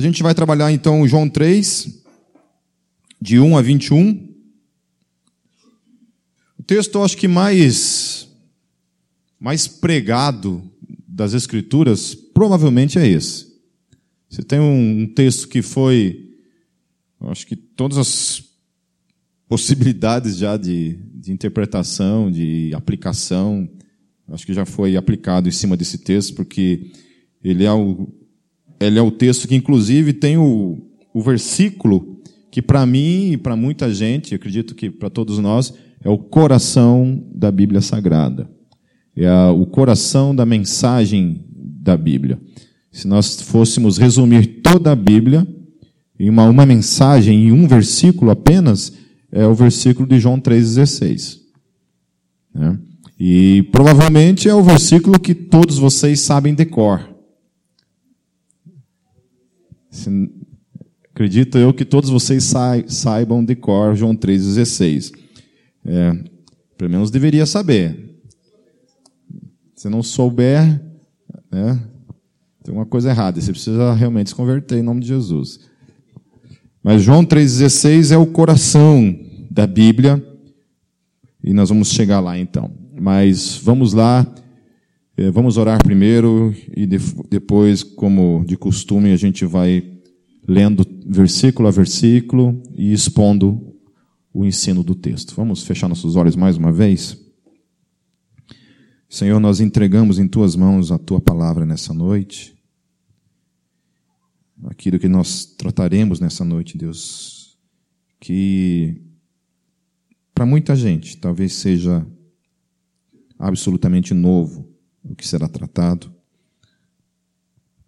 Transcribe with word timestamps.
A 0.00 0.02
gente 0.02 0.22
vai 0.22 0.34
trabalhar 0.34 0.72
então 0.72 1.06
João 1.06 1.28
3, 1.28 2.02
de 3.20 3.38
1 3.38 3.58
a 3.58 3.60
21. 3.60 4.34
O 6.58 6.62
texto, 6.62 6.94
eu 6.94 7.04
acho 7.04 7.18
que 7.18 7.28
mais, 7.28 8.26
mais 9.38 9.68
pregado 9.68 10.62
das 11.06 11.34
Escrituras, 11.34 12.14
provavelmente 12.14 12.98
é 12.98 13.06
esse. 13.06 13.52
Você 14.30 14.42
tem 14.42 14.58
um, 14.58 15.06
texto 15.06 15.46
que 15.46 15.60
foi, 15.60 16.30
acho 17.24 17.46
que 17.46 17.54
todas 17.54 17.98
as 17.98 18.42
possibilidades 19.46 20.38
já 20.38 20.56
de, 20.56 20.98
de 21.14 21.30
interpretação, 21.30 22.30
de 22.30 22.72
aplicação, 22.74 23.68
acho 24.28 24.46
que 24.46 24.54
já 24.54 24.64
foi 24.64 24.96
aplicado 24.96 25.46
em 25.46 25.52
cima 25.52 25.76
desse 25.76 25.98
texto, 25.98 26.34
porque 26.36 26.90
ele 27.44 27.64
é 27.64 27.72
o, 27.72 28.08
ele 28.80 28.98
é 28.98 29.02
o 29.02 29.10
texto 29.10 29.46
que, 29.46 29.54
inclusive, 29.54 30.12
tem 30.12 30.38
o, 30.38 30.78
o 31.12 31.20
versículo 31.20 32.20
que, 32.50 32.62
para 32.62 32.86
mim 32.86 33.32
e 33.32 33.36
para 33.36 33.54
muita 33.54 33.92
gente, 33.92 34.34
acredito 34.34 34.74
que 34.74 34.90
para 34.90 35.10
todos 35.10 35.38
nós, 35.38 35.74
é 36.02 36.08
o 36.08 36.16
coração 36.16 37.22
da 37.34 37.50
Bíblia 37.50 37.80
Sagrada. 37.82 38.50
É 39.14 39.28
a, 39.28 39.50
o 39.50 39.66
coração 39.66 40.34
da 40.34 40.46
mensagem 40.46 41.44
da 41.54 41.96
Bíblia. 41.96 42.40
Se 42.90 43.06
nós 43.06 43.40
fôssemos 43.42 43.98
resumir 43.98 44.60
toda 44.62 44.90
a 44.90 44.96
Bíblia 44.96 45.46
em 46.18 46.28
uma, 46.28 46.48
uma 46.48 46.66
mensagem, 46.66 47.48
em 47.48 47.52
um 47.52 47.68
versículo 47.68 48.30
apenas, 48.30 48.92
é 49.30 49.46
o 49.46 49.54
versículo 49.54 50.08
de 50.08 50.18
João 50.18 50.40
3,16. 50.40 51.38
Né? 52.54 52.78
E 53.18 53.68
provavelmente 53.70 54.48
é 54.48 54.54
o 54.54 54.62
versículo 54.62 55.20
que 55.20 55.34
todos 55.34 55.78
vocês 55.78 56.20
sabem 56.20 56.54
de 56.54 56.64
cor. 56.64 57.09
Acredito 61.12 61.58
eu 61.58 61.74
que 61.74 61.84
todos 61.84 62.08
vocês 62.08 62.52
saibam 62.86 63.44
de 63.44 63.54
cor 63.54 63.94
João 63.94 64.16
3,16. 64.16 65.12
É, 65.84 66.24
pelo 66.78 66.90
menos 66.90 67.10
deveria 67.10 67.44
saber. 67.44 68.18
Se 69.74 69.88
não 69.88 70.02
souber, 70.02 70.80
né, 71.50 71.80
tem 72.62 72.74
uma 72.74 72.86
coisa 72.86 73.10
errada. 73.10 73.40
Você 73.40 73.50
precisa 73.50 73.92
realmente 73.94 74.30
se 74.30 74.34
converter 74.34 74.78
em 74.78 74.82
nome 74.82 75.00
de 75.00 75.08
Jesus. 75.08 75.60
Mas 76.82 77.02
João 77.02 77.24
3,16 77.24 78.12
é 78.12 78.16
o 78.16 78.26
coração 78.26 79.14
da 79.50 79.66
Bíblia. 79.66 80.24
E 81.42 81.52
nós 81.52 81.68
vamos 81.68 81.90
chegar 81.90 82.20
lá 82.20 82.38
então. 82.38 82.70
Mas 82.98 83.56
vamos 83.56 83.92
lá. 83.92 84.26
É, 85.20 85.30
vamos 85.30 85.58
orar 85.58 85.84
primeiro 85.84 86.54
e 86.74 86.86
depois, 86.86 87.82
como 87.82 88.42
de 88.46 88.56
costume, 88.56 89.12
a 89.12 89.16
gente 89.18 89.44
vai 89.44 90.00
lendo 90.48 90.82
versículo 91.06 91.68
a 91.68 91.70
versículo 91.70 92.62
e 92.74 92.90
expondo 92.90 93.76
o 94.32 94.46
ensino 94.46 94.82
do 94.82 94.94
texto. 94.94 95.34
Vamos 95.34 95.62
fechar 95.62 95.88
nossos 95.88 96.16
olhos 96.16 96.36
mais 96.36 96.56
uma 96.56 96.72
vez? 96.72 97.22
Senhor, 99.10 99.38
nós 99.38 99.60
entregamos 99.60 100.18
em 100.18 100.26
tuas 100.26 100.56
mãos 100.56 100.90
a 100.90 100.96
tua 100.96 101.20
palavra 101.20 101.66
nessa 101.66 101.92
noite. 101.92 102.56
Aquilo 104.64 104.98
que 104.98 105.06
nós 105.06 105.44
trataremos 105.44 106.18
nessa 106.18 106.46
noite, 106.46 106.78
Deus, 106.78 107.58
que 108.18 109.02
para 110.32 110.46
muita 110.46 110.74
gente 110.74 111.18
talvez 111.18 111.52
seja 111.52 112.06
absolutamente 113.38 114.14
novo 114.14 114.69
o 115.10 115.16
que 115.16 115.26
será 115.26 115.48
tratado. 115.48 116.14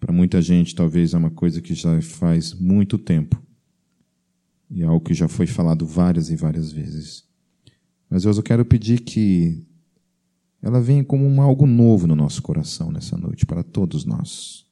Para 0.01 0.13
muita 0.13 0.43
gente, 0.43 0.75
talvez 0.75 1.15
é 1.15 1.19
uma 1.19 1.31
coisa 1.31 1.63
que 1.63 1.75
já 1.75 2.03
faz 2.03 2.53
muito 2.53 2.99
tempo 2.99 3.41
e 4.69 4.83
é 4.83 4.87
algo 4.87 5.05
que 5.05 5.15
já 5.15 5.29
foi 5.29 5.47
falado 5.47 5.87
várias 5.87 6.31
e 6.31 6.37
várias 6.37 6.73
vezes. 6.73 7.25
Mas 8.11 8.25
Deus, 8.25 8.37
eu 8.37 8.43
quero 8.43 8.65
pedir 8.65 9.01
que 9.01 9.65
ela 10.61 10.81
venha 10.81 11.05
como 11.05 11.27
um 11.27 11.41
algo 11.41 11.67
novo 11.67 12.07
no 12.07 12.17
nosso 12.17 12.43
coração 12.43 12.91
nessa 12.91 13.17
noite, 13.17 13.47
para 13.47 13.63
todos 13.63 14.05
nós. 14.05 14.67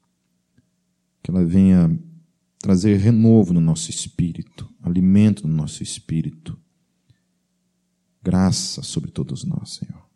Que 1.23 1.31
ela 1.31 1.45
venha 1.45 1.99
trazer 2.59 2.97
renovo 2.97 3.53
no 3.53 3.61
nosso 3.61 3.91
espírito, 3.91 4.69
alimento 4.83 5.47
no 5.47 5.55
nosso 5.55 5.83
espírito. 5.83 6.59
Graça 8.23 8.83
sobre 8.83 9.11
todos 9.11 9.45
nós, 9.45 9.75
Senhor. 9.75 10.10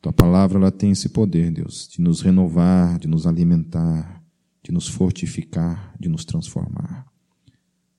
Tua 0.00 0.12
palavra 0.12 0.58
ela 0.58 0.70
tem 0.70 0.92
esse 0.92 1.08
poder, 1.08 1.50
Deus, 1.50 1.88
de 1.88 2.00
nos 2.00 2.20
renovar, 2.20 2.98
de 2.98 3.08
nos 3.08 3.26
alimentar, 3.26 4.22
de 4.62 4.72
nos 4.72 4.88
fortificar, 4.88 5.94
de 5.98 6.08
nos 6.08 6.24
transformar. 6.24 7.06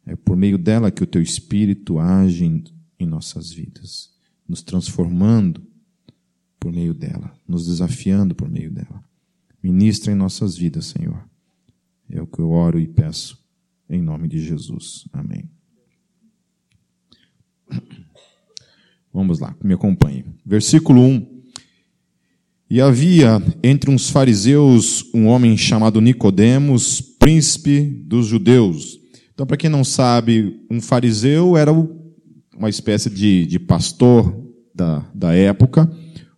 É 0.06 0.16
por 0.16 0.38
meio 0.38 0.58
dela 0.58 0.92
que 0.92 1.04
o 1.04 1.08
teu 1.08 1.22
espírito 1.22 2.00
age 2.00 2.46
em, 3.00 3.06
nossas 3.06 3.52
vidas, 3.52 4.12
nos 4.48 4.62
transformando 4.62 5.66
por 6.60 6.72
meio 6.72 6.94
dela, 6.94 7.34
nos 7.48 7.68
desafiando 7.68 8.34
por 8.34 8.50
meio 8.50 8.72
dela. 8.72 9.04
Ministra 9.62 10.12
em 10.12 10.16
nossas 10.16 10.58
vidas, 10.58 10.86
Senhor. 10.88 11.24
É 12.10 12.22
o 12.22 12.28
que 12.28 12.40
eu 12.40 12.50
oro 12.52 12.80
e 12.80 12.88
peço 12.88 13.38
em 13.90 14.02
nome 14.02 14.28
de 14.28 14.40
Jesus. 14.40 15.08
Amém. 15.12 15.50
Vamos 19.14 19.40
lá, 19.40 19.56
me 19.64 19.74
acompanhe. 19.74 20.26
Versículo 20.46 21.02
1. 21.02 21.37
E 22.70 22.82
havia 22.82 23.42
entre 23.64 23.90
uns 23.90 24.10
fariseus 24.10 25.06
um 25.14 25.28
homem 25.28 25.56
chamado 25.56 26.02
Nicodemos, 26.02 27.00
príncipe 27.00 27.82
dos 27.82 28.28
judeus. 28.28 29.00
Então, 29.34 29.46
para 29.46 29.56
quem 29.56 29.70
não 29.70 29.86
sabe, 29.86 30.60
um 30.70 30.82
fariseu 30.82 31.56
era 31.56 31.72
uma 31.72 32.70
espécie 32.70 33.10
de, 33.10 33.46
de 33.46 33.58
pastor 33.58 34.36
da, 34.76 35.06
da 35.16 35.34
época, 35.34 35.90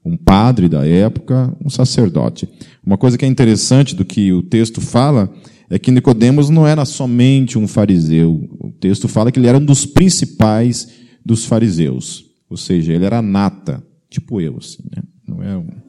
um 0.05 0.15
padre 0.15 0.69
da 0.69 0.85
época, 0.85 1.55
um 1.63 1.69
sacerdote. 1.69 2.47
Uma 2.85 2.97
coisa 2.97 3.17
que 3.17 3.25
é 3.25 3.27
interessante 3.27 3.95
do 3.95 4.05
que 4.05 4.31
o 4.31 4.43
texto 4.43 4.81
fala 4.81 5.33
é 5.67 5.79
que 5.79 5.91
Nicodemos 5.91 6.49
não 6.49 6.67
era 6.67 6.85
somente 6.85 7.57
um 7.57 7.67
fariseu. 7.67 8.47
O 8.59 8.71
texto 8.71 9.07
fala 9.07 9.31
que 9.31 9.39
ele 9.39 9.47
era 9.47 9.57
um 9.57 9.65
dos 9.65 9.85
principais 9.85 10.89
dos 11.25 11.45
fariseus. 11.45 12.25
Ou 12.47 12.57
seja, 12.57 12.93
ele 12.93 13.05
era 13.05 13.21
nata, 13.21 13.83
tipo 14.09 14.39
eu, 14.39 14.57
assim, 14.57 14.83
né? 14.95 15.01
Não 15.27 15.43
é 15.43 15.55
um 15.55 15.88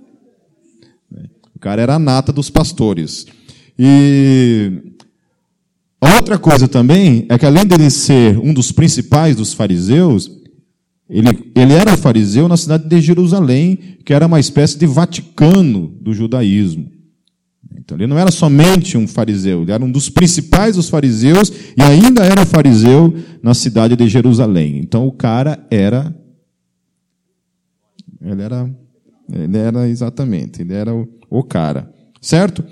cara 1.61 1.83
era 1.83 1.95
a 1.95 1.99
nata 1.99 2.33
dos 2.33 2.51
pastores. 2.51 3.27
E 3.79 4.95
outra 6.01 6.39
coisa 6.39 6.67
também 6.67 7.27
é 7.29 7.39
que 7.39 7.47
além 7.47 7.67
dele 7.67 7.91
ser 7.91 8.39
um 8.39 8.53
dos 8.53 8.73
principais 8.73 9.37
dos 9.37 9.53
fariseus, 9.53 10.31
ele, 11.09 11.53
ele 11.55 11.73
era 11.73 11.97
fariseu 11.97 12.49
na 12.49 12.57
cidade 12.57 12.89
de 12.89 13.01
Jerusalém, 13.01 13.79
que 14.05 14.15
era 14.15 14.27
uma 14.27 14.41
espécie 14.41 14.79
de 14.79 14.87
Vaticano 14.87 15.89
do 16.01 16.15
judaísmo. 16.15 16.91
Então 17.77 17.97
ele 17.97 18.07
não 18.07 18.19
era 18.19 18.31
somente 18.31 18.97
um 18.97 19.07
fariseu, 19.07 19.63
ele 19.63 19.73
era 19.73 19.85
um 19.85 19.91
dos 19.91 20.09
principais 20.09 20.77
dos 20.77 20.89
fariseus 20.89 21.53
e 21.77 21.83
ainda 21.83 22.25
era 22.25 22.47
fariseu 22.47 23.15
na 23.43 23.55
cidade 23.55 23.97
de 23.97 24.09
Jerusalém. 24.09 24.79
Então 24.79 25.07
o 25.07 25.13
cara 25.13 25.67
era 25.71 26.15
ele 28.21 28.43
era 28.43 28.71
ele 29.33 29.57
era 29.57 29.89
exatamente, 29.89 30.63
ele 30.63 30.75
era 30.75 30.95
o, 30.95 31.09
o 31.29 31.43
cara. 31.43 31.93
Certo? 32.21 32.65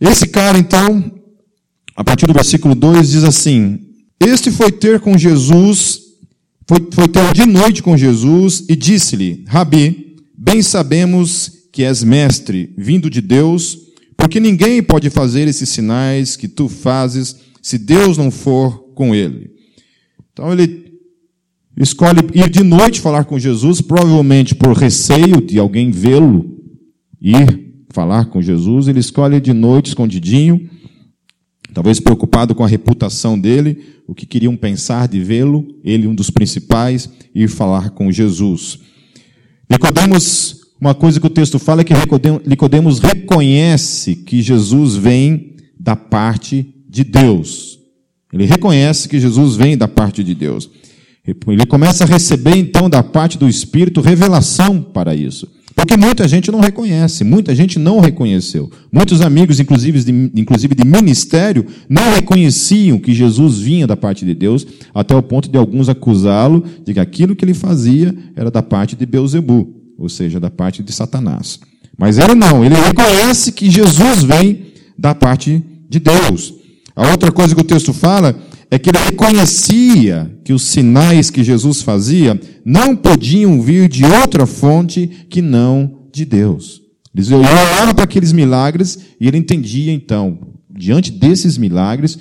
Esse 0.00 0.26
cara, 0.26 0.58
então, 0.58 1.10
a 1.96 2.02
partir 2.02 2.26
do 2.26 2.32
versículo 2.32 2.74
2, 2.74 3.10
diz 3.10 3.24
assim: 3.24 3.78
Este 4.18 4.50
foi 4.50 4.70
ter 4.72 5.00
com 5.00 5.16
Jesus, 5.16 6.00
foi, 6.66 6.78
foi 6.92 7.08
ter 7.08 7.32
de 7.32 7.46
noite 7.46 7.82
com 7.82 7.96
Jesus 7.96 8.64
e 8.68 8.76
disse-lhe: 8.76 9.44
Rabi, 9.46 10.16
bem 10.36 10.62
sabemos 10.62 11.52
que 11.72 11.84
és 11.84 12.02
mestre, 12.02 12.74
vindo 12.76 13.08
de 13.08 13.20
Deus, 13.20 13.78
porque 14.16 14.40
ninguém 14.40 14.82
pode 14.82 15.08
fazer 15.08 15.46
esses 15.48 15.68
sinais 15.68 16.36
que 16.36 16.48
tu 16.48 16.68
fazes 16.68 17.36
se 17.62 17.78
Deus 17.78 18.16
não 18.16 18.30
for 18.30 18.92
com 18.94 19.14
ele. 19.14 19.50
Então 20.32 20.52
ele 20.52 20.89
escolhe 21.76 22.20
ir 22.34 22.48
de 22.48 22.62
noite 22.62 23.00
falar 23.00 23.24
com 23.24 23.38
Jesus, 23.38 23.80
provavelmente 23.80 24.54
por 24.54 24.76
receio 24.76 25.40
de 25.40 25.58
alguém 25.58 25.90
vê-lo 25.90 26.58
ir 27.20 27.70
falar 27.92 28.26
com 28.26 28.40
Jesus, 28.40 28.88
ele 28.88 29.00
escolhe 29.00 29.40
de 29.40 29.52
noite, 29.52 29.88
escondidinho, 29.88 30.68
talvez 31.74 32.00
preocupado 32.00 32.54
com 32.54 32.64
a 32.64 32.68
reputação 32.68 33.38
dele, 33.38 33.78
o 34.06 34.14
que 34.14 34.26
queriam 34.26 34.56
pensar 34.56 35.06
de 35.06 35.20
vê-lo, 35.20 35.66
ele 35.84 36.06
um 36.06 36.14
dos 36.14 36.30
principais, 36.30 37.10
ir 37.34 37.48
falar 37.48 37.90
com 37.90 38.10
Jesus. 38.10 38.78
Nicodemos, 39.68 40.60
uma 40.80 40.94
coisa 40.94 41.20
que 41.20 41.26
o 41.26 41.30
texto 41.30 41.58
fala 41.58 41.82
é 41.82 41.84
que 41.84 41.94
Nicodemos 42.46 42.98
reconhece 42.98 44.16
que 44.16 44.40
Jesus 44.40 44.96
vem 44.96 45.56
da 45.78 45.94
parte 45.94 46.74
de 46.88 47.04
Deus. 47.04 47.78
Ele 48.32 48.46
reconhece 48.46 49.08
que 49.08 49.20
Jesus 49.20 49.56
vem 49.56 49.76
da 49.76 49.88
parte 49.88 50.24
de 50.24 50.34
Deus. 50.34 50.70
Ele 51.48 51.66
começa 51.66 52.04
a 52.04 52.06
receber 52.06 52.56
então 52.56 52.88
da 52.88 53.02
parte 53.02 53.38
do 53.38 53.48
Espírito 53.48 54.00
revelação 54.00 54.82
para 54.82 55.14
isso. 55.14 55.48
Porque 55.74 55.96
muita 55.96 56.28
gente 56.28 56.50
não 56.50 56.60
reconhece, 56.60 57.24
muita 57.24 57.54
gente 57.54 57.78
não 57.78 58.00
reconheceu. 58.00 58.70
Muitos 58.92 59.22
amigos, 59.22 59.60
inclusive 59.60 60.04
de, 60.04 60.40
inclusive 60.40 60.74
de 60.74 60.84
ministério, 60.84 61.64
não 61.88 62.12
reconheciam 62.12 62.98
que 62.98 63.14
Jesus 63.14 63.58
vinha 63.58 63.86
da 63.86 63.96
parte 63.96 64.24
de 64.26 64.34
Deus, 64.34 64.66
até 64.94 65.16
o 65.16 65.22
ponto 65.22 65.48
de 65.48 65.56
alguns 65.56 65.88
acusá-lo 65.88 66.64
de 66.84 66.92
que 66.92 67.00
aquilo 67.00 67.34
que 67.34 67.44
ele 67.44 67.54
fazia 67.54 68.14
era 68.36 68.50
da 68.50 68.62
parte 68.62 68.94
de 68.94 69.06
Beuzebu, 69.06 69.74
ou 69.96 70.08
seja, 70.08 70.38
da 70.38 70.50
parte 70.50 70.82
de 70.82 70.92
Satanás. 70.92 71.58
Mas 71.96 72.18
ele 72.18 72.34
não, 72.34 72.62
ele 72.64 72.74
reconhece 72.74 73.52
que 73.52 73.70
Jesus 73.70 74.22
vem 74.22 74.66
da 74.98 75.14
parte 75.14 75.62
de 75.88 75.98
Deus. 75.98 76.54
A 76.94 77.10
outra 77.10 77.32
coisa 77.32 77.54
que 77.54 77.60
o 77.60 77.64
texto 77.64 77.94
fala 77.94 78.38
é 78.70 78.78
que 78.78 78.88
ele 78.88 78.98
reconhecia 78.98 80.30
que 80.44 80.52
os 80.52 80.62
sinais 80.62 81.28
que 81.28 81.42
Jesus 81.42 81.82
fazia 81.82 82.40
não 82.64 82.94
podiam 82.94 83.60
vir 83.60 83.88
de 83.88 84.04
outra 84.04 84.46
fonte 84.46 85.08
que 85.28 85.42
não 85.42 86.08
de 86.12 86.24
Deus. 86.24 86.80
Eles 87.12 87.30
olhavam 87.32 87.94
para 87.94 88.04
aqueles 88.04 88.32
milagres 88.32 88.98
e 89.20 89.26
ele 89.26 89.38
entendia 89.38 89.92
então, 89.92 90.54
diante 90.70 91.10
desses 91.10 91.58
milagres, 91.58 92.16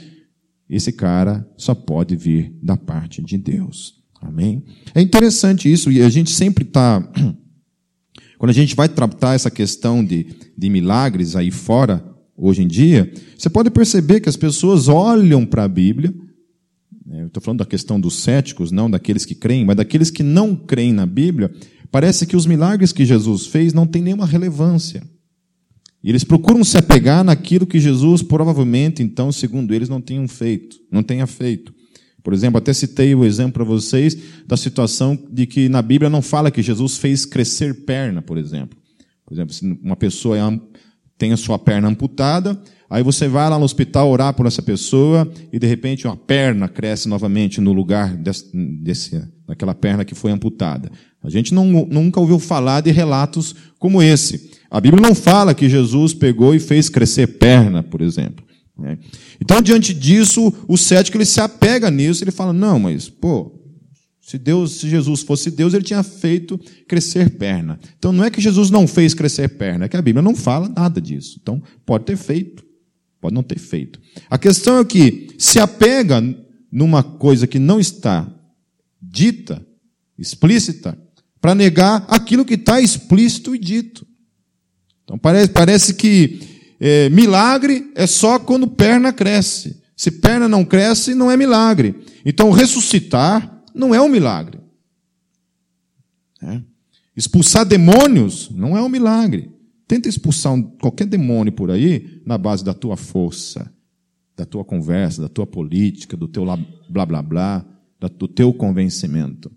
esse 0.68 0.92
cara 0.92 1.48
só 1.56 1.76
pode 1.76 2.16
vir 2.16 2.52
da 2.62 2.76
parte 2.76 3.22
de 3.22 3.38
Deus. 3.38 3.94
Amém? 4.20 4.64
É 4.96 5.02
interessante 5.02 5.72
isso 5.72 5.92
e 5.92 6.02
a 6.02 6.10
gente 6.10 6.32
sempre 6.32 6.64
está. 6.64 7.08
Quando 8.40 8.50
a 8.50 8.54
gente 8.54 8.76
vai 8.76 8.90
tratar 8.90 9.36
essa 9.36 9.52
questão 9.52 10.04
de, 10.04 10.26
de 10.58 10.70
milagres 10.70 11.36
aí 11.36 11.52
fora, 11.52 12.04
hoje 12.36 12.64
em 12.64 12.68
dia, 12.68 13.12
você 13.38 13.50
pode 13.50 13.70
perceber 13.70 14.22
que 14.22 14.30
as 14.30 14.38
pessoas 14.38 14.88
olham 14.88 15.46
para 15.46 15.66
a 15.66 15.68
Bíblia 15.68 16.14
estou 17.28 17.42
falando 17.42 17.60
da 17.60 17.66
questão 17.66 18.00
dos 18.00 18.16
céticos, 18.16 18.72
não 18.72 18.90
daqueles 18.90 19.26
que 19.26 19.36
creem, 19.36 19.66
mas 19.66 19.76
daqueles 19.76 20.10
que 20.10 20.24
não 20.24 20.56
creem 20.56 20.94
na 20.94 21.06
Bíblia, 21.06 21.52
parece 21.92 22.26
que 22.26 22.36
os 22.36 22.46
milagres 22.46 22.92
que 22.94 23.06
Jesus 23.06 23.48
fez 23.48 23.74
não 23.74 23.88
têm 23.88 24.02
nenhuma 24.02 24.26
relevância. 24.26 25.02
E 26.04 26.10
eles 26.10 26.24
procuram 26.24 26.64
se 26.64 26.78
apegar 26.78 27.24
naquilo 27.24 27.68
que 27.68 27.80
Jesus 27.80 28.22
provavelmente, 28.22 29.04
então, 29.04 29.32
segundo 29.32 29.74
eles, 29.74 29.90
não 29.90 30.00
tenham 30.00 30.28
feito, 30.28 30.78
não 30.92 31.04
tenha 31.04 31.28
feito. 31.28 31.74
Por 32.24 32.34
exemplo, 32.34 32.58
até 32.58 32.74
citei 32.74 33.16
o 33.16 33.26
exemplo 33.26 33.54
para 33.54 33.64
vocês 33.64 34.18
da 34.46 34.56
situação 34.56 35.18
de 35.32 35.46
que 35.46 35.68
na 35.68 35.82
Bíblia 35.82 36.10
não 36.10 36.22
fala 36.22 36.52
que 36.52 36.62
Jesus 36.62 36.98
fez 36.98 37.26
crescer 37.26 37.86
perna, 37.86 38.22
por 38.22 38.38
exemplo. 38.38 38.78
Por 39.26 39.34
exemplo, 39.34 39.54
se 39.54 39.66
uma 39.84 39.96
pessoa 39.96 40.38
é 40.38 40.60
tem 41.18 41.34
a 41.34 41.38
sua 41.38 41.60
perna 41.60 41.90
amputada, 41.90 42.60
Aí 42.90 43.04
você 43.04 43.28
vai 43.28 43.50
lá 43.50 43.60
no 43.60 43.66
hospital 43.66 44.10
orar 44.10 44.34
por 44.34 44.46
essa 44.46 44.62
pessoa 44.62 45.32
e 45.54 45.60
de 45.60 45.68
repente 45.68 46.08
uma 46.08 46.18
perna 46.18 46.68
cresce 46.68 47.08
novamente 47.08 47.62
no 47.62 47.72
lugar 47.72 48.16
desse, 48.16 48.50
desse, 48.54 49.22
daquela 49.48 49.76
perna 49.76 50.04
que 50.04 50.16
foi 50.16 50.32
amputada. 50.32 50.92
A 51.22 51.30
gente 51.30 51.54
não, 51.54 51.66
nunca 51.66 52.20
ouviu 52.20 52.40
falar 52.40 52.82
de 52.82 52.92
relatos 52.92 53.54
como 53.78 54.02
esse. 54.02 54.52
A 54.72 54.82
Bíblia 54.82 55.02
não 55.02 55.14
fala 55.14 55.54
que 55.54 55.70
Jesus 55.70 56.14
pegou 56.14 56.56
e 56.56 56.60
fez 56.60 56.90
crescer 56.90 57.28
perna, 57.28 57.84
por 57.84 58.02
exemplo. 58.02 58.46
Né? 58.78 58.98
Então, 59.42 59.62
diante 59.62 59.94
disso, 59.94 60.54
o 60.68 60.78
cético 60.78 61.18
ele 61.18 61.26
se 61.26 61.42
apega 61.42 61.92
nisso, 61.92 62.24
ele 62.24 62.32
fala: 62.32 62.54
não, 62.54 62.80
mas 62.80 63.10
pô, 63.10 63.60
se 64.30 64.38
Deus, 64.38 64.74
se 64.74 64.88
Jesus 64.88 65.22
fosse 65.22 65.50
Deus, 65.50 65.74
ele 65.74 65.84
tinha 65.84 66.04
feito 66.04 66.60
crescer 66.88 67.32
perna. 67.32 67.80
Então 67.98 68.14
não 68.14 68.24
é 68.24 68.30
que 68.30 68.40
Jesus 68.40 68.70
não 68.70 68.88
fez 68.88 69.16
crescer 69.16 69.50
perna, 69.50 69.86
é 69.86 69.90
que 69.90 69.98
a 69.98 70.02
Bíblia 70.04 70.22
não 70.22 70.36
fala 70.36 70.70
nada 70.70 71.02
disso. 71.02 71.40
Então 71.42 71.60
pode 71.84 72.06
ter 72.06 72.16
feito. 72.16 72.64
Pode 73.22 73.36
não 73.36 73.44
ter 73.44 73.60
feito. 73.60 74.00
A 74.30 74.38
questão 74.38 74.80
é 74.80 74.86
que 74.86 75.30
se 75.38 75.60
apega 75.60 76.22
numa 76.72 77.04
coisa 77.04 77.48
que 77.48 77.60
não 77.60 77.80
está 77.80 78.28
dita, 79.02 79.66
explícita, 80.18 80.98
para 81.42 81.56
negar 81.56 82.06
aquilo 82.10 82.46
que 82.46 82.56
está 82.56 82.80
explícito 82.80 83.56
e 83.56 83.60
dito. 83.60 84.06
Então 85.04 85.18
parece, 85.18 85.50
parece 85.50 85.94
que 85.94 86.40
é, 86.80 87.10
milagre 87.10 87.92
é 87.96 88.06
só 88.06 88.40
quando 88.40 88.68
perna 88.68 89.12
cresce. 89.12 89.82
Se 89.96 90.12
perna 90.12 90.48
não 90.48 90.64
cresce, 90.64 91.14
não 91.14 91.30
é 91.30 91.36
milagre. 91.36 91.96
Então 92.24 92.52
ressuscitar 92.52 93.64
não 93.74 93.94
é 93.94 94.02
um 94.02 94.08
milagre. 94.08 94.60
É. 96.42 96.62
Expulsar 97.16 97.66
demônios 97.66 98.50
não 98.50 98.78
é 98.78 98.82
um 98.82 98.88
milagre. 98.88 99.52
Tenta 99.90 100.08
expulsar 100.08 100.56
qualquer 100.80 101.08
demônio 101.08 101.52
por 101.52 101.72
aí 101.72 102.22
na 102.24 102.38
base 102.38 102.64
da 102.64 102.76
tua 102.76 102.96
força, 102.96 103.74
da 104.38 104.46
tua 104.46 104.64
conversa, 104.64 105.20
da 105.20 105.28
tua 105.28 105.48
política, 105.48 106.16
do 106.16 106.28
teu 106.28 106.46
blá 106.88 107.08
blá 107.08 107.24
blá, 107.24 107.66
do 108.00 108.28
teu 108.28 108.54
convencimento. 108.54 109.52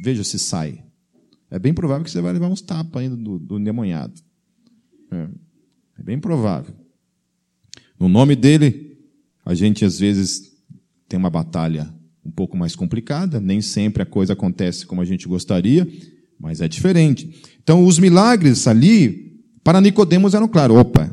Veja 0.00 0.22
se 0.22 0.38
sai. 0.38 0.84
É 1.50 1.58
bem 1.58 1.74
provável 1.74 2.04
que 2.04 2.10
você 2.12 2.20
vai 2.20 2.32
levar 2.32 2.46
uns 2.46 2.60
tapas 2.60 3.02
ainda 3.02 3.16
do, 3.16 3.40
do 3.40 3.58
endemoniado. 3.58 4.14
É, 5.10 5.28
é 5.98 6.02
bem 6.04 6.20
provável. 6.20 6.72
No 7.98 8.08
nome 8.08 8.36
dele, 8.36 8.96
a 9.44 9.56
gente 9.56 9.84
às 9.84 9.98
vezes 9.98 10.52
tem 11.08 11.18
uma 11.18 11.30
batalha 11.30 11.92
um 12.24 12.30
pouco 12.30 12.56
mais 12.56 12.76
complicada, 12.76 13.40
nem 13.40 13.60
sempre 13.60 14.04
a 14.04 14.06
coisa 14.06 14.34
acontece 14.34 14.86
como 14.86 15.00
a 15.00 15.04
gente 15.04 15.26
gostaria, 15.26 15.84
mas 16.38 16.60
é 16.60 16.68
diferente. 16.68 17.42
Então, 17.62 17.84
os 17.84 17.98
milagres 17.98 18.66
ali, 18.66 19.42
para 19.64 19.80
Nicodemos 19.80 20.34
eram 20.34 20.48
claros. 20.48 20.76
Opa, 20.76 21.10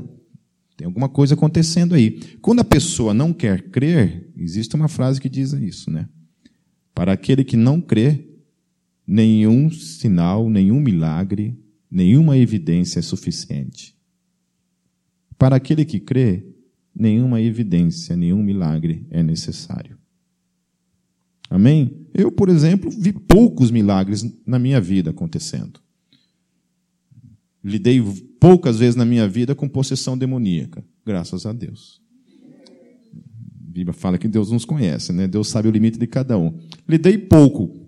tem 0.78 0.86
alguma 0.86 1.10
coisa 1.10 1.34
acontecendo 1.34 1.96
aí. 1.96 2.20
Quando 2.42 2.60
a 2.60 2.66
pessoa 2.66 3.14
não 3.14 3.34
quer 3.34 3.70
crer, 3.70 4.32
existe 4.38 4.76
uma 4.76 4.88
frase 4.88 5.20
que 5.20 5.30
diz 5.30 5.54
isso, 5.54 5.90
né? 5.90 6.08
Para 6.94 7.14
aquele 7.14 7.44
que 7.44 7.58
não 7.58 7.82
crê, 7.82 8.26
nenhum 9.08 9.70
sinal, 9.70 10.50
nenhum 10.50 10.80
milagre, 10.80 11.58
nenhuma 11.90 12.38
evidência 12.38 13.00
é 13.00 13.02
suficiente. 13.02 13.96
Para 15.38 15.58
aquele 15.58 15.84
que 15.84 16.00
crê, 16.00 16.46
nenhuma 16.96 17.42
evidência, 17.42 18.16
nenhum 18.16 18.42
milagre 18.42 19.06
é 19.10 19.22
necessário. 19.22 19.98
Amém? 21.50 22.08
Eu, 22.14 22.32
por 22.32 22.50
exemplo, 22.50 22.90
vi 22.90 23.14
poucos 23.14 23.72
milagres 23.72 24.26
na 24.46 24.58
minha 24.58 24.82
vida 24.82 25.12
acontecendo. 25.12 25.80
Lidei 27.64 28.02
poucas 28.40 28.78
vezes 28.78 28.96
na 28.96 29.06
minha 29.06 29.28
vida 29.28 29.56
com 29.56 29.68
possessão 29.68 30.18
demoníaca, 30.18 30.84
graças 31.06 31.46
a 31.46 31.54
Deus. 31.54 32.02
A 33.14 33.72
Bíblia 33.72 33.94
fala 33.94 34.18
que 34.18 34.28
Deus 34.28 34.52
nos 34.52 34.66
conhece, 34.66 35.12
né? 35.12 35.28
Deus 35.28 35.48
sabe 35.48 35.68
o 35.68 35.72
limite 35.72 35.98
de 35.98 36.08
cada 36.08 36.38
um. 36.38 36.58
Lidei 36.88 37.18
pouco. 37.18 37.86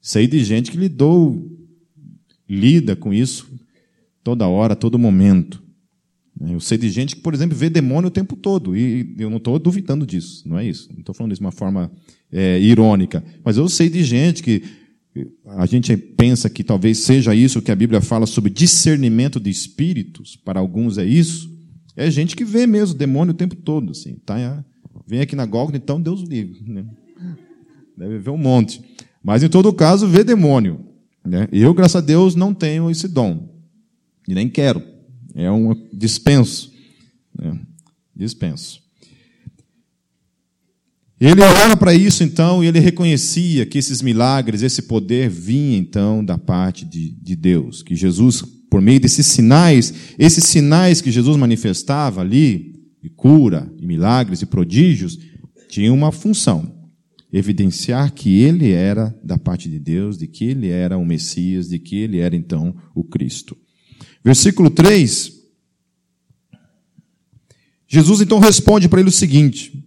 Sei 0.00 0.26
de 0.26 0.42
gente 0.42 0.70
que 0.70 0.76
lidou, 0.76 1.48
lida 2.48 2.96
com 2.96 3.12
isso 3.12 3.52
toda 4.22 4.46
hora, 4.46 4.74
todo 4.74 4.98
momento. 4.98 5.62
Eu 6.40 6.60
sei 6.60 6.78
de 6.78 6.90
gente 6.90 7.16
que, 7.16 7.22
por 7.22 7.34
exemplo, 7.34 7.56
vê 7.56 7.68
demônio 7.68 8.08
o 8.08 8.10
tempo 8.10 8.34
todo, 8.34 8.76
e 8.76 9.14
eu 9.18 9.30
não 9.30 9.36
estou 9.36 9.58
duvidando 9.58 10.06
disso, 10.06 10.48
não 10.48 10.58
é 10.58 10.66
isso. 10.66 10.88
Não 10.92 11.00
estou 11.00 11.14
falando 11.14 11.32
isso 11.32 11.40
de 11.40 11.46
uma 11.46 11.52
forma 11.52 11.92
é, 12.32 12.58
irônica. 12.60 13.22
Mas 13.44 13.56
eu 13.56 13.68
sei 13.68 13.90
de 13.90 14.02
gente 14.02 14.42
que 14.42 14.62
a 15.46 15.66
gente 15.66 15.94
pensa 15.96 16.48
que 16.48 16.64
talvez 16.64 16.98
seja 16.98 17.34
isso 17.34 17.60
que 17.60 17.70
a 17.70 17.76
Bíblia 17.76 18.00
fala 18.00 18.26
sobre 18.26 18.50
discernimento 18.50 19.38
de 19.38 19.50
espíritos, 19.50 20.36
para 20.36 20.58
alguns 20.58 20.96
é 20.96 21.04
isso. 21.04 21.52
É 21.94 22.10
gente 22.10 22.34
que 22.34 22.44
vê 22.44 22.66
mesmo 22.66 22.96
demônio 22.96 23.34
o 23.34 23.36
tempo 23.36 23.54
todo, 23.54 23.90
assim, 23.90 24.14
tá? 24.24 24.64
Vem 25.06 25.20
aqui 25.20 25.36
na 25.36 25.44
Gólgota, 25.44 25.76
então 25.76 26.00
Deus 26.00 26.22
livre, 26.22 26.62
né? 26.66 26.86
Deve 27.96 28.18
ver 28.18 28.30
um 28.30 28.38
monte. 28.38 28.80
Mas 29.22 29.42
em 29.42 29.48
todo 29.48 29.72
caso, 29.72 30.08
vê 30.08 30.24
demônio. 30.24 30.86
Né? 31.24 31.46
Eu, 31.52 31.74
graças 31.74 31.96
a 31.96 32.00
Deus, 32.00 32.34
não 32.34 32.54
tenho 32.54 32.90
esse 32.90 33.06
dom. 33.06 33.48
E 34.26 34.34
nem 34.34 34.48
quero. 34.48 34.82
É 35.34 35.50
um 35.50 35.74
dispenso. 35.92 36.72
Né? 37.38 37.60
Dispenso. 38.16 38.81
Ele 41.24 41.40
olhava 41.40 41.76
para 41.76 41.94
isso 41.94 42.24
então 42.24 42.64
e 42.64 42.66
ele 42.66 42.80
reconhecia 42.80 43.64
que 43.64 43.78
esses 43.78 44.02
milagres, 44.02 44.60
esse 44.60 44.82
poder 44.82 45.30
vinha 45.30 45.78
então 45.78 46.24
da 46.24 46.36
parte 46.36 46.84
de, 46.84 47.10
de 47.10 47.36
Deus, 47.36 47.80
que 47.80 47.94
Jesus, 47.94 48.42
por 48.68 48.82
meio 48.82 48.98
desses 48.98 49.28
sinais, 49.28 49.94
esses 50.18 50.42
sinais 50.42 51.00
que 51.00 51.12
Jesus 51.12 51.36
manifestava 51.36 52.20
ali, 52.20 52.74
de 53.00 53.08
cura, 53.08 53.72
e 53.78 53.86
milagres 53.86 54.42
e 54.42 54.46
prodígios, 54.46 55.16
tinham 55.68 55.94
uma 55.94 56.10
função: 56.10 56.90
evidenciar 57.32 58.12
que 58.12 58.40
ele 58.42 58.72
era 58.72 59.16
da 59.22 59.38
parte 59.38 59.68
de 59.68 59.78
Deus, 59.78 60.18
de 60.18 60.26
que 60.26 60.46
ele 60.46 60.70
era 60.70 60.98
o 60.98 61.06
Messias, 61.06 61.68
de 61.68 61.78
que 61.78 61.98
ele 61.98 62.18
era 62.18 62.34
então 62.34 62.74
o 62.96 63.04
Cristo. 63.04 63.56
Versículo 64.24 64.70
3. 64.70 65.30
Jesus 67.86 68.20
então 68.20 68.40
responde 68.40 68.88
para 68.88 68.98
ele 68.98 69.08
o 69.08 69.12
seguinte: 69.12 69.81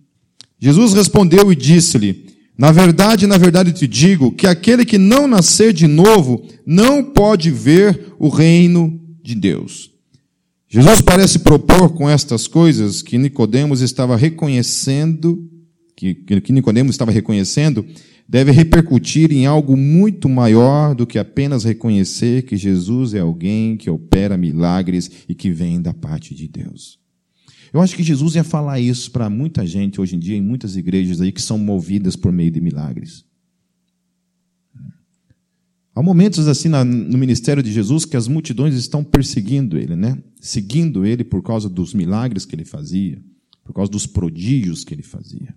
Jesus 0.65 0.93
respondeu 0.93 1.51
e 1.51 1.55
disse-lhe: 1.55 2.25
Na 2.57 2.72
verdade, 2.72 3.27
na 3.27 3.38
verdade 3.38 3.72
te 3.72 3.88
digo 3.88 4.31
que 4.31 4.48
aquele 4.48 4.84
que 4.84 4.98
não 4.98 5.27
nascer 5.27 5.72
de 5.72 5.86
novo 5.86 6.43
não 6.65 7.03
pode 7.03 7.51
ver 7.51 8.15
o 8.17 8.29
reino 8.29 9.00
de 9.24 9.36
Deus. 9.36 9.91
Jesus 10.67 11.01
parece 11.01 11.38
propor 11.38 11.93
com 11.93 12.10
estas 12.10 12.48
coisas 12.48 13.03
que 13.03 13.15
Nicodemos 13.15 13.81
estava 13.81 14.17
reconhecendo, 14.17 15.48
que, 15.95 16.15
que 16.15 16.51
Nicodemos 16.51 16.95
estava 16.95 17.12
reconhecendo, 17.12 17.86
deve 18.27 18.51
repercutir 18.51 19.31
em 19.31 19.45
algo 19.45 19.77
muito 19.77 20.27
maior 20.27 20.95
do 20.95 21.05
que 21.05 21.19
apenas 21.19 21.63
reconhecer 21.63 22.41
que 22.41 22.57
Jesus 22.57 23.13
é 23.13 23.19
alguém 23.19 23.77
que 23.77 23.88
opera 23.88 24.36
milagres 24.36 25.12
e 25.29 25.36
que 25.36 25.51
vem 25.51 25.79
da 25.79 25.93
parte 25.93 26.34
de 26.34 26.48
Deus. 26.48 27.04
Eu 27.75 27.82
acho 27.82 27.94
que 27.94 28.03
Jesus 28.03 28.36
ia 28.36 28.44
falar 28.46 28.79
isso 28.79 29.12
para 29.12 29.29
muita 29.29 29.67
gente 29.67 30.00
hoje 30.00 30.15
em 30.15 30.20
dia, 30.20 30.38
em 30.38 30.41
muitas 30.41 30.77
igrejas 30.77 31.20
aí 31.20 31.29
que 31.29 31.41
são 31.41 31.58
movidas 31.58 32.15
por 32.15 32.32
meio 32.32 32.50
de 32.50 32.62
milagres. 32.62 33.25
Há 35.94 36.01
momentos 36.01 36.48
assim 36.48 36.70
no 36.70 37.17
ministério 37.17 37.62
de 37.62 37.74
Jesus 37.74 38.05
que 38.05 38.15
as 38.15 38.29
multidões 38.29 38.75
estão 38.75 39.03
perseguindo 39.03 39.77
ele, 39.77 39.94
né? 39.94 40.17
Seguindo 40.39 41.05
ele 41.05 41.25
por 41.25 41.44
causa 41.44 41.67
dos 41.67 41.94
milagres 41.94 42.46
que 42.46 42.55
ele 42.55 42.63
fazia, 42.63 43.22
por 43.65 43.74
causa 43.74 43.91
dos 43.91 44.08
prodígios 44.08 44.86
que 44.86 44.94
ele 44.94 45.03
fazia. 45.03 45.53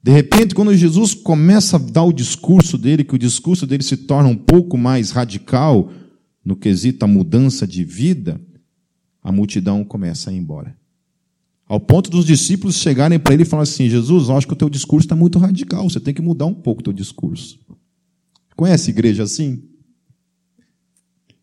De 0.00 0.12
repente, 0.12 0.54
quando 0.54 0.72
Jesus 0.76 1.14
começa 1.14 1.78
a 1.78 1.80
dar 1.80 2.04
o 2.04 2.12
discurso 2.12 2.78
dele, 2.78 3.02
que 3.02 3.16
o 3.16 3.18
discurso 3.18 3.66
dele 3.66 3.82
se 3.82 3.96
torna 3.96 4.28
um 4.28 4.36
pouco 4.36 4.78
mais 4.78 5.10
radical 5.10 5.90
no 6.44 6.54
quesito 6.54 7.04
a 7.04 7.08
mudança 7.08 7.66
de 7.66 7.82
vida, 7.82 8.40
a 9.20 9.32
multidão 9.32 9.82
começa 9.82 10.30
a 10.30 10.32
ir 10.32 10.36
embora. 10.36 10.78
Ao 11.70 11.78
ponto 11.78 12.10
dos 12.10 12.24
discípulos 12.24 12.74
chegarem 12.74 13.16
para 13.20 13.32
ele 13.32 13.44
e 13.44 13.46
falar 13.46 13.62
assim: 13.62 13.88
Jesus, 13.88 14.28
eu 14.28 14.36
acho 14.36 14.46
que 14.46 14.54
o 14.54 14.56
teu 14.56 14.68
discurso 14.68 15.06
está 15.06 15.14
muito 15.14 15.38
radical, 15.38 15.88
você 15.88 16.00
tem 16.00 16.12
que 16.12 16.20
mudar 16.20 16.46
um 16.46 16.54
pouco 16.54 16.80
o 16.80 16.84
teu 16.84 16.92
discurso. 16.92 17.60
Conhece 18.56 18.90
igreja 18.90 19.22
assim? 19.22 19.62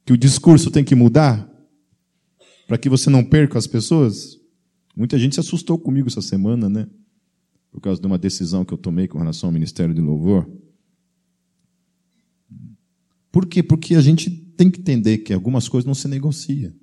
Que 0.06 0.12
o 0.12 0.18
discurso 0.18 0.70
tem 0.70 0.84
que 0.84 0.96
mudar 0.96 1.50
para 2.68 2.78
que 2.78 2.90
você 2.90 3.10
não 3.10 3.24
perca 3.24 3.58
as 3.58 3.68
pessoas? 3.68 4.38
Muita 4.94 5.18
gente 5.18 5.36
se 5.36 5.40
assustou 5.40 5.80
comigo 5.80 6.10
essa 6.10 6.22
semana, 6.22 6.68
né? 6.68 6.88
por 7.78 7.82
causa 7.82 8.02
de 8.02 8.08
uma 8.08 8.18
decisão 8.18 8.66
que 8.66 8.74
eu 8.74 8.78
tomei 8.78 9.08
com 9.08 9.20
relação 9.20 9.50
ao 9.50 9.54
Ministério 9.54 9.94
de 9.94 10.02
Louvor. 10.02 10.50
Por 13.32 13.46
quê? 13.46 13.62
Porque 13.62 13.94
a 13.94 14.02
gente 14.02 14.32
tem 14.32 14.72
que 14.72 14.80
entender 14.80 15.20
que 15.20 15.32
algumas 15.32 15.70
coisas 15.70 15.86
não 15.86 15.94
se 15.94 16.08
negociam 16.08 16.74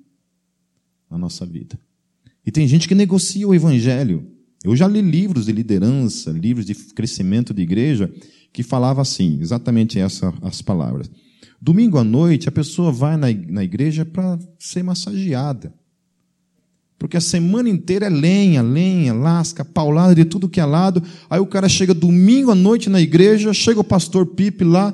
na 1.09 1.17
nossa 1.17 1.45
vida. 1.45 1.77
E 2.45 2.51
tem 2.51 2.67
gente 2.67 2.87
que 2.87 2.95
negocia 2.95 3.47
o 3.47 3.55
Evangelho. 3.55 4.25
Eu 4.63 4.75
já 4.75 4.87
li 4.87 5.01
livros 5.01 5.45
de 5.45 5.51
liderança, 5.51 6.31
livros 6.31 6.65
de 6.65 6.75
crescimento 6.75 7.53
de 7.53 7.61
igreja, 7.61 8.11
que 8.53 8.63
falava 8.63 9.01
assim, 9.01 9.39
exatamente 9.41 9.99
essas 9.99 10.33
as 10.41 10.61
palavras. 10.61 11.09
Domingo 11.61 11.97
à 11.97 12.03
noite, 12.03 12.47
a 12.47 12.51
pessoa 12.51 12.91
vai 12.91 13.17
na 13.17 13.63
igreja 13.63 14.05
para 14.05 14.37
ser 14.59 14.83
massageada. 14.83 15.73
Porque 16.97 17.17
a 17.17 17.21
semana 17.21 17.69
inteira 17.69 18.05
é 18.05 18.09
lenha, 18.09 18.61
lenha, 18.61 19.13
lasca, 19.13 19.65
paulada 19.65 20.15
de 20.15 20.25
tudo 20.25 20.49
que 20.49 20.59
é 20.59 20.65
lado. 20.65 21.03
Aí 21.29 21.39
o 21.39 21.45
cara 21.45 21.67
chega 21.67 21.93
domingo 21.93 22.51
à 22.51 22.55
noite 22.55 22.89
na 22.89 23.01
igreja, 23.01 23.53
chega 23.53 23.79
o 23.79 23.83
pastor 23.83 24.25
Pipe 24.27 24.63
lá, 24.63 24.93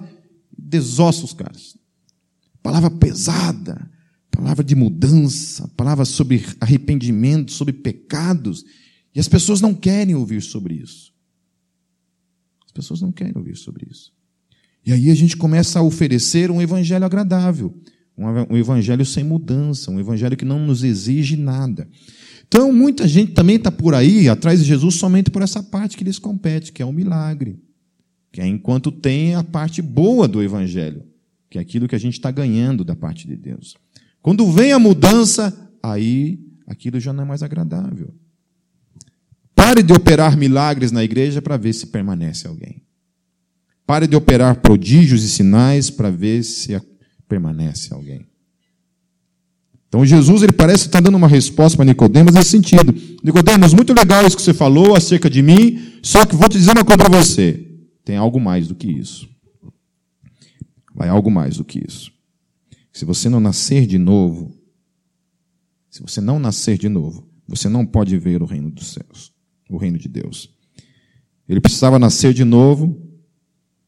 desossa 0.58 1.24
os 1.24 1.34
caras. 1.34 1.78
Palavra 2.64 2.90
pesada, 2.90 3.90
palavra 4.32 4.64
de 4.64 4.76
mudança, 4.76 5.68
palavra 5.76 6.06
sobre 6.06 6.44
arrependimento, 6.60 7.52
sobre 7.52 7.74
pecados. 7.74 8.64
E 9.14 9.20
as 9.20 9.28
pessoas 9.28 9.62
não 9.62 9.74
querem 9.74 10.16
ouvir 10.16 10.42
sobre 10.42 10.76
isso. 10.76 11.14
As 12.66 12.72
pessoas 12.72 13.02
não 13.02 13.12
querem 13.12 13.34
ouvir 13.36 13.58
sobre 13.58 13.88
isso. 13.90 14.14
E 14.86 14.92
aí 14.92 15.12
a 15.12 15.16
gente 15.16 15.38
começa 15.38 15.78
a 15.78 15.84
oferecer 15.84 16.50
um 16.50 16.62
evangelho 16.62 17.06
agradável 17.06 17.78
um 18.50 18.58
evangelho 18.58 19.06
sem 19.06 19.24
mudança, 19.24 19.90
um 19.90 20.00
evangelho 20.00 20.38
que 20.38 20.46
não 20.46 20.60
nos 20.60 20.84
exige 20.84 21.36
nada. 21.36 21.88
Então, 22.48 22.72
muita 22.72 23.08
gente 23.08 23.32
também 23.32 23.56
está 23.56 23.72
por 23.72 23.96
aí, 23.96 24.28
atrás 24.28 24.60
de 24.60 24.66
Jesus, 24.66 24.96
somente 24.96 25.32
por 25.32 25.42
essa 25.42 25.64
parte 25.64 25.98
que 25.98 26.04
lhes 26.04 26.20
compete, 26.20 26.72
que 26.72 26.82
é 26.82 26.86
um 26.86 26.92
milagre. 26.92 27.60
Que 28.32 28.42
é 28.42 28.48
enquanto 28.48 28.92
tem 28.92 29.36
a 29.36 29.44
parte 29.44 29.82
boa 29.82 30.28
do 30.28 30.44
evangelho, 30.44 31.04
que 31.50 31.58
é 31.58 31.62
aquilo 31.62 31.88
que 31.88 31.96
a 31.96 32.00
gente 32.00 32.14
está 32.14 32.30
ganhando 32.30 32.84
da 32.84 32.96
parte 32.96 33.26
de 33.26 33.36
Deus. 33.36 33.76
Quando 34.22 34.52
vem 34.52 34.72
a 34.72 34.80
mudança, 34.80 35.72
aí 35.82 36.40
aquilo 36.68 37.00
já 37.00 37.12
não 37.12 37.24
é 37.24 37.28
mais 37.28 37.42
agradável. 37.42 38.14
Pare 39.56 39.84
de 39.84 39.94
operar 39.94 40.38
milagres 40.38 40.92
na 40.92 41.04
igreja 41.04 41.42
para 41.42 41.58
ver 41.58 41.74
se 41.74 41.88
permanece 41.88 42.48
alguém. 42.48 42.84
Pare 43.86 44.08
de 44.08 44.16
operar 44.16 44.62
prodígios 44.62 45.24
e 45.24 45.30
sinais 45.30 45.90
para 45.90 46.10
ver 46.10 46.44
se 46.44 46.80
permanece 47.28 47.94
alguém. 47.94 48.26
Então 49.88 50.06
Jesus 50.06 50.42
ele 50.42 50.54
parece 50.54 50.86
estar 50.86 51.02
dando 51.02 51.18
uma 51.18 51.28
resposta 51.28 51.76
para 51.76 51.86
Nicodemos 51.86 52.34
nesse 52.34 52.52
sentido. 52.52 52.96
Nicodemos, 53.22 53.74
muito 53.74 53.94
legal 53.94 54.26
isso 54.26 54.38
que 54.38 54.42
você 54.42 54.54
falou 54.54 54.96
acerca 54.96 55.30
de 55.30 55.42
mim, 55.42 56.00
só 56.02 56.26
que 56.26 56.36
vou 56.36 56.48
te 56.48 56.58
dizer 56.58 56.72
uma 56.72 56.86
coisa 56.86 56.98
para 57.04 57.18
você. 57.18 57.68
Tem 58.06 58.16
algo 58.16 58.40
mais 58.40 58.68
do 58.70 58.76
que 58.76 58.90
isso. 58.90 59.30
Vai 60.96 61.10
algo 61.10 61.30
mais 61.30 61.58
do 61.58 61.66
que 61.66 61.84
isso. 61.86 62.12
Se 62.92 63.06
você 63.06 63.30
não 63.30 63.40
nascer 63.40 63.86
de 63.86 63.98
novo, 63.98 64.58
se 65.90 66.02
você 66.02 66.22
não 66.22 66.40
nascer 66.40 66.78
de 66.78 66.90
novo, 66.90 67.28
você 67.48 67.68
não 67.68 67.86
pode 67.86 68.18
ver 68.18 68.42
o 68.42 68.46
reino 68.46 68.72
dos 68.72 68.94
céus, 68.94 69.34
o 69.70 69.78
reino 69.78 69.98
de 69.98 70.08
Deus. 70.08 70.50
Ele 71.48 71.60
precisava 71.60 72.00
nascer 72.00 72.34
de 72.34 72.46
novo, 72.46 72.98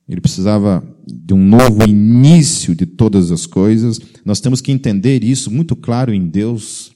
ele 0.07 0.19
precisava 0.19 0.83
de 1.07 1.33
um 1.33 1.43
novo 1.43 1.87
início 1.87 2.75
de 2.75 2.85
todas 2.85 3.31
as 3.31 3.45
coisas. 3.45 3.99
Nós 4.25 4.41
temos 4.41 4.59
que 4.59 4.71
entender 4.71 5.23
isso 5.23 5.49
muito 5.49 5.75
claro 5.75 6.13
em 6.13 6.27
Deus, 6.27 6.91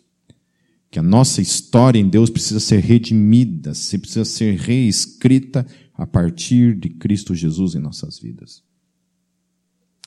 que 0.92 1.00
a 1.00 1.04
nossa 1.04 1.42
história 1.42 2.00
em 2.00 2.10
Deus 2.10 2.30
precisa 2.30 2.60
ser 2.60 2.80
redimida, 2.80 3.72
precisa 3.72 4.26
ser 4.26 4.58
reescrita 4.58 5.66
a 5.94 6.06
partir 6.06 6.76
de 6.76 6.90
Cristo 6.90 7.34
Jesus 7.34 7.76
em 7.76 7.80
nossas 7.80 8.20
vidas. 8.20 8.67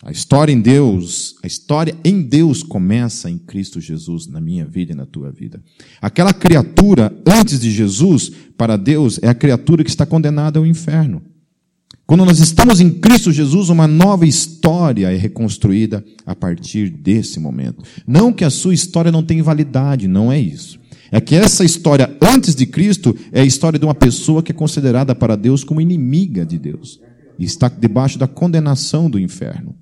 A 0.03 0.11
história 0.11 0.51
em 0.51 0.61
Deus, 0.61 1.37
a 1.43 1.47
história 1.47 1.95
em 2.03 2.23
Deus 2.23 2.63
começa 2.63 3.29
em 3.29 3.37
Cristo 3.37 3.81
Jesus, 3.81 4.27
na 4.27 4.41
minha 4.41 4.65
vida 4.65 4.93
e 4.93 4.95
na 4.95 5.05
tua 5.05 5.31
vida. 5.31 5.63
Aquela 6.01 6.33
criatura 6.33 7.13
antes 7.27 7.61
de 7.61 7.71
Jesus, 7.71 8.33
para 8.57 8.79
Deus, 8.79 9.19
é 9.23 9.29
a 9.29 9.35
criatura 9.35 9.85
que 9.85 9.91
está 9.91 10.07
condenada 10.07 10.59
ao 10.59 10.65
inferno. 10.65 11.21
Quando 12.07 12.25
nós 12.25 12.39
estamos 12.39 12.81
em 12.81 12.91
Cristo 12.91 13.31
Jesus, 13.31 13.69
uma 13.69 13.87
nova 13.87 14.27
história 14.27 15.13
é 15.13 15.17
reconstruída 15.17 16.03
a 16.25 16.35
partir 16.35 16.89
desse 16.89 17.39
momento. 17.39 17.85
Não 18.07 18.33
que 18.33 18.45
a 18.45 18.51
sua 18.51 18.73
história 18.73 19.13
não 19.13 19.23
tenha 19.23 19.45
validade, 19.45 20.09
não 20.09 20.33
é 20.33 20.41
isso. 20.41 20.81
É 21.13 21.21
que 21.21 21.35
essa 21.35 21.63
história 21.63 22.17
antes 22.23 22.55
de 22.55 22.65
Cristo 22.65 23.15
é 23.31 23.43
a 23.43 23.45
história 23.45 23.79
de 23.79 23.85
uma 23.85 23.95
pessoa 23.95 24.43
que 24.43 24.51
é 24.51 24.55
considerada 24.55 25.15
para 25.15 25.37
Deus 25.37 25.63
como 25.63 25.81
inimiga 25.81 26.47
de 26.47 26.59
Deus 26.59 26.99
e 27.39 27.45
está 27.45 27.69
debaixo 27.69 28.19
da 28.19 28.27
condenação 28.27 29.11
do 29.11 29.19
inferno. 29.19 29.75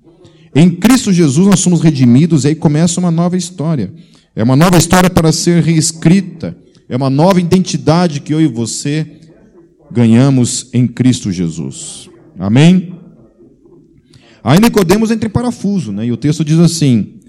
Em 0.54 0.70
Cristo 0.70 1.12
Jesus 1.12 1.46
nós 1.46 1.60
somos 1.60 1.80
redimidos 1.80 2.44
e 2.44 2.48
aí 2.48 2.54
começa 2.54 3.00
uma 3.00 3.10
nova 3.10 3.36
história. 3.36 3.92
É 4.34 4.42
uma 4.42 4.56
nova 4.56 4.76
história 4.76 5.10
para 5.10 5.32
ser 5.32 5.62
reescrita. 5.62 6.56
É 6.88 6.96
uma 6.96 7.10
nova 7.10 7.40
identidade 7.40 8.20
que 8.20 8.32
eu 8.32 8.40
e 8.40 8.46
você 8.46 9.06
ganhamos 9.90 10.68
em 10.72 10.86
Cristo 10.86 11.30
Jesus. 11.30 12.08
Amém? 12.38 12.94
Aí 14.42 14.60
Nicodemos 14.60 15.10
entra 15.10 15.28
em 15.28 15.32
parafuso, 15.32 15.92
né? 15.92 16.06
E 16.06 16.12
o 16.12 16.16
texto 16.16 16.44
diz 16.44 16.58
assim: 16.58 17.20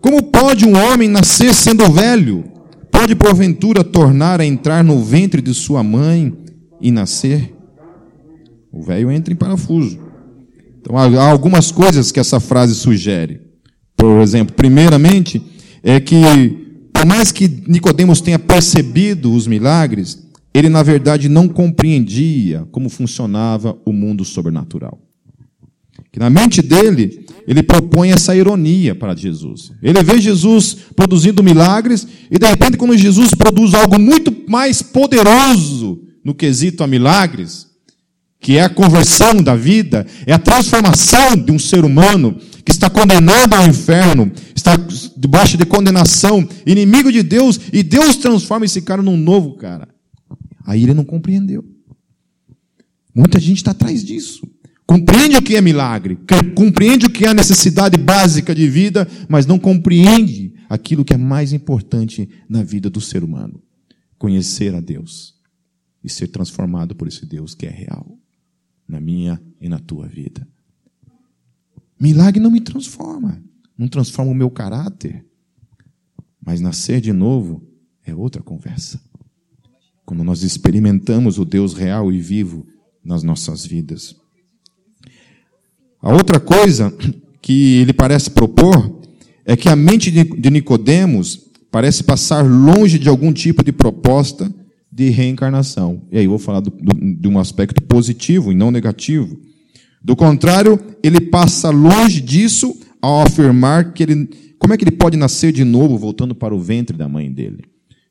Como 0.00 0.22
pode 0.22 0.66
um 0.66 0.76
homem 0.76 1.08
nascer 1.08 1.54
sendo 1.54 1.90
velho? 1.90 2.44
Pode 2.90 3.16
porventura 3.16 3.82
tornar 3.82 4.40
a 4.40 4.44
entrar 4.44 4.84
no 4.84 5.02
ventre 5.02 5.42
de 5.42 5.54
sua 5.54 5.82
mãe 5.82 6.32
e 6.80 6.92
nascer? 6.92 7.52
O 8.70 8.82
velho 8.82 9.10
entra 9.10 9.32
em 9.32 9.36
parafuso. 9.36 9.98
Então 10.82 10.98
há 10.98 11.30
algumas 11.30 11.70
coisas 11.70 12.10
que 12.10 12.18
essa 12.18 12.40
frase 12.40 12.74
sugere. 12.74 13.40
Por 13.96 14.20
exemplo, 14.20 14.54
primeiramente, 14.54 15.40
é 15.82 16.00
que 16.00 16.16
por 16.92 17.06
mais 17.06 17.32
que 17.32 17.48
Nicodemos 17.66 18.20
tenha 18.20 18.38
percebido 18.38 19.32
os 19.32 19.46
milagres, 19.46 20.26
ele 20.52 20.68
na 20.68 20.82
verdade 20.82 21.28
não 21.28 21.48
compreendia 21.48 22.66
como 22.72 22.88
funcionava 22.88 23.78
o 23.86 23.92
mundo 23.92 24.24
sobrenatural. 24.24 25.00
Que 26.10 26.18
na 26.18 26.28
mente 26.28 26.60
dele, 26.60 27.26
ele 27.46 27.62
propõe 27.62 28.10
essa 28.10 28.36
ironia 28.36 28.94
para 28.94 29.16
Jesus. 29.16 29.72
Ele 29.82 30.02
vê 30.02 30.20
Jesus 30.20 30.76
produzindo 30.94 31.42
milagres 31.42 32.06
e 32.30 32.38
de 32.38 32.46
repente 32.46 32.76
quando 32.76 32.96
Jesus 32.96 33.30
produz 33.34 33.72
algo 33.72 33.98
muito 33.98 34.34
mais 34.48 34.82
poderoso 34.82 36.02
no 36.24 36.34
quesito 36.34 36.84
a 36.84 36.86
milagres, 36.86 37.66
que 38.42 38.58
é 38.58 38.62
a 38.62 38.68
conversão 38.68 39.40
da 39.40 39.54
vida, 39.54 40.04
é 40.26 40.32
a 40.32 40.38
transformação 40.38 41.36
de 41.36 41.52
um 41.52 41.58
ser 41.60 41.84
humano 41.84 42.36
que 42.64 42.72
está 42.72 42.90
condenado 42.90 43.54
ao 43.54 43.66
inferno, 43.68 44.30
está 44.54 44.76
debaixo 45.16 45.56
de 45.56 45.64
condenação, 45.64 46.46
inimigo 46.66 47.10
de 47.12 47.22
Deus, 47.22 47.58
e 47.72 47.84
Deus 47.84 48.16
transforma 48.16 48.66
esse 48.66 48.82
cara 48.82 49.00
num 49.00 49.16
novo 49.16 49.54
cara. 49.54 49.88
Aí 50.66 50.82
ele 50.82 50.92
não 50.92 51.04
compreendeu. 51.04 51.64
Muita 53.14 53.38
gente 53.38 53.58
está 53.58 53.70
atrás 53.70 54.04
disso. 54.04 54.46
Compreende 54.84 55.36
o 55.36 55.42
que 55.42 55.54
é 55.54 55.60
milagre, 55.60 56.18
compreende 56.56 57.06
o 57.06 57.10
que 57.10 57.24
é 57.24 57.28
a 57.28 57.34
necessidade 57.34 57.96
básica 57.96 58.52
de 58.52 58.68
vida, 58.68 59.08
mas 59.28 59.46
não 59.46 59.58
compreende 59.58 60.52
aquilo 60.68 61.04
que 61.04 61.14
é 61.14 61.16
mais 61.16 61.52
importante 61.52 62.28
na 62.48 62.62
vida 62.64 62.90
do 62.90 63.00
ser 63.00 63.22
humano: 63.22 63.62
conhecer 64.18 64.74
a 64.74 64.80
Deus 64.80 65.34
e 66.02 66.10
ser 66.10 66.26
transformado 66.26 66.96
por 66.96 67.06
esse 67.06 67.24
Deus 67.24 67.54
que 67.54 67.66
é 67.66 67.70
real. 67.70 68.21
Na 68.88 69.00
minha 69.00 69.40
e 69.60 69.68
na 69.68 69.78
tua 69.78 70.06
vida. 70.06 70.46
Milagre 72.00 72.40
não 72.40 72.50
me 72.50 72.60
transforma, 72.60 73.42
não 73.76 73.88
transforma 73.88 74.32
o 74.32 74.34
meu 74.34 74.50
caráter. 74.50 75.24
Mas 76.44 76.60
nascer 76.60 77.00
de 77.00 77.12
novo 77.12 77.62
é 78.04 78.14
outra 78.14 78.42
conversa. 78.42 79.00
Quando 80.04 80.24
nós 80.24 80.42
experimentamos 80.42 81.38
o 81.38 81.44
Deus 81.44 81.74
real 81.74 82.12
e 82.12 82.18
vivo 82.18 82.66
nas 83.04 83.22
nossas 83.22 83.64
vidas. 83.64 84.16
A 86.00 86.12
outra 86.12 86.40
coisa 86.40 86.92
que 87.40 87.76
ele 87.76 87.92
parece 87.92 88.30
propor 88.30 89.00
é 89.44 89.56
que 89.56 89.68
a 89.68 89.76
mente 89.76 90.10
de 90.10 90.50
Nicodemos 90.50 91.50
parece 91.70 92.02
passar 92.02 92.42
longe 92.42 92.98
de 92.98 93.08
algum 93.08 93.32
tipo 93.32 93.64
de 93.64 93.72
proposta 93.72 94.52
de 94.92 95.08
reencarnação. 95.08 96.02
E 96.12 96.18
aí 96.18 96.24
eu 96.24 96.30
vou 96.30 96.38
falar 96.38 96.60
do, 96.60 96.70
do, 96.70 97.14
de 97.16 97.26
um 97.26 97.38
aspecto 97.38 97.82
positivo 97.82 98.52
e 98.52 98.54
não 98.54 98.70
negativo. 98.70 99.40
Do 100.04 100.14
contrário, 100.14 100.78
ele 101.02 101.20
passa 101.20 101.70
longe 101.70 102.20
disso 102.20 102.76
ao 103.00 103.22
afirmar 103.22 103.94
que 103.94 104.02
ele, 104.02 104.28
como 104.58 104.74
é 104.74 104.76
que 104.76 104.84
ele 104.84 104.90
pode 104.90 105.16
nascer 105.16 105.50
de 105.52 105.64
novo 105.64 105.96
voltando 105.96 106.34
para 106.34 106.54
o 106.54 106.60
ventre 106.60 106.96
da 106.96 107.08
mãe 107.08 107.32
dele? 107.32 107.64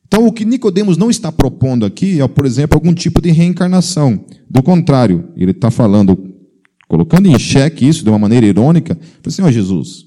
Então, 0.06 0.26
o 0.26 0.32
que 0.32 0.44
Nicodemos 0.44 0.96
não 0.96 1.08
está 1.08 1.30
propondo 1.30 1.86
aqui 1.86 2.20
é, 2.20 2.28
por 2.28 2.44
exemplo, 2.44 2.76
algum 2.76 2.92
tipo 2.92 3.22
de 3.22 3.30
reencarnação. 3.30 4.26
Do 4.50 4.62
contrário, 4.62 5.28
ele 5.36 5.52
está 5.52 5.70
falando, 5.70 6.34
colocando 6.88 7.28
em 7.28 7.38
xeque 7.38 7.86
isso 7.86 8.02
de 8.02 8.10
uma 8.10 8.18
maneira 8.18 8.44
irônica, 8.44 8.98
assim, 9.24 9.40
ó 9.40 9.46
oh, 9.46 9.52
Jesus, 9.52 10.06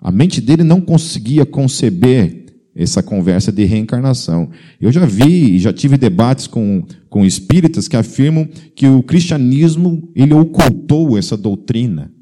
a 0.00 0.10
mente 0.10 0.40
dele 0.40 0.62
não 0.62 0.80
conseguia 0.80 1.44
conceber 1.44 2.46
essa 2.78 3.02
conversa 3.02 3.50
de 3.50 3.64
reencarnação. 3.64 4.50
Eu 4.80 4.92
já 4.92 5.04
vi 5.04 5.56
e 5.56 5.58
já 5.58 5.72
tive 5.72 5.98
debates 5.98 6.46
com, 6.46 6.84
com 7.10 7.26
espíritas 7.26 7.88
que 7.88 7.96
afirmam 7.96 8.48
que 8.76 8.86
o 8.86 9.02
cristianismo 9.02 10.08
ele 10.14 10.32
ocultou 10.32 11.18
essa 11.18 11.36
doutrina, 11.36 12.12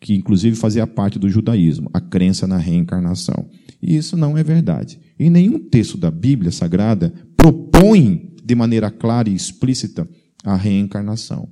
que 0.00 0.12
inclusive 0.14 0.56
fazia 0.56 0.88
parte 0.88 1.20
do 1.20 1.30
judaísmo, 1.30 1.88
a 1.92 2.00
crença 2.00 2.48
na 2.48 2.58
reencarnação. 2.58 3.48
E 3.80 3.96
isso 3.96 4.16
não 4.16 4.36
é 4.36 4.42
verdade. 4.42 4.98
Em 5.16 5.30
nenhum 5.30 5.60
texto 5.60 5.96
da 5.96 6.10
Bíblia 6.10 6.50
Sagrada 6.50 7.14
propõe 7.36 8.34
de 8.42 8.54
maneira 8.56 8.90
clara 8.90 9.30
e 9.30 9.34
explícita 9.34 10.08
a 10.42 10.56
reencarnação. 10.56 11.48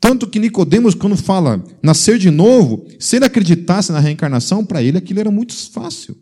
Tanto 0.00 0.26
que 0.26 0.40
Nicodemos, 0.40 0.94
quando 0.94 1.16
fala 1.16 1.62
nascer 1.82 2.18
de 2.18 2.30
novo, 2.30 2.84
se 2.98 3.16
ele 3.16 3.24
acreditasse 3.24 3.92
na 3.92 4.00
reencarnação, 4.00 4.64
para 4.64 4.82
ele 4.82 4.98
aquilo 4.98 5.20
era 5.20 5.30
muito 5.30 5.54
fácil. 5.70 6.16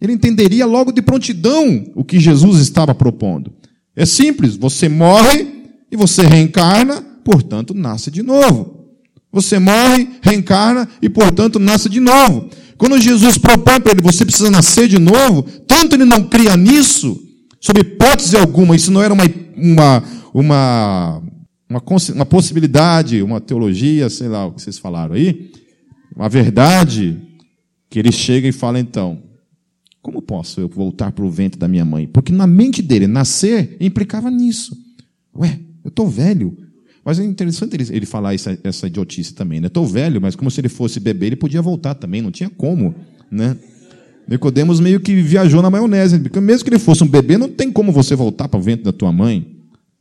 Ele 0.00 0.12
entenderia 0.12 0.64
logo 0.64 0.92
de 0.92 1.02
prontidão 1.02 1.84
o 1.94 2.02
que 2.02 2.18
Jesus 2.18 2.60
estava 2.60 2.94
propondo. 2.94 3.52
É 3.94 4.06
simples, 4.06 4.56
você 4.56 4.88
morre 4.88 5.46
e 5.90 5.96
você 5.96 6.22
reencarna, 6.22 7.02
portanto, 7.24 7.74
nasce 7.74 8.10
de 8.10 8.22
novo. 8.22 8.80
Você 9.32 9.58
morre, 9.58 10.08
reencarna 10.22 10.88
e, 11.02 11.08
portanto, 11.08 11.58
nasce 11.58 11.88
de 11.88 12.00
novo. 12.00 12.48
Quando 12.76 12.98
Jesus 12.98 13.36
propõe 13.36 13.78
para 13.78 13.92
ele, 13.92 14.00
você 14.00 14.24
precisa 14.24 14.50
nascer 14.50 14.88
de 14.88 14.98
novo, 14.98 15.42
tanto 15.66 15.94
ele 15.94 16.04
não 16.06 16.24
cria 16.24 16.56
nisso, 16.56 17.20
sob 17.60 17.78
hipótese 17.80 18.36
alguma, 18.36 18.74
isso 18.74 18.90
não 18.90 19.02
era 19.02 19.12
uma, 19.12 19.24
uma, 19.54 20.02
uma, 20.32 21.22
uma, 21.68 21.82
uma 22.14 22.26
possibilidade, 22.26 23.22
uma 23.22 23.38
teologia, 23.38 24.08
sei 24.08 24.28
lá 24.28 24.46
o 24.46 24.52
que 24.52 24.62
vocês 24.62 24.78
falaram 24.78 25.14
aí, 25.14 25.52
uma 26.16 26.28
verdade, 26.28 27.18
que 27.90 27.98
ele 27.98 28.10
chega 28.10 28.48
e 28.48 28.52
fala 28.52 28.80
então, 28.80 29.22
como 30.02 30.22
posso 30.22 30.60
eu 30.60 30.68
voltar 30.68 31.12
para 31.12 31.24
o 31.24 31.30
ventre 31.30 31.58
da 31.58 31.68
minha 31.68 31.84
mãe? 31.84 32.06
Porque 32.06 32.32
na 32.32 32.46
mente 32.46 32.82
dele, 32.82 33.06
nascer 33.06 33.76
implicava 33.80 34.30
nisso. 34.30 34.76
Ué, 35.36 35.58
eu 35.84 35.88
estou 35.88 36.08
velho, 36.08 36.56
mas 37.04 37.18
é 37.18 37.24
interessante 37.24 37.74
ele, 37.74 37.86
ele 37.90 38.06
falar 38.06 38.34
essa, 38.34 38.58
essa 38.64 38.86
idiotice 38.86 39.34
também, 39.34 39.60
né? 39.60 39.66
Estou 39.66 39.86
velho, 39.86 40.20
mas 40.20 40.34
como 40.34 40.50
se 40.50 40.60
ele 40.60 40.68
fosse 40.68 41.00
bebê, 41.00 41.26
ele 41.26 41.36
podia 41.36 41.62
voltar 41.62 41.94
também, 41.94 42.22
não 42.22 42.30
tinha 42.30 42.50
como, 42.50 42.94
né? 43.30 43.56
Nicodemos 44.28 44.78
meio 44.80 45.00
que 45.00 45.20
viajou 45.20 45.60
na 45.60 45.70
maionese, 45.70 46.18
porque 46.18 46.40
mesmo 46.40 46.64
que 46.64 46.70
ele 46.70 46.78
fosse 46.78 47.02
um 47.02 47.08
bebê, 47.08 47.36
não 47.36 47.48
tem 47.48 47.72
como 47.72 47.90
você 47.90 48.14
voltar 48.14 48.48
para 48.48 48.60
o 48.60 48.62
ventre 48.62 48.84
da 48.84 48.92
tua 48.92 49.10
mãe. 49.10 49.56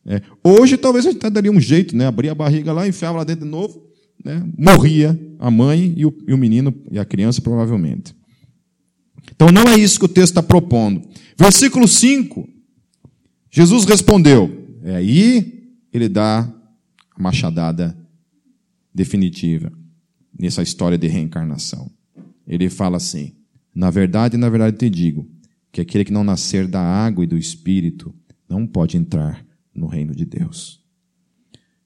É. 0.06 0.22
Hoje 0.44 0.78
talvez 0.78 1.06
a 1.06 1.12
gente 1.12 1.30
daria 1.30 1.52
um 1.52 1.60
jeito, 1.60 1.96
né? 1.96 2.06
Abria 2.06 2.32
a 2.32 2.36
barriga 2.36 2.72
lá, 2.72 2.88
enfiava 2.88 3.18
lá 3.18 3.24
dentro 3.24 3.46
de 3.46 3.52
novo, 3.52 3.82
né? 4.24 4.44
morria 4.58 5.20
a 5.40 5.50
mãe 5.50 5.94
e 5.96 6.06
o, 6.06 6.14
e 6.28 6.34
o 6.34 6.38
menino 6.38 6.74
e 6.92 7.00
a 7.00 7.06
criança 7.06 7.42
provavelmente. 7.42 8.14
Então 9.40 9.54
não 9.54 9.72
é 9.72 9.80
isso 9.80 9.98
que 9.98 10.04
o 10.04 10.10
texto 10.10 10.32
está 10.32 10.44
propondo. 10.44 11.02
Versículo 11.38 11.88
5, 11.88 12.46
Jesus 13.50 13.86
respondeu. 13.86 14.68
É 14.84 14.98
aí 14.98 15.72
ele 15.94 16.10
dá 16.10 16.54
machadada 17.18 17.98
definitiva 18.94 19.72
nessa 20.38 20.62
história 20.62 20.98
de 20.98 21.08
reencarnação. 21.08 21.90
Ele 22.46 22.70
fala 22.70 22.98
assim: 22.98 23.32
Na 23.74 23.90
verdade, 23.90 24.36
na 24.36 24.50
verdade 24.50 24.76
te 24.76 24.90
digo, 24.90 25.26
que 25.72 25.80
aquele 25.80 26.04
que 26.04 26.12
não 26.12 26.26
nascer 26.26 26.68
da 26.68 26.82
água 26.82 27.24
e 27.24 27.28
do 27.28 27.38
espírito 27.38 28.14
não 28.50 28.68
pode 28.68 28.98
entrar 28.98 29.46
no 29.74 29.88
reino 29.88 30.14
de 30.14 30.26
Deus. 30.26 30.82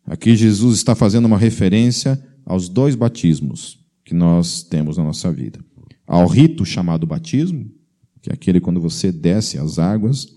Aqui 0.07 0.35
Jesus 0.35 0.77
está 0.77 0.95
fazendo 0.95 1.25
uma 1.25 1.37
referência 1.37 2.19
aos 2.43 2.67
dois 2.67 2.95
batismos 2.95 3.77
que 4.03 4.15
nós 4.15 4.63
temos 4.63 4.97
na 4.97 5.03
nossa 5.03 5.31
vida. 5.31 5.63
Ao 6.05 6.27
rito 6.27 6.65
chamado 6.65 7.07
batismo, 7.07 7.71
que 8.21 8.29
é 8.29 8.33
aquele 8.33 8.59
quando 8.59 8.79
você 8.79 9.11
desce 9.11 9.57
as 9.57 9.79
águas, 9.79 10.27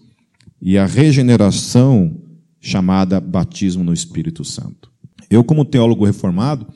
e 0.61 0.79
a 0.79 0.87
regeneração 0.87 2.23
chamada 2.61 3.21
batismo 3.21 3.85
no 3.85 3.93
Espírito 3.93 4.45
Santo. 4.45 4.91
Eu, 5.31 5.45
como 5.45 5.65
teólogo 5.65 6.05
reformado, 6.05 6.67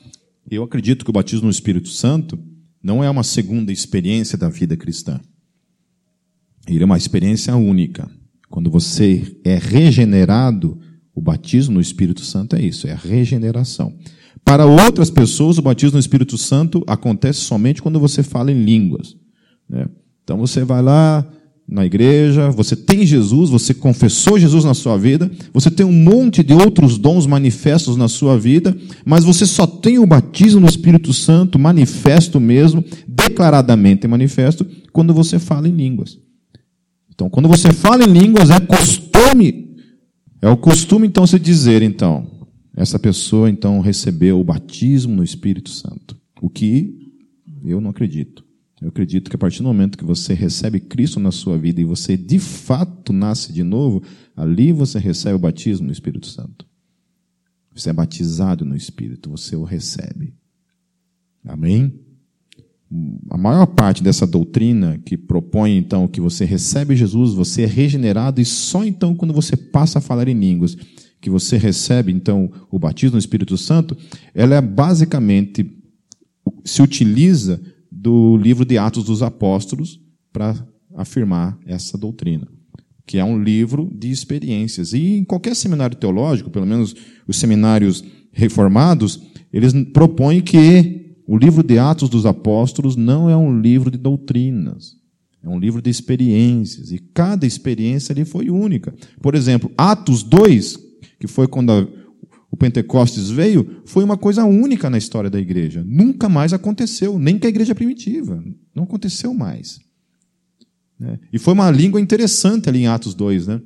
eu 0.49 0.63
acredito 0.63 1.03
que 1.03 1.09
o 1.09 1.13
batismo 1.13 1.45
no 1.45 1.51
Espírito 1.51 1.89
Santo 1.89 2.37
não 2.83 3.03
é 3.03 3.09
uma 3.09 3.23
segunda 3.23 3.71
experiência 3.71 4.37
da 4.37 4.49
vida 4.49 4.75
cristã. 4.75 5.19
Ele 6.67 6.83
é 6.83 6.85
uma 6.85 6.97
experiência 6.97 7.55
única. 7.55 8.09
Quando 8.49 8.69
você 8.69 9.37
é 9.43 9.57
regenerado, 9.57 10.79
o 11.13 11.21
batismo 11.21 11.75
no 11.75 11.81
Espírito 11.81 12.21
Santo 12.21 12.55
é 12.55 12.61
isso, 12.61 12.87
é 12.87 12.91
a 12.91 12.97
regeneração. 12.97 13.97
Para 14.51 14.65
outras 14.65 15.09
pessoas, 15.09 15.57
o 15.57 15.61
batismo 15.61 15.93
no 15.93 15.99
Espírito 16.01 16.37
Santo 16.37 16.83
acontece 16.85 17.39
somente 17.39 17.81
quando 17.81 17.97
você 18.01 18.21
fala 18.21 18.51
em 18.51 18.65
línguas. 18.65 19.15
Né? 19.69 19.85
Então 20.25 20.37
você 20.37 20.65
vai 20.65 20.81
lá, 20.81 21.25
na 21.65 21.85
igreja, 21.85 22.49
você 22.49 22.75
tem 22.75 23.05
Jesus, 23.05 23.49
você 23.49 23.73
confessou 23.73 24.37
Jesus 24.37 24.65
na 24.65 24.73
sua 24.73 24.97
vida, 24.97 25.31
você 25.53 25.71
tem 25.71 25.85
um 25.85 25.93
monte 25.93 26.43
de 26.43 26.51
outros 26.51 26.97
dons 26.97 27.25
manifestos 27.25 27.95
na 27.95 28.09
sua 28.09 28.37
vida, 28.37 28.75
mas 29.05 29.23
você 29.23 29.45
só 29.45 29.65
tem 29.65 29.97
o 29.99 30.05
batismo 30.05 30.59
no 30.59 30.67
Espírito 30.67 31.13
Santo 31.13 31.57
manifesto 31.57 32.37
mesmo, 32.37 32.83
declaradamente 33.07 34.05
manifesto, 34.05 34.67
quando 34.91 35.13
você 35.13 35.39
fala 35.39 35.69
em 35.69 35.73
línguas. 35.73 36.19
Então, 37.15 37.29
quando 37.29 37.47
você 37.47 37.71
fala 37.71 38.03
em 38.03 38.11
línguas, 38.11 38.49
é 38.49 38.59
costume, 38.59 39.77
é 40.41 40.49
o 40.49 40.57
costume 40.57 41.07
então 41.07 41.25
se 41.25 41.39
dizer, 41.39 41.81
então, 41.81 42.40
essa 42.81 42.97
pessoa 42.97 43.49
então 43.49 43.79
recebeu 43.79 44.39
o 44.39 44.43
batismo 44.43 45.15
no 45.15 45.23
Espírito 45.23 45.69
Santo, 45.69 46.17
o 46.41 46.49
que 46.49 47.11
eu 47.63 47.79
não 47.79 47.91
acredito. 47.91 48.43
Eu 48.81 48.89
acredito 48.89 49.29
que 49.29 49.35
a 49.35 49.39
partir 49.39 49.59
do 49.59 49.65
momento 49.65 49.97
que 49.97 50.03
você 50.03 50.33
recebe 50.33 50.79
Cristo 50.79 51.19
na 51.19 51.31
sua 51.31 51.57
vida 51.57 51.79
e 51.79 51.85
você 51.85 52.17
de 52.17 52.39
fato 52.39 53.13
nasce 53.13 53.53
de 53.53 53.61
novo, 53.61 54.01
ali 54.35 54.71
você 54.71 54.97
recebe 54.97 55.35
o 55.35 55.39
batismo 55.39 55.85
no 55.85 55.93
Espírito 55.93 56.25
Santo. 56.25 56.65
Você 57.75 57.91
é 57.91 57.93
batizado 57.93 58.65
no 58.65 58.75
Espírito, 58.75 59.29
você 59.29 59.55
o 59.55 59.63
recebe. 59.63 60.33
Amém? 61.45 61.93
A 63.29 63.37
maior 63.37 63.67
parte 63.67 64.03
dessa 64.03 64.25
doutrina 64.25 64.99
que 65.05 65.15
propõe 65.15 65.77
então 65.77 66.07
que 66.07 66.19
você 66.19 66.43
recebe 66.43 66.95
Jesus, 66.95 67.33
você 67.33 67.61
é 67.61 67.67
regenerado 67.67 68.41
e 68.41 68.45
só 68.45 68.83
então 68.83 69.15
quando 69.15 69.33
você 69.33 69.55
passa 69.55 69.99
a 69.99 70.01
falar 70.01 70.27
em 70.27 70.33
línguas 70.33 70.75
que 71.21 71.29
você 71.29 71.55
recebe 71.55 72.11
então 72.11 72.51
o 72.69 72.79
batismo 72.79 73.13
no 73.13 73.19
Espírito 73.19 73.57
Santo, 73.57 73.95
ela 74.33 74.55
é 74.55 74.61
basicamente 74.61 75.77
se 76.65 76.81
utiliza 76.81 77.61
do 77.91 78.35
livro 78.37 78.65
de 78.65 78.77
Atos 78.77 79.03
dos 79.03 79.21
Apóstolos 79.21 80.01
para 80.33 80.55
afirmar 80.95 81.57
essa 81.65 81.97
doutrina, 81.97 82.47
que 83.05 83.17
é 83.17 83.23
um 83.23 83.41
livro 83.41 83.89
de 83.93 84.09
experiências. 84.09 84.93
E 84.93 85.17
em 85.17 85.23
qualquer 85.23 85.55
seminário 85.55 85.95
teológico, 85.95 86.49
pelo 86.49 86.65
menos 86.65 86.95
os 87.27 87.37
seminários 87.37 88.03
reformados, 88.31 89.21
eles 89.53 89.73
propõem 89.93 90.41
que 90.41 91.15
o 91.27 91.37
livro 91.37 91.61
de 91.61 91.77
Atos 91.77 92.09
dos 92.09 92.25
Apóstolos 92.25 92.95
não 92.95 93.29
é 93.29 93.37
um 93.37 93.61
livro 93.61 93.91
de 93.91 93.97
doutrinas, 93.97 94.95
é 95.43 95.49
um 95.49 95.59
livro 95.59 95.81
de 95.81 95.89
experiências. 95.89 96.91
E 96.91 96.99
cada 96.99 97.45
experiência 97.45 98.13
ali 98.13 98.25
foi 98.25 98.49
única. 98.49 98.93
Por 99.21 99.35
exemplo, 99.35 99.71
Atos 99.77 100.23
2, 100.23 100.90
que 101.19 101.27
foi 101.27 101.47
quando 101.47 101.71
a 101.71 101.87
o 102.51 102.57
Pentecostes 102.57 103.29
veio, 103.29 103.81
foi 103.85 104.03
uma 104.03 104.17
coisa 104.17 104.43
única 104.43 104.89
na 104.89 104.97
história 104.97 105.29
da 105.29 105.39
igreja. 105.39 105.83
Nunca 105.87 106.27
mais 106.27 106.51
aconteceu, 106.51 107.17
nem 107.17 107.39
com 107.39 107.47
a 107.47 107.49
igreja 107.49 107.73
primitiva. 107.73 108.43
Não 108.75 108.83
aconteceu 108.83 109.33
mais. 109.33 109.79
Né? 110.99 111.17
E 111.31 111.39
foi 111.39 111.53
uma 111.53 111.71
língua 111.71 112.01
interessante 112.01 112.67
ali 112.67 112.79
em 112.79 112.87
Atos 112.87 113.15
2, 113.15 113.47
né? 113.47 113.61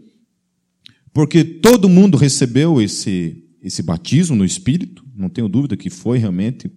Porque 1.12 1.44
todo 1.44 1.90
mundo 1.90 2.16
recebeu 2.16 2.80
esse, 2.80 3.44
esse 3.60 3.82
batismo 3.82 4.36
no 4.36 4.46
Espírito, 4.46 5.04
não 5.16 5.30
tenho 5.30 5.50
dúvida 5.50 5.76
que 5.76 5.90
foi 5.90 6.20
realmente 6.20 6.72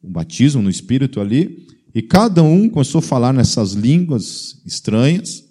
o 0.00 0.08
batismo 0.08 0.62
no 0.62 0.70
Espírito 0.70 1.20
ali, 1.20 1.66
e 1.92 2.00
cada 2.00 2.42
um 2.42 2.68
começou 2.68 3.00
a 3.00 3.02
falar 3.02 3.32
nessas 3.32 3.72
línguas 3.72 4.62
estranhas, 4.64 5.44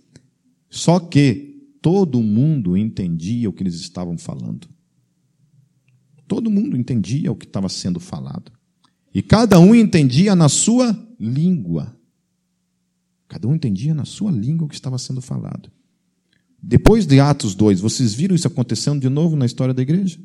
só 0.69 0.99
que 0.99 1.46
todo 1.87 2.21
mundo 2.21 2.75
entendia 2.75 3.49
o 3.49 3.53
que 3.53 3.63
eles 3.63 3.75
estavam 3.75 4.17
falando. 4.17 4.67
Todo 6.27 6.51
mundo 6.51 6.75
entendia 6.75 7.31
o 7.31 7.35
que 7.35 7.45
estava 7.45 7.69
sendo 7.69 7.97
falado. 7.97 8.51
E 9.13 9.21
cada 9.21 9.57
um 9.57 9.73
entendia 9.73 10.35
na 10.35 10.49
sua 10.49 10.91
língua. 11.17 11.97
Cada 13.29 13.47
um 13.47 13.55
entendia 13.55 13.93
na 13.93 14.03
sua 14.03 14.29
língua 14.29 14.65
o 14.65 14.67
que 14.67 14.75
estava 14.75 14.97
sendo 14.97 15.21
falado. 15.21 15.71
Depois 16.61 17.07
de 17.07 17.21
Atos 17.21 17.55
2, 17.55 17.79
vocês 17.79 18.13
viram 18.13 18.35
isso 18.35 18.47
acontecendo 18.47 18.99
de 18.99 19.07
novo 19.07 19.37
na 19.37 19.45
história 19.45 19.73
da 19.73 19.81
igreja? 19.81 20.19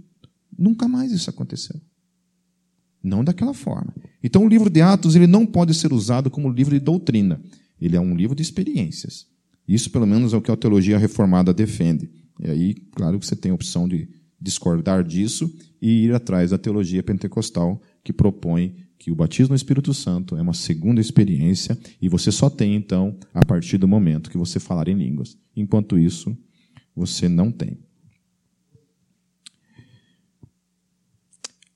Nunca 0.59 0.89
mais 0.89 1.13
isso 1.13 1.31
aconteceu. 1.31 1.81
Não 3.01 3.23
daquela 3.23 3.55
forma. 3.55 3.95
Então 4.21 4.45
o 4.45 4.49
livro 4.49 4.69
de 4.69 4.81
Atos 4.81 5.15
ele 5.15 5.29
não 5.29 5.47
pode 5.47 5.75
ser 5.75 5.93
usado 5.93 6.29
como 6.29 6.51
livro 6.51 6.77
de 6.77 6.85
doutrina. 6.85 7.41
Ele 7.81 7.95
é 7.95 8.01
um 8.01 8.17
livro 8.17 8.35
de 8.35 8.43
experiências. 8.43 9.31
Isso, 9.73 9.89
pelo 9.89 10.07
menos, 10.07 10.35
é 10.35 10.37
o 10.37 10.43
que 10.43 10.51
a 10.51 10.57
teologia 10.57 10.99
reformada 10.99 11.55
defende. 11.55 12.11
E 12.39 12.51
aí, 12.51 12.75
claro 12.95 13.19
que 13.19 13.25
você 13.25 13.35
tem 13.35 13.51
a 13.51 13.55
opção 13.55 13.89
de 13.89 14.07
discordar 14.39 15.03
disso 15.03 15.51
e 15.81 16.05
ir 16.05 16.15
atrás 16.15 16.51
da 16.51 16.59
teologia 16.59 17.03
pentecostal, 17.03 17.81
que 18.05 18.13
propõe 18.13 18.77
que 18.99 19.11
o 19.11 19.15
batismo 19.15 19.53
no 19.53 19.57
Espírito 19.57 19.95
Santo 19.95 20.37
é 20.37 20.43
uma 20.43 20.53
segunda 20.53 21.01
experiência 21.01 21.79
e 22.03 22.07
você 22.07 22.31
só 22.31 22.51
tem, 22.51 22.75
então, 22.75 23.17
a 23.33 23.43
partir 23.47 23.79
do 23.79 23.89
momento 23.89 24.31
que 24.31 24.37
você 24.37 24.61
falar 24.61 24.89
em 24.89 24.95
línguas. 24.95 25.39
Enquanto 25.57 25.99
isso, 25.99 26.37
você 26.95 27.27
não 27.27 27.51
tem. 27.51 27.79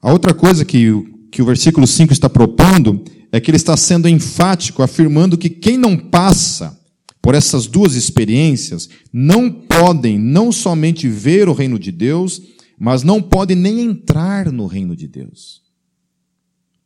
A 0.02 0.12
outra 0.12 0.34
coisa 0.34 0.66
que, 0.66 0.86
que 1.32 1.40
o 1.40 1.46
versículo 1.46 1.86
5 1.86 2.12
está 2.12 2.28
propondo 2.28 3.02
é 3.32 3.40
que 3.40 3.50
ele 3.50 3.56
está 3.56 3.74
sendo 3.74 4.06
enfático, 4.06 4.82
afirmando 4.82 5.38
que 5.38 5.48
quem 5.48 5.78
não 5.78 5.96
passa 5.96 6.78
por 7.26 7.34
essas 7.34 7.66
duas 7.66 7.96
experiências 7.96 8.88
não 9.12 9.50
podem 9.50 10.16
não 10.16 10.52
somente 10.52 11.08
ver 11.08 11.48
o 11.48 11.52
reino 11.52 11.76
de 11.76 11.90
Deus, 11.90 12.40
mas 12.78 13.02
não 13.02 13.20
podem 13.20 13.56
nem 13.56 13.80
entrar 13.80 14.52
no 14.52 14.64
reino 14.64 14.94
de 14.94 15.08
Deus. 15.08 15.60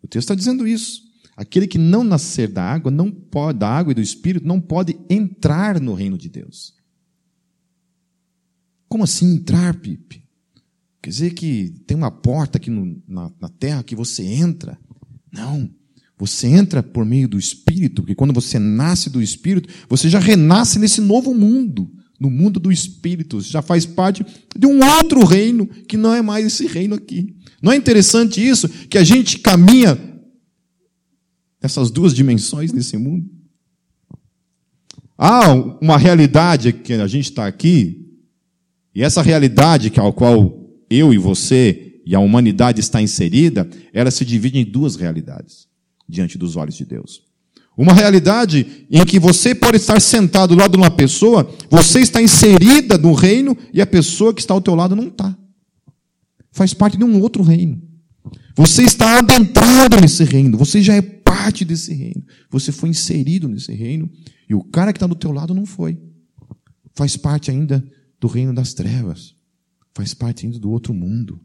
O 0.03 0.09
texto 0.09 0.33
está 0.33 0.35
dizendo 0.35 0.67
isso. 0.67 1.03
Aquele 1.37 1.67
que 1.67 1.77
não 1.77 2.03
nascer 2.03 2.49
da 2.49 2.65
água, 2.65 2.91
não 2.91 3.11
pode, 3.11 3.59
da 3.59 3.69
água 3.69 3.91
e 3.91 3.95
do 3.95 4.01
Espírito, 4.01 4.47
não 4.47 4.59
pode 4.59 4.99
entrar 5.11 5.79
no 5.79 5.93
reino 5.93 6.17
de 6.17 6.31
Deus. 6.31 6.73
Como 8.89 9.05
assim 9.05 9.35
entrar, 9.35 9.75
Pipe? 9.75 10.25
Quer 11.03 11.11
dizer 11.11 11.35
que 11.35 11.69
tem 11.87 11.95
uma 11.95 12.11
porta 12.11 12.57
aqui 12.57 12.71
no, 12.71 12.99
na, 13.07 13.31
na 13.39 13.51
terra 13.51 13.83
que 13.83 13.95
você 13.95 14.25
entra? 14.25 14.79
Não. 15.31 15.71
Você 16.21 16.49
entra 16.49 16.83
por 16.83 17.07
meio 17.07 17.27
do 17.27 17.39
Espírito, 17.39 18.03
porque 18.03 18.15
quando 18.15 18.35
você 18.35 18.59
nasce 18.59 19.09
do 19.09 19.23
Espírito, 19.23 19.71
você 19.89 20.07
já 20.07 20.19
renasce 20.19 20.79
nesse 20.79 21.01
novo 21.01 21.35
mundo, 21.35 21.91
no 22.21 22.29
mundo 22.29 22.61
do 22.61 22.71
Espírito. 22.71 23.41
Você 23.41 23.49
já 23.49 23.63
faz 23.63 23.87
parte 23.87 24.25
de 24.55 24.67
um 24.67 24.85
outro 24.85 25.25
reino 25.25 25.67
que 25.67 25.97
não 25.97 26.13
é 26.15 26.21
mais 26.21 26.45
esse 26.45 26.67
reino 26.67 26.95
aqui. 26.95 27.35
Não 27.63 27.73
é 27.73 27.77
interessante 27.77 28.47
isso? 28.47 28.69
Que 28.69 28.99
a 28.99 29.03
gente 29.03 29.39
caminha 29.39 29.99
nessas 31.63 31.91
duas 31.91 32.15
dimensões 32.15 32.71
nesse 32.71 32.99
mundo? 32.99 33.27
Há 35.17 35.55
uma 35.81 35.97
realidade 35.97 36.71
que 36.71 36.93
a 36.93 37.07
gente 37.07 37.31
está 37.31 37.47
aqui, 37.47 38.11
e 38.95 39.03
essa 39.03 39.23
realidade 39.23 39.89
que 39.89 40.01
ao 40.01 40.13
qual 40.13 40.69
eu 40.91 41.15
e 41.15 41.19
você 41.19 42.03
e 42.05 42.15
a 42.15 42.21
humanidade 42.21 42.81
está 42.81 43.01
inserida, 43.01 43.67
ela 43.91 44.11
se 44.11 44.23
divide 44.23 44.59
em 44.59 44.65
duas 44.67 44.97
realidades 44.97 45.70
diante 46.11 46.37
dos 46.37 46.57
olhos 46.57 46.77
de 46.77 46.85
Deus. 46.85 47.23
Uma 47.77 47.95
realidade 47.95 48.87
em 48.91 49.05
que 49.07 49.19
você 49.19 49.55
pode 49.55 49.77
estar 49.77 50.01
sentado 50.01 50.55
do 50.55 50.61
lado 50.61 50.73
de 50.73 50.77
uma 50.77 50.91
pessoa, 50.91 51.51
você 51.71 52.01
está 52.01 52.21
inserida 52.21 52.99
no 52.99 53.13
reino 53.13 53.57
e 53.73 53.81
a 53.81 53.87
pessoa 53.87 54.35
que 54.35 54.41
está 54.41 54.53
ao 54.53 54.61
teu 54.61 54.75
lado 54.75 54.95
não 54.95 55.09
está 55.09 55.35
faz 56.53 56.75
parte 56.75 56.97
de 56.97 57.05
um 57.05 57.21
outro 57.21 57.43
reino. 57.43 57.81
Você 58.57 58.83
está 58.83 59.19
adentrado 59.19 60.01
nesse 60.01 60.25
reino, 60.25 60.59
você 60.59 60.83
já 60.83 60.95
é 60.95 61.01
parte 61.01 61.65
desse 61.65 61.95
reino. 61.95 62.25
Você 62.51 62.73
foi 62.73 62.89
inserido 62.89 63.49
nesse 63.49 63.73
reino 63.73 64.11
e 64.49 64.55
o 64.55 64.63
cara 64.63 64.93
que 64.93 64.99
está 64.99 65.07
do 65.07 65.15
teu 65.15 65.33
lado 65.33 65.55
não 65.55 65.65
foi. 65.65 65.99
Faz 66.95 67.17
parte 67.17 67.51
ainda 67.51 67.85
do 68.21 68.27
reino 68.27 68.53
das 68.53 68.75
trevas. 68.75 69.35
Faz 69.95 70.13
parte 70.13 70.45
ainda 70.45 70.59
do 70.59 70.71
outro 70.71 70.93
mundo. 70.93 71.41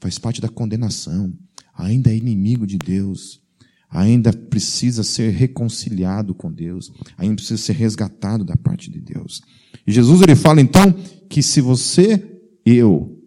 Faz 0.00 0.18
parte 0.18 0.40
da 0.40 0.48
condenação. 0.48 1.32
Ainda 1.74 2.10
é 2.10 2.16
inimigo 2.16 2.66
de 2.66 2.76
Deus. 2.76 3.40
Ainda 3.90 4.32
precisa 4.32 5.02
ser 5.02 5.30
reconciliado 5.30 6.34
com 6.34 6.52
Deus. 6.52 6.92
Ainda 7.16 7.36
precisa 7.36 7.60
ser 7.60 7.72
resgatado 7.72 8.44
da 8.44 8.56
parte 8.56 8.90
de 8.90 9.00
Deus. 9.00 9.40
E 9.86 9.92
Jesus 9.92 10.20
ele 10.20 10.36
fala 10.36 10.60
então 10.60 10.92
que 11.28 11.42
se 11.42 11.60
você, 11.60 12.22
eu, 12.64 13.18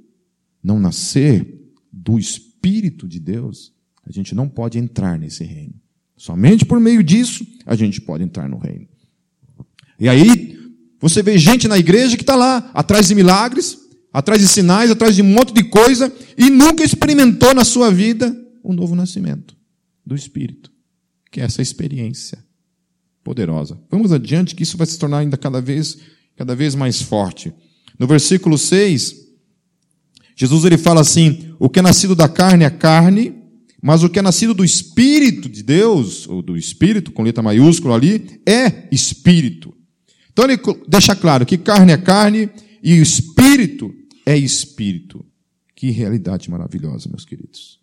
não 0.64 0.80
nascer 0.80 1.60
do 1.92 2.20
Espírito 2.20 3.08
de 3.08 3.20
Deus, 3.20 3.74
a 4.06 4.12
gente 4.12 4.36
não 4.36 4.48
pode 4.48 4.78
entrar 4.78 5.18
nesse 5.18 5.44
reino. 5.44 5.74
Somente 6.16 6.64
por 6.64 6.80
meio 6.80 7.04
disso 7.04 7.46
a 7.66 7.76
gente 7.76 8.00
pode 8.00 8.24
entrar 8.24 8.48
no 8.48 8.60
reino. 8.60 8.88
E 10.00 10.08
aí, 10.08 10.60
você 11.00 11.24
vê 11.24 11.38
gente 11.38 11.68
na 11.68 11.78
igreja 11.78 12.16
que 12.16 12.24
está 12.24 12.36
lá, 12.36 12.70
atrás 12.74 13.08
de 13.08 13.16
milagres, 13.16 13.78
atrás 14.14 14.42
de 14.42 14.48
sinais, 14.48 14.92
atrás 14.92 15.16
de 15.16 15.22
um 15.24 15.26
monte 15.26 15.54
de 15.54 15.64
coisa, 15.64 16.12
e 16.38 16.50
nunca 16.50 16.84
experimentou 16.84 17.54
na 17.54 17.64
sua 17.64 17.92
vida 17.92 18.36
o 18.64 18.72
um 18.72 18.76
novo 18.76 18.96
nascimento 18.96 19.61
do 20.06 20.16
Espírito, 20.16 20.72
que 21.32 21.42
é 21.42 21.44
essa 21.44 21.62
experiência 21.62 22.44
poderosa. 23.24 23.80
Vamos 23.90 24.12
adiante, 24.12 24.56
que 24.56 24.64
isso 24.64 24.78
vai 24.78 24.88
se 24.88 24.98
tornar 24.98 25.20
ainda 25.20 25.38
cada 25.38 25.62
vez, 25.62 25.98
cada 26.36 26.56
vez 26.56 26.76
mais 26.76 27.02
forte. 27.02 27.54
No 27.98 28.08
versículo 28.08 28.58
6, 28.58 29.16
Jesus 30.36 30.66
ele 30.66 30.78
fala 30.78 31.02
assim: 31.02 31.54
o 31.60 31.70
que 31.70 31.80
é 31.80 31.82
nascido 31.82 32.16
da 32.16 32.28
carne 32.28 32.64
é 32.64 32.70
carne, 32.70 33.36
mas 33.82 34.04
o 34.04 34.10
que 34.10 34.20
é 34.20 34.22
nascido 34.22 34.54
do 34.54 34.66
Espírito 34.66 35.50
de 35.50 35.64
Deus, 35.64 36.28
ou 36.28 36.42
do 36.42 36.58
Espírito, 36.58 37.12
com 37.12 37.24
letra 37.24 37.44
maiúscula 37.44 37.96
ali, 37.96 38.42
é 38.46 38.88
Espírito. 38.92 39.74
Então 40.32 40.46
ele 40.46 40.60
deixa 40.88 41.16
claro 41.16 41.46
que 41.46 41.58
carne 41.58 41.92
é 41.92 41.98
carne 41.98 42.50
e 42.82 42.94
Espírito 43.00 43.94
é 44.26 44.38
Espírito. 44.38 45.26
Que 45.76 45.90
realidade 45.90 46.50
maravilhosa, 46.50 47.10
meus 47.10 47.26
queridos. 47.26 47.81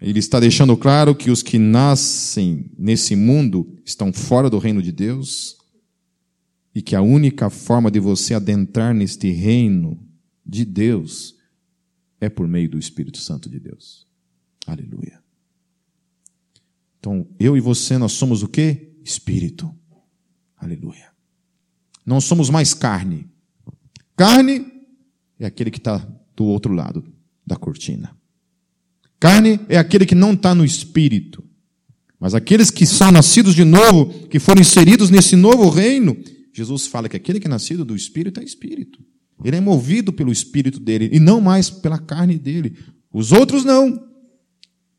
Ele 0.00 0.18
está 0.18 0.40
deixando 0.40 0.76
claro 0.76 1.14
que 1.14 1.30
os 1.30 1.42
que 1.42 1.58
nascem 1.58 2.70
nesse 2.78 3.14
mundo 3.14 3.76
estão 3.84 4.12
fora 4.12 4.48
do 4.48 4.58
reino 4.58 4.82
de 4.82 4.90
Deus, 4.90 5.58
e 6.74 6.80
que 6.80 6.94
a 6.94 7.02
única 7.02 7.50
forma 7.50 7.90
de 7.90 7.98
você 7.98 8.34
adentrar 8.34 8.94
neste 8.94 9.30
reino 9.30 10.00
de 10.46 10.64
Deus 10.64 11.36
é 12.20 12.28
por 12.28 12.46
meio 12.46 12.70
do 12.70 12.78
Espírito 12.78 13.18
Santo 13.18 13.48
de 13.50 13.58
Deus. 13.58 14.06
Aleluia. 14.66 15.20
Então, 16.98 17.26
eu 17.38 17.56
e 17.56 17.60
você, 17.60 17.98
nós 17.98 18.12
somos 18.12 18.42
o 18.42 18.48
que? 18.48 18.92
Espírito. 19.02 19.74
Aleluia. 20.56 21.10
Não 22.04 22.20
somos 22.20 22.50
mais 22.50 22.74
carne. 22.74 23.28
Carne 24.16 24.66
é 25.38 25.46
aquele 25.46 25.70
que 25.70 25.78
está 25.78 25.96
do 26.36 26.44
outro 26.44 26.72
lado 26.72 27.04
da 27.46 27.56
cortina. 27.56 28.16
Carne 29.20 29.60
é 29.68 29.76
aquele 29.76 30.06
que 30.06 30.14
não 30.14 30.32
está 30.32 30.54
no 30.54 30.64
Espírito. 30.64 31.44
Mas 32.18 32.34
aqueles 32.34 32.70
que 32.70 32.86
são 32.86 33.12
nascidos 33.12 33.54
de 33.54 33.64
novo, 33.64 34.26
que 34.28 34.38
foram 34.38 34.62
inseridos 34.62 35.10
nesse 35.10 35.36
novo 35.36 35.68
reino, 35.68 36.16
Jesus 36.52 36.86
fala 36.86 37.08
que 37.08 37.16
aquele 37.16 37.38
que 37.38 37.46
é 37.46 37.50
nascido 37.50 37.84
do 37.84 37.94
Espírito 37.94 38.40
é 38.40 38.44
Espírito. 38.44 38.98
Ele 39.44 39.56
é 39.56 39.60
movido 39.60 40.12
pelo 40.12 40.32
Espírito 40.32 40.80
dele 40.80 41.10
e 41.12 41.20
não 41.20 41.40
mais 41.40 41.70
pela 41.70 41.98
carne 41.98 42.38
dele. 42.38 42.76
Os 43.12 43.30
outros 43.30 43.64
não. 43.64 44.08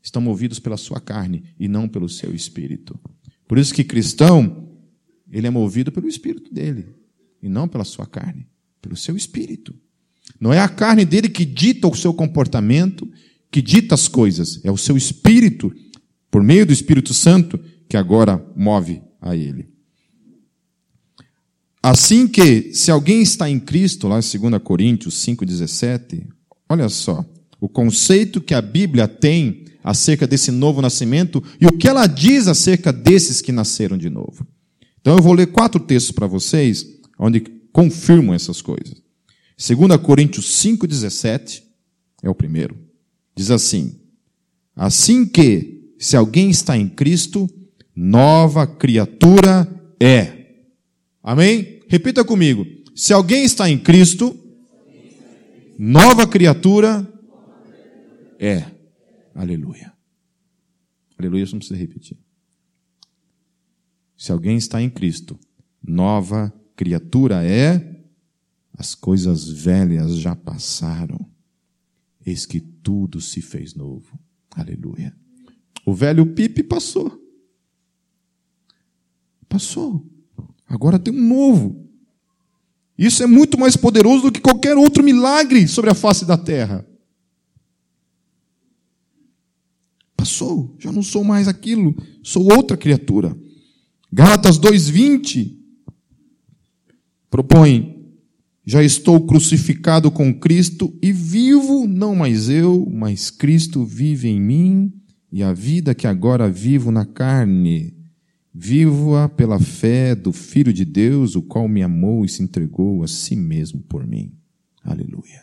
Estão 0.01 0.21
movidos 0.21 0.59
pela 0.59 0.77
sua 0.77 0.99
carne 0.99 1.43
e 1.59 1.67
não 1.67 1.87
pelo 1.87 2.09
seu 2.09 2.33
Espírito. 2.33 2.99
Por 3.47 3.57
isso 3.57 3.73
que 3.73 3.83
cristão, 3.83 4.69
ele 5.31 5.45
é 5.45 5.49
movido 5.49 5.91
pelo 5.91 6.07
Espírito 6.07 6.51
dele 6.53 6.95
e 7.41 7.49
não 7.49 7.67
pela 7.67 7.83
sua 7.83 8.05
carne, 8.05 8.47
pelo 8.81 8.95
seu 8.95 9.15
Espírito. 9.15 9.75
Não 10.39 10.51
é 10.51 10.59
a 10.59 10.69
carne 10.69 11.05
dele 11.05 11.29
que 11.29 11.45
dita 11.45 11.87
o 11.87 11.95
seu 11.95 12.13
comportamento, 12.13 13.07
que 13.51 13.61
dita 13.61 13.93
as 13.93 14.07
coisas. 14.07 14.59
É 14.63 14.71
o 14.71 14.77
seu 14.77 14.95
Espírito, 14.95 15.71
por 16.31 16.41
meio 16.41 16.65
do 16.65 16.71
Espírito 16.71 17.13
Santo, 17.13 17.59
que 17.89 17.97
agora 17.97 18.43
move 18.55 19.01
a 19.21 19.35
ele. 19.35 19.69
Assim 21.83 22.27
que, 22.27 22.73
se 22.73 22.91
alguém 22.91 23.21
está 23.21 23.49
em 23.49 23.59
Cristo, 23.59 24.07
lá 24.07 24.19
em 24.19 24.39
2 24.39 24.61
Coríntios 24.63 25.15
5,17, 25.25 26.27
olha 26.69 26.87
só, 26.87 27.25
o 27.59 27.67
conceito 27.67 28.39
que 28.39 28.53
a 28.53 28.61
Bíblia 28.61 29.07
tem 29.07 29.65
acerca 29.83 30.27
desse 30.27 30.51
novo 30.51 30.81
nascimento 30.81 31.43
e 31.59 31.65
o 31.65 31.71
que 31.71 31.87
ela 31.87 32.05
diz 32.05 32.47
acerca 32.47 32.93
desses 32.93 33.41
que 33.41 33.51
nasceram 33.51 33.97
de 33.97 34.09
novo. 34.09 34.45
Então 34.99 35.15
eu 35.15 35.23
vou 35.23 35.33
ler 35.33 35.47
quatro 35.47 35.79
textos 35.79 36.11
para 36.11 36.27
vocês, 36.27 36.85
onde 37.17 37.41
confirmam 37.73 38.35
essas 38.35 38.61
coisas. 38.61 39.01
2 39.57 39.97
Coríntios 39.97 40.45
5,17 40.63 41.63
é 42.21 42.29
o 42.29 42.35
primeiro. 42.35 42.90
Diz 43.35 43.51
assim: 43.51 43.99
Assim 44.75 45.25
que, 45.25 45.93
se 45.99 46.15
alguém 46.15 46.49
está 46.49 46.77
em 46.77 46.89
Cristo, 46.89 47.49
nova 47.95 48.65
criatura 48.65 49.67
é. 49.99 50.65
Amém? 51.21 51.81
Repita 51.87 52.23
comigo. 52.23 52.65
Se 52.95 53.13
alguém 53.13 53.43
está 53.43 53.69
em 53.69 53.77
Cristo, 53.77 54.37
nova 55.77 56.27
criatura 56.27 57.07
é. 58.39 58.65
Aleluia. 59.35 59.93
Aleluia, 61.17 61.43
isso 61.43 61.53
não 61.53 61.59
precisa 61.59 61.79
repetir. 61.79 62.17
Se 64.17 64.31
alguém 64.31 64.57
está 64.57 64.81
em 64.81 64.89
Cristo, 64.89 65.39
nova 65.83 66.51
criatura 66.75 67.45
é. 67.45 68.01
As 68.73 68.95
coisas 68.95 69.47
velhas 69.47 70.15
já 70.17 70.35
passaram. 70.35 71.30
Eis 72.25 72.45
que 72.45 72.59
tudo 72.59 73.19
se 73.19 73.41
fez 73.41 73.73
novo. 73.73 74.19
Aleluia. 74.51 75.15
O 75.85 75.93
velho 75.93 76.25
Pipe 76.33 76.63
passou. 76.63 77.19
Passou. 79.49 80.05
Agora 80.67 80.99
tem 80.99 81.13
um 81.13 81.27
novo. 81.27 81.89
Isso 82.97 83.23
é 83.23 83.27
muito 83.27 83.59
mais 83.59 83.75
poderoso 83.75 84.23
do 84.23 84.31
que 84.31 84.39
qualquer 84.39 84.77
outro 84.77 85.03
milagre 85.03 85.67
sobre 85.67 85.89
a 85.89 85.95
face 85.95 86.23
da 86.23 86.37
terra. 86.37 86.87
Passou, 90.15 90.75
já 90.77 90.91
não 90.91 91.01
sou 91.01 91.23
mais 91.23 91.47
aquilo, 91.47 91.95
sou 92.21 92.53
outra 92.53 92.77
criatura. 92.77 93.35
Gálatas 94.13 94.59
2:20 94.59 95.57
propõe: 97.29 98.00
Já 98.65 98.83
estou 98.83 99.25
crucificado 99.25 100.11
com 100.11 100.33
Cristo 100.33 100.93
e 101.01 101.11
vivo 101.11 101.87
não 101.87 102.15
mais 102.15 102.47
eu, 102.49 102.87
mas 102.91 103.31
Cristo 103.31 103.83
vive 103.83 104.27
em 104.27 104.39
mim, 104.39 104.93
e 105.31 105.41
a 105.41 105.51
vida 105.51 105.95
que 105.95 106.05
agora 106.05 106.49
vivo 106.49 106.91
na 106.91 107.05
carne, 107.05 107.95
vivo-a 108.53 109.29
pela 109.29 109.59
fé 109.59 110.13
do 110.13 110.31
Filho 110.31 110.71
de 110.73 110.85
Deus, 110.85 111.35
o 111.35 111.41
qual 111.41 111.67
me 111.67 111.81
amou 111.81 112.23
e 112.23 112.29
se 112.29 112.43
entregou 112.43 113.03
a 113.03 113.07
si 113.07 113.35
mesmo 113.35 113.81
por 113.81 114.05
mim. 114.05 114.33
Aleluia. 114.83 115.41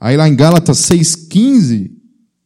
Aí 0.00 0.16
lá 0.16 0.28
em 0.28 0.34
Gálatas 0.34 0.78
6,15 0.78 1.90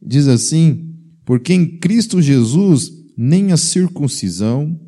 diz 0.01 0.27
assim: 0.27 0.95
Porque 1.25 1.55
em 1.55 1.79
Cristo 1.79 2.21
Jesus 2.21 2.91
nem 3.17 3.53
a 3.53 3.57
circuncisão, 3.57 4.79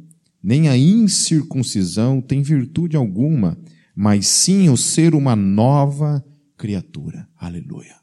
nem 0.42 0.68
a 0.68 0.76
incircuncisão 0.76 2.20
tem 2.20 2.42
virtude 2.42 2.96
alguma, 2.96 3.56
mas 3.94 4.26
sim 4.26 4.68
o 4.68 4.76
ser 4.76 5.14
uma 5.14 5.36
nova 5.36 6.24
criatura. 6.56 7.28
Aleluia. 7.38 7.94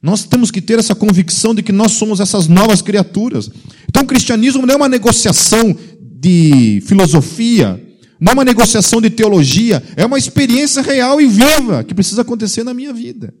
Nós 0.00 0.24
temos 0.24 0.50
que 0.50 0.60
ter 0.60 0.78
essa 0.78 0.94
convicção 0.94 1.54
de 1.54 1.62
que 1.62 1.72
nós 1.72 1.92
somos 1.92 2.20
essas 2.20 2.46
novas 2.46 2.82
criaturas. 2.82 3.50
Então, 3.88 4.02
o 4.02 4.06
cristianismo 4.06 4.66
não 4.66 4.74
é 4.74 4.76
uma 4.76 4.88
negociação 4.88 5.74
de 6.00 6.82
filosofia, 6.86 7.82
não 8.20 8.32
é 8.32 8.34
uma 8.34 8.44
negociação 8.44 9.00
de 9.00 9.10
teologia, 9.10 9.82
é 9.96 10.04
uma 10.04 10.18
experiência 10.18 10.82
real 10.82 11.20
e 11.20 11.26
viva 11.26 11.82
que 11.84 11.94
precisa 11.94 12.22
acontecer 12.22 12.64
na 12.64 12.74
minha 12.74 12.92
vida. 12.92 13.34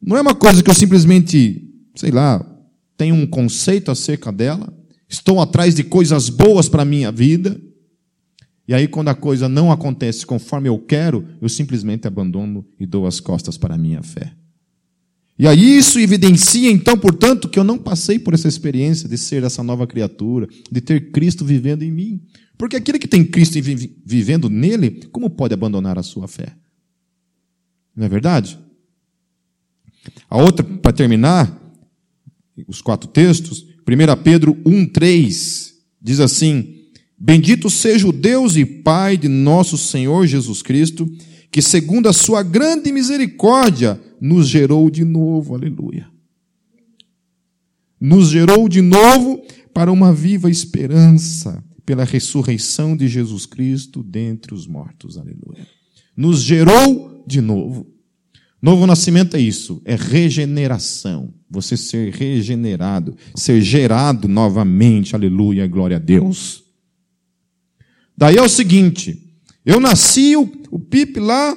Não 0.00 0.16
é 0.16 0.20
uma 0.20 0.34
coisa 0.34 0.62
que 0.62 0.70
eu 0.70 0.74
simplesmente, 0.74 1.68
sei 1.94 2.10
lá, 2.10 2.44
tenho 2.96 3.14
um 3.14 3.26
conceito 3.26 3.90
acerca 3.90 4.32
dela, 4.32 4.72
estou 5.08 5.40
atrás 5.40 5.74
de 5.74 5.84
coisas 5.84 6.28
boas 6.28 6.68
para 6.68 6.82
a 6.82 6.86
minha 6.86 7.10
vida, 7.10 7.60
e 8.70 8.72
aí, 8.72 8.86
quando 8.86 9.08
a 9.08 9.16
coisa 9.16 9.48
não 9.48 9.72
acontece 9.72 10.24
conforme 10.24 10.68
eu 10.68 10.78
quero, 10.78 11.26
eu 11.42 11.48
simplesmente 11.48 12.06
abandono 12.06 12.64
e 12.78 12.86
dou 12.86 13.04
as 13.04 13.18
costas 13.18 13.58
para 13.58 13.74
a 13.74 13.76
minha 13.76 14.00
fé. 14.00 14.32
E 15.36 15.48
aí 15.48 15.76
isso 15.76 15.98
evidencia, 15.98 16.70
então, 16.70 16.96
portanto, 16.96 17.48
que 17.48 17.58
eu 17.58 17.64
não 17.64 17.76
passei 17.76 18.16
por 18.16 18.32
essa 18.32 18.46
experiência 18.46 19.08
de 19.08 19.18
ser 19.18 19.42
essa 19.42 19.60
nova 19.64 19.88
criatura, 19.88 20.48
de 20.70 20.80
ter 20.80 21.10
Cristo 21.10 21.44
vivendo 21.44 21.82
em 21.82 21.90
mim. 21.90 22.22
Porque 22.56 22.76
aquele 22.76 23.00
que 23.00 23.08
tem 23.08 23.24
Cristo 23.24 23.58
vivendo 24.06 24.48
nele, 24.48 25.02
como 25.10 25.28
pode 25.28 25.52
abandonar 25.52 25.98
a 25.98 26.04
sua 26.04 26.28
fé? 26.28 26.54
Não 27.96 28.06
é 28.06 28.08
verdade? 28.08 28.56
A 30.28 30.36
outra, 30.36 30.64
para 30.64 30.92
terminar, 30.92 31.60
os 32.68 32.80
quatro 32.80 33.08
textos, 33.08 33.66
1 33.84 34.22
Pedro 34.22 34.54
1,3 34.64 35.72
diz 36.00 36.20
assim: 36.20 36.79
Bendito 37.22 37.68
seja 37.68 38.08
o 38.08 38.12
Deus 38.12 38.56
e 38.56 38.64
Pai 38.64 39.18
de 39.18 39.28
nosso 39.28 39.76
Senhor 39.76 40.26
Jesus 40.26 40.62
Cristo, 40.62 41.06
que, 41.52 41.60
segundo 41.60 42.08
a 42.08 42.14
sua 42.14 42.42
grande 42.42 42.90
misericórdia, 42.90 44.00
nos 44.18 44.48
gerou 44.48 44.88
de 44.88 45.04
novo. 45.04 45.54
Aleluia. 45.54 46.08
Nos 48.00 48.30
gerou 48.30 48.66
de 48.70 48.80
novo 48.80 49.42
para 49.74 49.92
uma 49.92 50.14
viva 50.14 50.50
esperança, 50.50 51.62
pela 51.84 52.04
ressurreição 52.04 52.96
de 52.96 53.06
Jesus 53.06 53.44
Cristo 53.44 54.02
dentre 54.02 54.54
os 54.54 54.66
mortos. 54.66 55.18
Aleluia. 55.18 55.66
Nos 56.16 56.40
gerou 56.40 57.22
de 57.26 57.42
novo. 57.42 57.86
Novo 58.62 58.86
nascimento 58.86 59.36
é 59.36 59.40
isso, 59.40 59.82
é 59.84 59.94
regeneração. 59.94 61.34
Você 61.50 61.76
ser 61.76 62.14
regenerado, 62.14 63.14
ser 63.34 63.60
gerado 63.60 64.26
novamente. 64.26 65.14
Aleluia, 65.14 65.66
glória 65.66 65.96
a 65.96 66.00
Deus. 66.00 66.69
Daí 68.20 68.36
é 68.36 68.42
o 68.42 68.48
seguinte: 68.48 69.34
eu 69.64 69.80
nasci, 69.80 70.36
o, 70.36 70.42
o 70.70 70.78
Pipe 70.78 71.18
lá, 71.18 71.56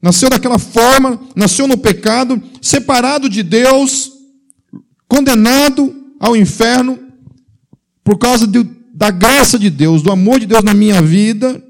nasceu 0.00 0.28
daquela 0.28 0.58
forma, 0.58 1.18
nasceu 1.34 1.66
no 1.66 1.78
pecado, 1.78 2.40
separado 2.60 3.28
de 3.28 3.42
Deus, 3.42 4.12
condenado 5.08 6.14
ao 6.20 6.36
inferno, 6.36 6.98
por 8.04 8.18
causa 8.18 8.46
de, 8.46 8.62
da 8.92 9.10
graça 9.10 9.58
de 9.58 9.70
Deus, 9.70 10.02
do 10.02 10.12
amor 10.12 10.38
de 10.38 10.46
Deus 10.46 10.62
na 10.62 10.74
minha 10.74 11.00
vida, 11.00 11.62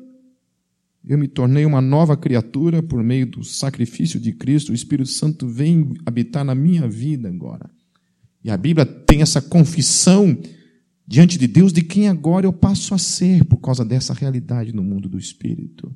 eu 1.06 1.18
me 1.18 1.28
tornei 1.28 1.66
uma 1.66 1.82
nova 1.82 2.16
criatura 2.16 2.82
por 2.82 3.02
meio 3.04 3.26
do 3.26 3.44
sacrifício 3.44 4.18
de 4.18 4.32
Cristo. 4.32 4.72
O 4.72 4.74
Espírito 4.74 5.10
Santo 5.10 5.46
vem 5.46 5.92
habitar 6.06 6.44
na 6.44 6.54
minha 6.54 6.88
vida 6.88 7.28
agora. 7.28 7.70
E 8.42 8.50
a 8.50 8.56
Bíblia 8.56 8.86
tem 8.86 9.20
essa 9.20 9.40
confissão 9.40 10.36
diante 11.06 11.38
de 11.38 11.46
Deus 11.46 11.72
de 11.72 11.82
quem 11.82 12.08
agora 12.08 12.46
eu 12.46 12.52
passo 12.52 12.94
a 12.94 12.98
ser 12.98 13.44
por 13.44 13.58
causa 13.58 13.84
dessa 13.84 14.14
realidade 14.14 14.74
no 14.74 14.82
mundo 14.82 15.08
do 15.08 15.18
espírito. 15.18 15.94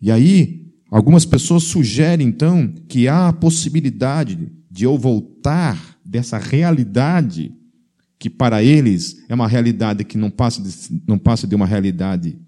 E 0.00 0.10
aí, 0.10 0.72
algumas 0.90 1.24
pessoas 1.24 1.64
sugerem 1.64 2.28
então 2.28 2.72
que 2.88 3.08
há 3.08 3.28
a 3.28 3.32
possibilidade 3.32 4.50
de 4.70 4.84
eu 4.84 4.96
voltar 4.96 5.98
dessa 6.04 6.38
realidade 6.38 7.54
que 8.18 8.28
para 8.28 8.62
eles 8.62 9.24
é 9.28 9.34
uma 9.34 9.48
realidade 9.48 10.04
que 10.04 10.18
não 10.18 10.30
passa 10.30 10.62
de, 10.62 11.02
não 11.06 11.18
passa 11.18 11.46
de 11.46 11.54
uma 11.54 11.66
realidade 11.66 12.38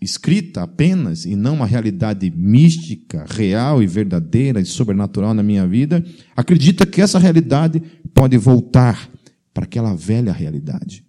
escrita 0.00 0.62
apenas 0.62 1.24
e 1.24 1.36
não 1.36 1.54
uma 1.54 1.66
realidade 1.66 2.30
mística, 2.34 3.24
real 3.30 3.82
e 3.82 3.86
verdadeira 3.86 4.60
e 4.60 4.64
sobrenatural 4.64 5.32
na 5.32 5.42
minha 5.42 5.66
vida, 5.66 6.04
acredita 6.36 6.84
que 6.84 7.00
essa 7.00 7.18
realidade 7.18 7.80
pode 8.12 8.36
voltar 8.36 9.08
para 9.52 9.64
aquela 9.64 9.94
velha 9.94 10.32
realidade. 10.32 11.04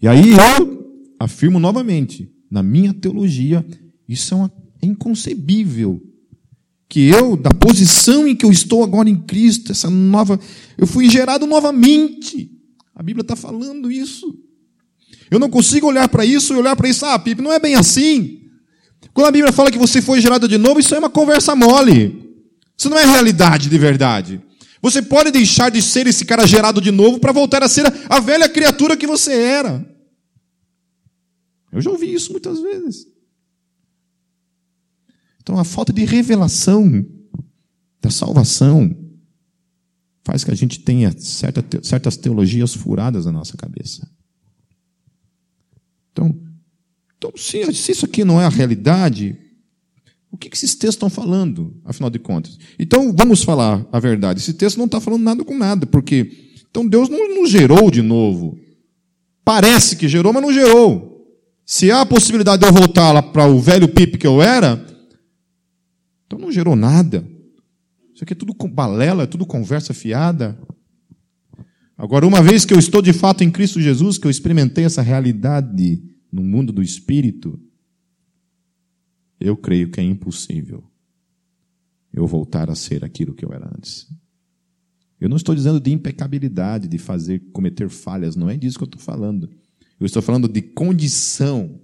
E 0.00 0.06
aí 0.06 0.30
eu 0.30 0.86
afirmo 1.18 1.58
novamente, 1.58 2.30
na 2.50 2.62
minha 2.62 2.92
teologia, 2.92 3.64
isso 4.08 4.34
é, 4.34 4.50
é 4.82 4.86
inconcebível. 4.86 6.02
Que 6.88 7.08
eu, 7.08 7.36
da 7.36 7.50
posição 7.50 8.28
em 8.28 8.36
que 8.36 8.44
eu 8.44 8.52
estou 8.52 8.84
agora 8.84 9.10
em 9.10 9.16
Cristo, 9.16 9.72
essa 9.72 9.90
nova. 9.90 10.38
Eu 10.78 10.86
fui 10.86 11.10
gerado 11.10 11.44
novamente. 11.44 12.50
A 12.94 13.02
Bíblia 13.02 13.22
está 13.22 13.34
falando 13.34 13.90
isso. 13.90 14.38
Eu 15.28 15.40
não 15.40 15.50
consigo 15.50 15.88
olhar 15.88 16.08
para 16.08 16.24
isso 16.24 16.54
e 16.54 16.56
olhar 16.56 16.76
para 16.76 16.88
isso, 16.88 17.04
ah, 17.04 17.18
Pipe, 17.18 17.42
não 17.42 17.52
é 17.52 17.58
bem 17.58 17.74
assim. 17.74 18.40
Quando 19.12 19.26
a 19.26 19.32
Bíblia 19.32 19.52
fala 19.52 19.70
que 19.70 19.78
você 19.78 20.00
foi 20.00 20.20
gerado 20.20 20.46
de 20.46 20.58
novo, 20.58 20.78
isso 20.78 20.94
é 20.94 20.98
uma 20.98 21.10
conversa 21.10 21.56
mole. 21.56 22.36
Isso 22.78 22.88
não 22.88 22.98
é 22.98 23.04
realidade 23.04 23.68
de 23.68 23.78
verdade. 23.78 24.40
Você 24.86 25.02
pode 25.02 25.32
deixar 25.32 25.68
de 25.68 25.82
ser 25.82 26.06
esse 26.06 26.24
cara 26.24 26.46
gerado 26.46 26.80
de 26.80 26.92
novo 26.92 27.18
para 27.18 27.32
voltar 27.32 27.60
a 27.60 27.68
ser 27.68 27.84
a 28.08 28.20
velha 28.20 28.48
criatura 28.48 28.96
que 28.96 29.04
você 29.04 29.32
era. 29.32 29.84
Eu 31.72 31.80
já 31.80 31.90
ouvi 31.90 32.14
isso 32.14 32.30
muitas 32.30 32.60
vezes. 32.60 33.04
Então 35.42 35.58
a 35.58 35.64
falta 35.64 35.92
de 35.92 36.04
revelação 36.04 37.04
da 38.00 38.10
salvação 38.10 38.96
faz 40.22 40.44
que 40.44 40.52
a 40.52 40.54
gente 40.54 40.78
tenha 40.78 41.12
certa, 41.18 41.64
certas 41.82 42.16
teologias 42.16 42.72
furadas 42.72 43.26
na 43.26 43.32
nossa 43.32 43.56
cabeça. 43.56 44.08
Então, 46.12 46.32
então 47.18 47.32
se, 47.34 47.72
se 47.74 47.90
isso 47.90 48.04
aqui 48.04 48.24
não 48.24 48.40
é 48.40 48.44
a 48.44 48.50
realidade, 48.50 49.36
o 50.36 50.38
que 50.38 50.48
esses 50.54 50.74
textos 50.74 50.96
estão 50.96 51.08
falando, 51.08 51.74
afinal 51.82 52.10
de 52.10 52.18
contas? 52.18 52.58
Então, 52.78 53.12
vamos 53.16 53.42
falar 53.42 53.86
a 53.90 53.98
verdade. 53.98 54.38
Esse 54.38 54.52
texto 54.52 54.76
não 54.76 54.84
está 54.84 55.00
falando 55.00 55.22
nada 55.22 55.42
com 55.42 55.56
nada, 55.56 55.86
porque 55.86 56.30
então 56.70 56.86
Deus 56.86 57.08
não 57.08 57.40
nos 57.40 57.50
gerou 57.50 57.90
de 57.90 58.02
novo. 58.02 58.58
Parece 59.42 59.96
que 59.96 60.06
gerou, 60.06 60.32
mas 60.34 60.42
não 60.42 60.52
gerou. 60.52 61.24
Se 61.64 61.90
há 61.90 62.02
a 62.02 62.06
possibilidade 62.06 62.60
de 62.60 62.68
eu 62.68 62.72
voltar 62.72 63.12
lá 63.12 63.22
para 63.22 63.46
o 63.46 63.58
velho 63.58 63.88
Pipe 63.88 64.18
que 64.18 64.26
eu 64.26 64.42
era, 64.42 64.86
então 66.26 66.38
não 66.38 66.52
gerou 66.52 66.76
nada. 66.76 67.26
Isso 68.14 68.22
aqui 68.22 68.34
é 68.34 68.36
tudo 68.36 68.54
balela, 68.68 69.22
é 69.22 69.26
tudo 69.26 69.46
conversa 69.46 69.94
fiada. 69.94 70.58
Agora, 71.96 72.26
uma 72.26 72.42
vez 72.42 72.66
que 72.66 72.74
eu 72.74 72.78
estou 72.78 73.00
de 73.00 73.14
fato 73.14 73.42
em 73.42 73.50
Cristo 73.50 73.80
Jesus, 73.80 74.18
que 74.18 74.26
eu 74.26 74.30
experimentei 74.30 74.84
essa 74.84 75.00
realidade 75.00 76.02
no 76.30 76.42
mundo 76.42 76.74
do 76.74 76.82
espírito, 76.82 77.58
eu 79.40 79.56
creio 79.56 79.90
que 79.90 80.00
é 80.00 80.02
impossível 80.02 80.84
eu 82.12 82.26
voltar 82.26 82.70
a 82.70 82.74
ser 82.74 83.04
aquilo 83.04 83.34
que 83.34 83.44
eu 83.44 83.52
era 83.52 83.70
antes. 83.76 84.06
Eu 85.20 85.28
não 85.28 85.36
estou 85.36 85.54
dizendo 85.54 85.80
de 85.80 85.92
impecabilidade, 85.92 86.88
de 86.88 86.98
fazer, 86.98 87.42
cometer 87.52 87.88
falhas, 87.88 88.36
não 88.36 88.48
é 88.48 88.56
disso 88.56 88.78
que 88.78 88.84
eu 88.84 88.86
estou 88.86 89.00
falando. 89.00 89.48
Eu 89.98 90.06
estou 90.06 90.22
falando 90.22 90.48
de 90.48 90.60
condição 90.60 91.80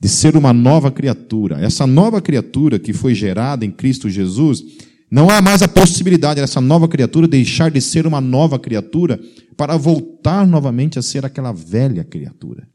de 0.00 0.08
ser 0.08 0.36
uma 0.36 0.52
nova 0.52 0.90
criatura. 0.90 1.60
Essa 1.60 1.86
nova 1.86 2.20
criatura 2.20 2.78
que 2.78 2.92
foi 2.92 3.14
gerada 3.14 3.64
em 3.64 3.70
Cristo 3.70 4.10
Jesus, 4.10 4.62
não 5.10 5.30
há 5.30 5.40
mais 5.40 5.62
a 5.62 5.68
possibilidade 5.68 6.40
dessa 6.40 6.60
nova 6.60 6.88
criatura 6.88 7.28
deixar 7.28 7.70
de 7.70 7.80
ser 7.80 8.06
uma 8.06 8.20
nova 8.20 8.58
criatura 8.58 9.20
para 9.56 9.76
voltar 9.76 10.46
novamente 10.46 10.98
a 10.98 11.02
ser 11.02 11.24
aquela 11.24 11.52
velha 11.52 12.04
criatura. 12.04 12.68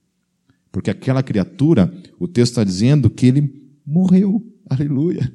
Porque 0.72 0.90
aquela 0.90 1.22
criatura, 1.22 1.94
o 2.20 2.28
texto 2.28 2.54
está 2.54 2.64
dizendo 2.64 3.10
que 3.10 3.26
ele 3.26 3.69
morreu. 3.90 4.46
Aleluia. 4.70 5.34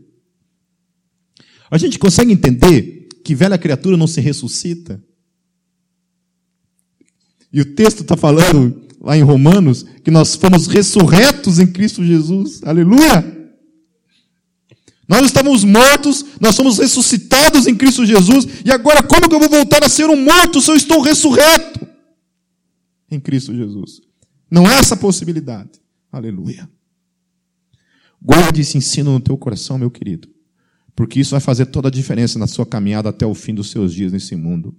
A 1.70 1.76
gente 1.76 1.98
consegue 1.98 2.32
entender 2.32 3.08
que 3.24 3.34
velha 3.34 3.58
criatura 3.58 3.96
não 3.96 4.06
se 4.06 4.20
ressuscita? 4.20 5.02
E 7.52 7.60
o 7.60 7.74
texto 7.74 8.02
está 8.02 8.16
falando 8.16 8.82
lá 9.00 9.16
em 9.16 9.22
Romanos 9.22 9.84
que 10.04 10.10
nós 10.10 10.34
fomos 10.36 10.66
ressurretos 10.66 11.58
em 11.58 11.66
Cristo 11.66 12.04
Jesus. 12.04 12.62
Aleluia! 12.64 13.32
Nós 15.06 15.26
estamos 15.26 15.64
mortos, 15.64 16.24
nós 16.40 16.54
somos 16.54 16.78
ressuscitados 16.78 17.66
em 17.66 17.74
Cristo 17.74 18.06
Jesus, 18.06 18.46
e 18.64 18.70
agora 18.70 19.02
como 19.02 19.28
que 19.28 19.34
eu 19.34 19.40
vou 19.40 19.50
voltar 19.50 19.84
a 19.84 19.88
ser 19.88 20.08
um 20.08 20.16
morto 20.16 20.62
se 20.62 20.70
eu 20.70 20.76
estou 20.76 21.02
ressurreto 21.02 21.86
em 23.10 23.20
Cristo 23.20 23.54
Jesus? 23.54 24.00
Não 24.50 24.66
há 24.66 24.74
essa 24.74 24.96
possibilidade. 24.96 25.72
Aleluia. 26.10 26.68
Guarde 28.24 28.62
esse 28.62 28.78
ensino 28.78 29.12
no 29.12 29.20
teu 29.20 29.37
coração, 29.37 29.76
meu 29.76 29.90
querido, 29.90 30.28
porque 30.96 31.20
isso 31.20 31.32
vai 31.32 31.40
fazer 31.40 31.66
toda 31.66 31.88
a 31.88 31.90
diferença 31.90 32.38
na 32.38 32.46
sua 32.46 32.64
caminhada 32.64 33.10
até 33.10 33.26
o 33.26 33.34
fim 33.34 33.54
dos 33.54 33.70
seus 33.70 33.92
dias 33.92 34.12
nesse 34.12 34.34
mundo. 34.34 34.74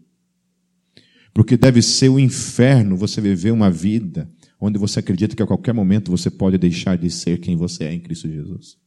Porque 1.32 1.56
deve 1.56 1.82
ser 1.84 2.10
o 2.10 2.20
inferno 2.20 2.98
você 2.98 3.22
viver 3.22 3.52
uma 3.52 3.70
vida 3.70 4.28
onde 4.60 4.80
você 4.80 5.00
acredita 5.00 5.36
que 5.36 5.44
a 5.44 5.46
qualquer 5.46 5.74
momento 5.74 6.10
você 6.10 6.32
pode 6.32 6.58
deixar 6.58 6.98
de 6.98 7.10
ser 7.12 7.40
quem 7.40 7.56
você 7.56 7.84
é 7.84 7.94
em 7.94 8.00
Cristo 8.00 8.28
Jesus. 8.28 8.78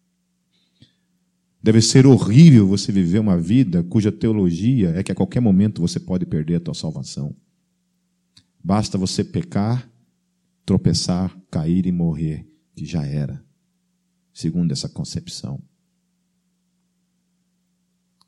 Deve 1.62 1.81
ser 1.81 2.07
horrível 2.07 2.66
você 2.66 2.90
viver 2.90 3.21
uma 3.21 3.38
vida 3.38 3.85
cuja 3.85 4.11
teologia 4.11 4.90
é 4.90 5.03
que 5.05 5.12
a 5.12 5.14
qualquer 5.14 5.40
momento 5.40 5.81
você 5.81 6.01
pode 6.01 6.27
perder 6.27 6.57
a 6.57 6.61
tua 6.61 6.75
salvação. 6.75 7.37
Basta 8.62 8.99
você 8.99 9.23
pecar, 9.23 9.88
tropeçar, 10.64 11.37
cair 11.51 11.87
e 11.87 11.92
morrer, 11.92 12.47
que 12.75 12.85
já 12.85 13.05
era, 13.05 13.44
segundo 14.38 14.70
essa 14.70 14.88
concepção. 14.88 15.61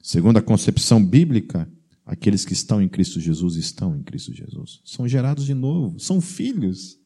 Segundo 0.03 0.39
a 0.39 0.43
concepção 0.43 1.05
bíblica, 1.05 1.71
aqueles 2.05 2.45
que 2.45 2.53
estão 2.53 2.83
em 2.83 2.89
Cristo 2.89 3.21
Jesus 3.21 3.55
estão 3.55 3.95
em 3.95 4.03
Cristo 4.03 4.35
Jesus. 4.35 4.81
São 4.85 5.07
gerados 5.07 5.47
de 5.47 5.55
novo, 5.55 6.01
são 6.01 6.21
filhos. 6.21 6.99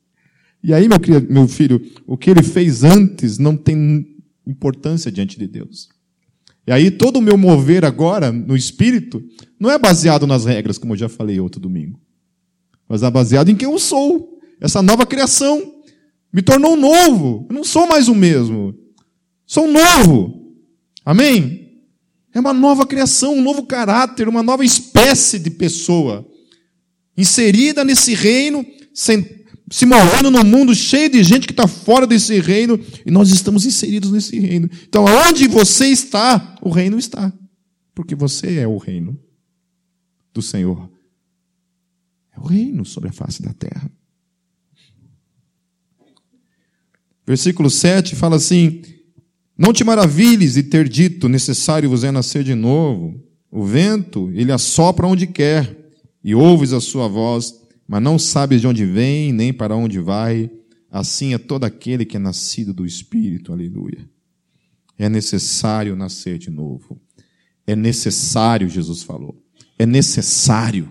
E 0.63 0.73
aí, 0.73 0.89
meu, 1.29 1.47
filho, 1.47 1.87
o 2.07 2.17
que 2.17 2.31
ele 2.31 2.43
fez 2.43 2.83
antes 2.83 3.37
não 3.37 3.59
tem 3.59 4.17
importância 4.47 5.13
diante 5.13 5.39
de 5.39 5.47
Deus. 5.47 5.91
E 6.67 6.73
aí 6.73 6.91
todo 6.91 7.19
o 7.19 7.23
meu 7.23 7.37
mover 7.37 7.85
agora 7.85 8.33
no 8.33 8.57
espírito 8.57 9.23
não 9.61 9.71
é 9.71 9.79
baseado 9.79 10.27
nas 10.27 10.47
regras, 10.47 10.79
como 10.79 10.95
eu 10.95 10.99
já 10.99 11.11
falei 11.11 11.39
outro 11.39 11.61
domingo. 11.61 12.01
Mas 12.89 13.03
é 13.03 13.11
baseado 13.11 13.51
em 13.51 13.55
quem 13.55 13.71
eu 13.71 13.79
sou. 13.79 14.41
Essa 14.59 14.81
nova 14.81 15.05
criação 15.05 15.83
me 16.33 16.41
tornou 16.41 16.75
novo. 16.75 17.47
Eu 17.51 17.55
não 17.55 17.65
sou 17.65 17.87
mais 17.87 18.09
o 18.09 18.15
mesmo. 18.15 18.83
Sou 19.47 19.67
novo. 19.67 20.55
Amém? 21.05 21.83
É 22.33 22.41
uma 22.41 22.53
nova 22.53 22.87
criação, 22.87 23.35
um 23.35 23.43
novo 23.43 23.65
caráter, 23.65 24.29
uma 24.29 24.43
nova 24.43 24.65
espécie 24.65 25.39
de 25.39 25.51
pessoa. 25.51 26.29
Inserida 27.17 27.85
nesse 27.85 28.13
reino, 28.15 28.67
se 28.93 29.87
movendo 29.87 30.31
num 30.31 30.43
mundo 30.43 30.75
cheio 30.75 31.09
de 31.09 31.23
gente 31.23 31.47
que 31.47 31.53
está 31.53 31.69
fora 31.69 32.07
desse 32.07 32.41
reino, 32.41 32.79
e 33.07 33.11
nós 33.11 33.31
estamos 33.31 33.65
inseridos 33.65 34.11
nesse 34.11 34.39
reino. 34.39 34.69
Então, 34.89 35.05
onde 35.05 35.47
você 35.47 35.87
está, 35.87 36.57
o 36.61 36.71
reino 36.71 36.99
está. 36.99 37.33
Porque 37.95 38.17
você 38.17 38.59
é 38.59 38.67
o 38.67 38.79
reino 38.79 39.17
do 40.33 40.43
Senhor. 40.43 40.91
É 42.37 42.41
o 42.41 42.45
reino 42.45 42.85
sobre 42.85 43.11
a 43.11 43.13
face 43.13 43.41
da 43.41 43.53
terra. 43.53 43.89
Versículo 47.25 47.71
7 47.71 48.17
fala 48.17 48.37
assim: 48.37 48.83
Não 49.57 49.73
te 49.73 49.85
maravilhes 49.85 50.55
de 50.55 50.65
ter 50.65 50.89
dito, 50.89 51.29
necessário 51.29 51.89
vos 51.89 52.03
é 52.03 52.11
nascer 52.11 52.43
de 52.43 52.55
novo. 52.55 53.23
O 53.51 53.65
vento, 53.65 54.31
ele 54.33 54.51
assopra 54.51 55.07
onde 55.07 55.27
quer, 55.27 55.93
e 56.23 56.35
ouves 56.35 56.73
a 56.73 56.81
sua 56.81 57.07
voz, 57.07 57.55
mas 57.87 58.03
não 58.03 58.19
sabes 58.19 58.61
de 58.61 58.67
onde 58.67 58.85
vem, 58.85 59.33
nem 59.33 59.53
para 59.53 59.77
onde 59.77 60.01
vai. 60.01 60.51
Assim 60.91 61.35
é 61.35 61.39
todo 61.39 61.65
aquele 61.65 62.05
que 62.05 62.17
é 62.17 62.21
nascido 62.21 62.73
do 62.73 62.87
Espírito. 62.87 63.53
Aleluia. 63.53 64.09
É 64.99 65.09
necessário 65.09 65.95
nascer 65.95 66.39
de 66.39 66.51
novo. 66.51 67.01
É 67.67 67.77
necessário, 67.77 68.69
Jesus 68.69 69.03
falou. 69.03 69.41
É 69.79 69.85
necessário. 69.85 70.89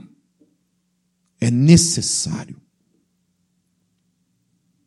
É 1.39 1.49
necessário. 1.49 2.61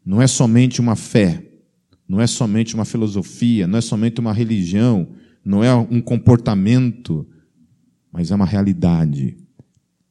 Não 0.05 0.23
é 0.23 0.27
somente 0.27 0.81
uma 0.81 0.95
fé, 0.95 1.46
não 2.09 2.21
é 2.21 2.27
somente 2.27 2.75
uma 2.75 2.85
filosofia, 2.85 3.67
não 3.67 3.79
é 3.79 3.81
somente 3.81 4.21
uma 4.21 4.33
religião, 4.33 5.09
não 5.45 5.63
é 5.63 5.75
um 5.75 6.01
comportamento, 6.01 7.27
mas 8.13 8.31
é 8.31 8.35
uma 8.35 8.47
realidade. 8.47 9.37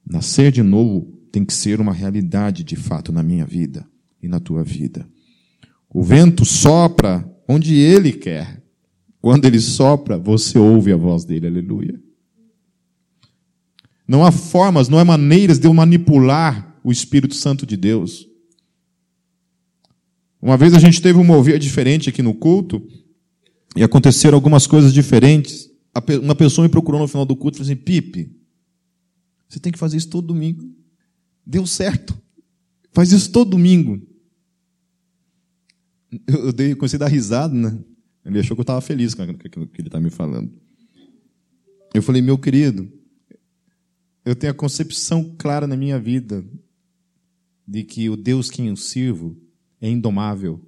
Nascer 0.06 0.52
de 0.52 0.62
novo 0.62 1.14
tem 1.32 1.44
que 1.44 1.54
ser 1.54 1.80
uma 1.82 1.94
realidade 1.94 2.64
de 2.64 2.76
fato 2.76 3.12
na 3.12 3.24
minha 3.24 3.46
vida 3.46 3.86
e 4.22 4.28
na 4.28 4.40
tua 4.40 4.64
vida. 4.64 5.08
O 5.90 6.04
vento 6.04 6.46
sopra 6.46 7.30
onde 7.48 7.76
ele 7.76 8.12
quer. 8.12 8.64
Quando 9.22 9.46
ele 9.46 9.60
sopra, 9.60 10.18
você 10.18 10.58
ouve 10.58 10.92
a 10.92 10.98
voz 10.98 11.26
dele, 11.26 11.48
aleluia. 11.48 12.00
Não 14.08 14.24
há 14.24 14.32
formas, 14.32 14.88
não 14.88 15.00
há 15.00 15.06
maneiras 15.06 15.58
de 15.58 15.68
eu 15.68 15.74
manipular 15.74 16.80
o 16.84 16.92
Espírito 16.92 17.34
Santo 17.34 17.66
de 17.66 17.76
Deus. 17.76 18.28
Uma 20.46 20.58
vez 20.58 20.76
a 20.76 20.80
gente 20.80 21.02
teve 21.02 21.18
um 21.18 21.24
mover 21.24 21.58
diferente 21.58 22.08
aqui 22.08 22.22
no 22.22 22.32
culto 22.32 22.88
e 23.76 23.82
aconteceram 23.82 24.36
algumas 24.36 24.68
coisas 24.68 24.94
diferentes. 24.94 25.72
Uma 26.22 26.36
pessoa 26.36 26.68
me 26.68 26.72
procurou 26.72 27.02
no 27.02 27.08
final 27.08 27.26
do 27.26 27.36
culto 27.36 27.58
e 27.58 27.58
falou 27.58 27.74
assim: 27.74 27.82
Pipe, 27.82 28.32
você 29.50 29.60
tem 29.60 29.72
que 29.72 29.80
fazer 29.80 29.98
isso 29.98 30.08
todo 30.08 30.28
domingo. 30.28 30.64
Deu 31.44 31.66
certo. 31.66 32.16
Faz 32.94 33.12
isso 33.12 33.32
todo 33.32 33.50
domingo. 33.50 34.00
Eu, 36.28 36.54
dei, 36.54 36.76
comecei 36.76 36.98
a 36.98 37.00
dar 37.00 37.08
risada, 37.08 37.56
né? 37.56 37.80
Ele 38.24 38.38
achou 38.38 38.56
que 38.56 38.60
eu 38.60 38.66
estava 38.66 38.82
feliz 38.82 39.16
com 39.16 39.24
aquilo 39.24 39.66
que 39.66 39.82
ele 39.82 39.88
está 39.88 40.00
me 40.00 40.12
falando. 40.12 40.54
Eu 41.92 42.04
falei, 42.04 42.22
meu 42.22 42.38
querido, 42.38 42.88
eu 44.24 44.36
tenho 44.36 44.52
a 44.52 44.56
concepção 44.56 45.36
clara 45.40 45.66
na 45.66 45.76
minha 45.76 46.00
vida 46.00 46.46
de 47.68 47.84
que 47.84 48.12
o 48.12 48.16
Deus 48.16 48.52
que 48.52 48.62
eu 48.62 48.76
sirvo 48.76 49.44
é 49.82 49.90
indomável. 49.90 50.62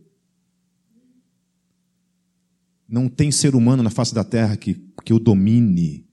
Não 2.87 3.09
tem 3.09 3.31
ser 3.31 3.55
humano 3.55 3.83
na 3.83 3.89
face 3.89 4.13
da 4.13 4.23
terra 4.23 4.55
que, 4.55 4.75
que 5.03 5.13
o 5.13 5.19
domine, 5.19 6.07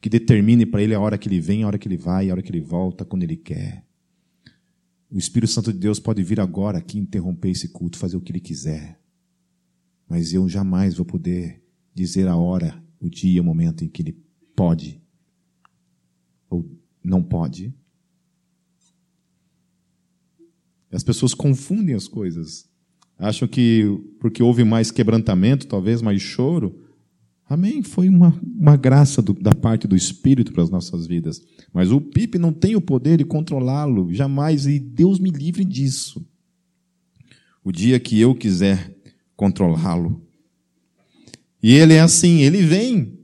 que 0.00 0.08
determine 0.08 0.66
para 0.66 0.82
ele 0.82 0.94
a 0.94 1.00
hora 1.00 1.16
que 1.16 1.28
ele 1.28 1.40
vem, 1.40 1.62
a 1.62 1.66
hora 1.66 1.78
que 1.78 1.88
ele 1.88 1.96
vai, 1.96 2.28
a 2.28 2.32
hora 2.32 2.42
que 2.42 2.50
ele 2.50 2.60
volta, 2.60 3.04
quando 3.04 3.22
ele 3.22 3.36
quer. 3.36 3.84
O 5.10 5.18
Espírito 5.18 5.52
Santo 5.52 5.72
de 5.72 5.78
Deus 5.78 5.98
pode 5.98 6.22
vir 6.22 6.40
agora 6.40 6.78
aqui 6.78 6.98
interromper 6.98 7.50
esse 7.50 7.68
culto, 7.68 7.98
fazer 7.98 8.16
o 8.16 8.20
que 8.20 8.30
ele 8.30 8.40
quiser. 8.40 9.00
Mas 10.08 10.32
eu 10.32 10.48
jamais 10.48 10.96
vou 10.96 11.06
poder 11.06 11.62
dizer 11.94 12.28
a 12.28 12.36
hora, 12.36 12.82
o 13.00 13.08
dia, 13.08 13.40
o 13.40 13.44
momento 13.44 13.84
em 13.84 13.88
que 13.88 14.02
ele 14.02 14.22
pode 14.54 15.00
ou 16.50 16.68
não 17.02 17.22
pode. 17.22 17.74
As 20.92 21.02
pessoas 21.02 21.34
confundem 21.34 21.94
as 21.94 22.08
coisas. 22.08 22.68
Acham 23.18 23.46
que 23.46 23.84
porque 24.18 24.42
houve 24.42 24.64
mais 24.64 24.90
quebrantamento, 24.90 25.66
talvez 25.66 26.02
mais 26.02 26.20
choro, 26.20 26.74
Amém? 27.50 27.82
Foi 27.82 28.08
uma, 28.08 28.32
uma 28.44 28.76
graça 28.76 29.20
do, 29.20 29.32
da 29.34 29.52
parte 29.52 29.88
do 29.88 29.96
Espírito 29.96 30.52
para 30.52 30.62
as 30.62 30.70
nossas 30.70 31.04
vidas. 31.04 31.42
Mas 31.72 31.90
o 31.90 32.00
Pipe 32.00 32.38
não 32.38 32.52
tem 32.52 32.76
o 32.76 32.80
poder 32.80 33.18
de 33.18 33.24
controlá-lo, 33.24 34.14
jamais, 34.14 34.66
e 34.68 34.78
Deus 34.78 35.18
me 35.18 35.30
livre 35.30 35.64
disso. 35.64 36.24
o 37.64 37.72
dia 37.72 37.98
que 37.98 38.20
eu 38.20 38.36
quiser 38.36 38.96
controlá-lo. 39.34 40.24
E 41.60 41.72
ele 41.72 41.94
é 41.94 42.00
assim, 42.00 42.38
ele 42.38 42.62
vem. 42.62 43.18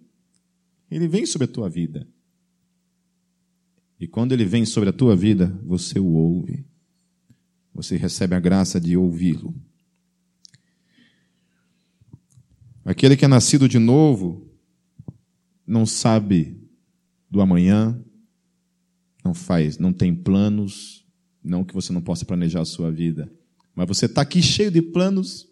Ele 0.90 1.06
vem 1.06 1.24
sobre 1.24 1.44
a 1.44 1.48
tua 1.48 1.70
vida. 1.70 2.08
E 4.00 4.08
quando 4.08 4.32
ele 4.32 4.44
vem 4.44 4.66
sobre 4.66 4.88
a 4.88 4.92
tua 4.92 5.14
vida, 5.14 5.56
você 5.64 6.00
o 6.00 6.06
ouve. 6.06 6.66
Você 7.77 7.99
recebe 7.99 8.35
a 8.35 8.41
graça 8.41 8.81
de 8.81 8.97
ouvi-lo. 8.97 9.55
Aquele 12.83 13.18
que 13.18 13.24
é 13.27 13.29
nascido 13.29 13.68
de 13.68 13.79
novo 13.79 14.51
não 15.66 15.85
sabe 15.85 16.59
do 17.31 17.43
amanhã, 17.43 18.03
não 19.22 19.35
faz, 19.35 19.77
não 19.77 19.93
tem 19.93 20.14
planos, 20.14 21.05
não 21.45 21.64
que 21.64 21.74
você 21.74 21.93
não 21.93 22.01
possa 22.01 22.24
planejar 22.24 22.62
a 22.62 22.64
sua 22.64 22.91
vida, 22.91 23.31
mas 23.74 23.87
você 23.87 24.07
está 24.07 24.22
aqui 24.22 24.41
cheio 24.41 24.70
de 24.70 24.81
planos. 24.81 25.47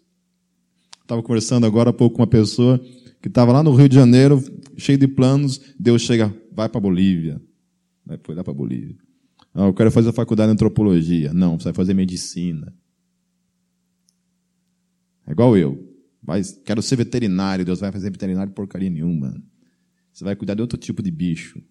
Estava 1.03 1.21
conversando 1.21 1.67
agora 1.67 1.91
há 1.91 1.93
pouco 1.93 2.15
com 2.15 2.23
uma 2.23 2.27
pessoa 2.27 2.79
que 3.21 3.27
estava 3.27 3.51
lá 3.51 3.61
no 3.61 3.75
Rio 3.75 3.87
de 3.87 3.95
Janeiro, 3.95 4.43
cheio 4.77 4.97
de 4.97 5.07
planos. 5.07 5.61
Deus 5.79 6.01
chega, 6.01 6.35
vai 6.51 6.67
para 6.69 6.81
Bolívia, 6.81 7.39
vai 8.03 8.17
foi 8.23 8.33
lá 8.33 8.43
para 8.43 8.53
Bolívia. 8.53 9.04
Ah, 9.55 9.67
eu 9.67 9.73
quero 9.73 9.89
fazer 9.89 10.09
a 10.09 10.13
faculdade 10.13 10.49
de 10.49 10.53
antropologia. 10.53 11.33
Não, 11.33 11.57
você 11.57 11.65
vai 11.65 11.73
fazer 11.73 11.93
medicina. 11.93 12.75
É 15.25 15.31
igual 15.31 15.57
eu. 15.57 15.95
Vai, 16.21 16.41
quero 16.65 16.81
ser 16.81 16.97
veterinário. 16.97 17.63
Deus 17.63 17.79
vai 17.79 17.89
fazer 17.89 18.09
veterinário 18.09 18.51
porcaria 18.51 18.89
nenhuma. 18.89 19.41
Você 20.11 20.25
vai 20.25 20.35
cuidar 20.35 20.55
de 20.55 20.61
outro 20.61 20.77
tipo 20.77 21.01
de 21.01 21.09
bicho. 21.09 21.63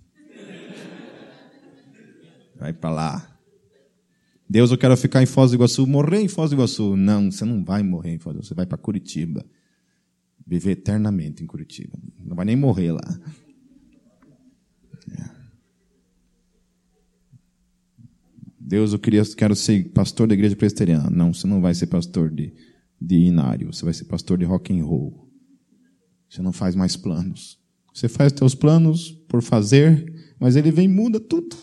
Vai 2.57 2.73
para 2.73 2.91
lá. 2.91 3.39
Deus, 4.49 4.71
eu 4.71 4.79
quero 4.79 4.97
ficar 4.97 5.23
em 5.23 5.27
Foz 5.27 5.51
do 5.51 5.57
Iguaçu, 5.57 5.87
morrer 5.87 6.21
em 6.21 6.29
Foz 6.29 6.51
do 6.51 6.57
Iguaçu. 6.57 6.97
Não, 6.97 7.31
você 7.31 7.45
não 7.45 7.63
vai 7.63 7.83
morrer 7.83 8.15
em 8.15 8.19
Foz 8.19 8.35
do 8.35 8.39
Iguaçu, 8.39 8.49
você 8.49 8.55
vai 8.55 8.65
para 8.65 8.79
Curitiba. 8.79 9.45
Viver 10.47 10.73
eternamente 10.73 11.43
em 11.43 11.47
Curitiba. 11.47 11.99
Não 12.19 12.35
vai 12.35 12.47
nem 12.47 12.57
morrer 12.57 12.93
lá. 12.93 13.21
Deus, 18.67 18.95
eu 18.95 18.99
queria, 18.99 19.23
quero 19.37 19.55
ser 19.55 19.91
pastor 19.91 20.27
da 20.27 20.33
igreja 20.33 20.57
presbiteriana. 20.57 21.11
Não, 21.11 21.35
você 21.35 21.47
não 21.47 21.61
vai 21.61 21.75
ser 21.75 21.87
pastor 21.87 22.31
de, 22.31 22.55
de 22.99 23.17
inário, 23.17 23.71
você 23.71 23.85
vai 23.85 23.93
ser 23.93 24.07
pastor 24.07 24.39
de 24.39 24.47
rock 24.47 24.73
and 24.73 24.83
roll. 24.83 25.31
Você 26.31 26.41
não 26.41 26.51
faz 26.51 26.75
mais 26.75 26.97
planos. 26.97 27.61
Você 27.93 28.09
faz 28.09 28.33
teus 28.33 28.55
planos 28.55 29.11
por 29.29 29.43
fazer, 29.43 30.35
mas 30.41 30.57
ele 30.57 30.71
vem 30.71 30.87
e 30.87 30.89
muda 30.89 31.21
tudo. 31.21 31.55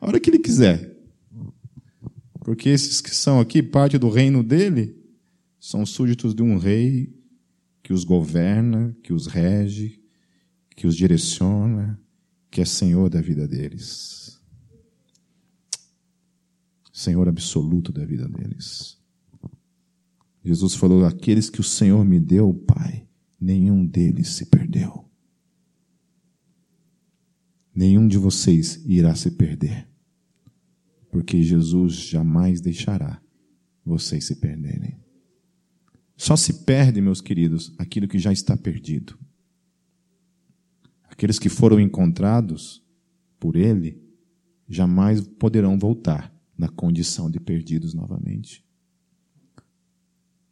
A 0.00 0.08
hora 0.08 0.18
que 0.18 0.28
ele 0.28 0.40
quiser. 0.40 0.98
Porque 2.40 2.68
esses 2.68 3.00
que 3.00 3.14
são 3.14 3.38
aqui, 3.38 3.62
parte 3.62 3.96
do 3.96 4.08
reino 4.08 4.42
dele, 4.42 4.96
são 5.60 5.86
súditos 5.86 6.34
de 6.34 6.42
um 6.42 6.58
rei 6.58 7.14
que 7.84 7.92
os 7.92 8.02
governa, 8.02 8.96
que 9.04 9.12
os 9.12 9.28
rege, 9.28 10.02
que 10.74 10.88
os 10.88 10.96
direciona, 10.96 12.00
que 12.50 12.60
é 12.60 12.64
senhor 12.64 13.08
da 13.08 13.20
vida 13.20 13.46
deles. 13.46 14.19
Senhor 17.00 17.28
absoluto 17.28 17.92
da 17.92 18.04
vida 18.04 18.28
deles. 18.28 18.98
Jesus 20.44 20.74
falou: 20.74 21.04
Aqueles 21.04 21.50
que 21.50 21.60
o 21.60 21.64
Senhor 21.64 22.04
me 22.04 22.18
deu, 22.18 22.52
Pai, 22.54 23.06
nenhum 23.40 23.86
deles 23.86 24.28
se 24.28 24.46
perdeu 24.46 25.10
nenhum 27.74 28.06
de 28.06 28.18
vocês 28.18 28.82
irá 28.84 29.14
se 29.14 29.30
perder, 29.30 29.88
porque 31.10 31.42
Jesus 31.42 31.94
jamais 31.94 32.60
deixará 32.60 33.22
vocês 33.84 34.26
se 34.26 34.36
perderem. 34.36 34.98
Só 36.16 36.36
se 36.36 36.64
perde, 36.64 37.00
meus 37.00 37.22
queridos, 37.22 37.72
aquilo 37.78 38.06
que 38.06 38.18
já 38.18 38.32
está 38.32 38.54
perdido. 38.54 39.18
Aqueles 41.04 41.38
que 41.38 41.48
foram 41.48 41.80
encontrados 41.80 42.84
por 43.38 43.56
Ele 43.56 43.98
jamais 44.68 45.22
poderão 45.22 45.78
voltar 45.78 46.30
na 46.60 46.68
condição 46.68 47.30
de 47.30 47.40
perdidos 47.40 47.94
novamente. 47.94 48.62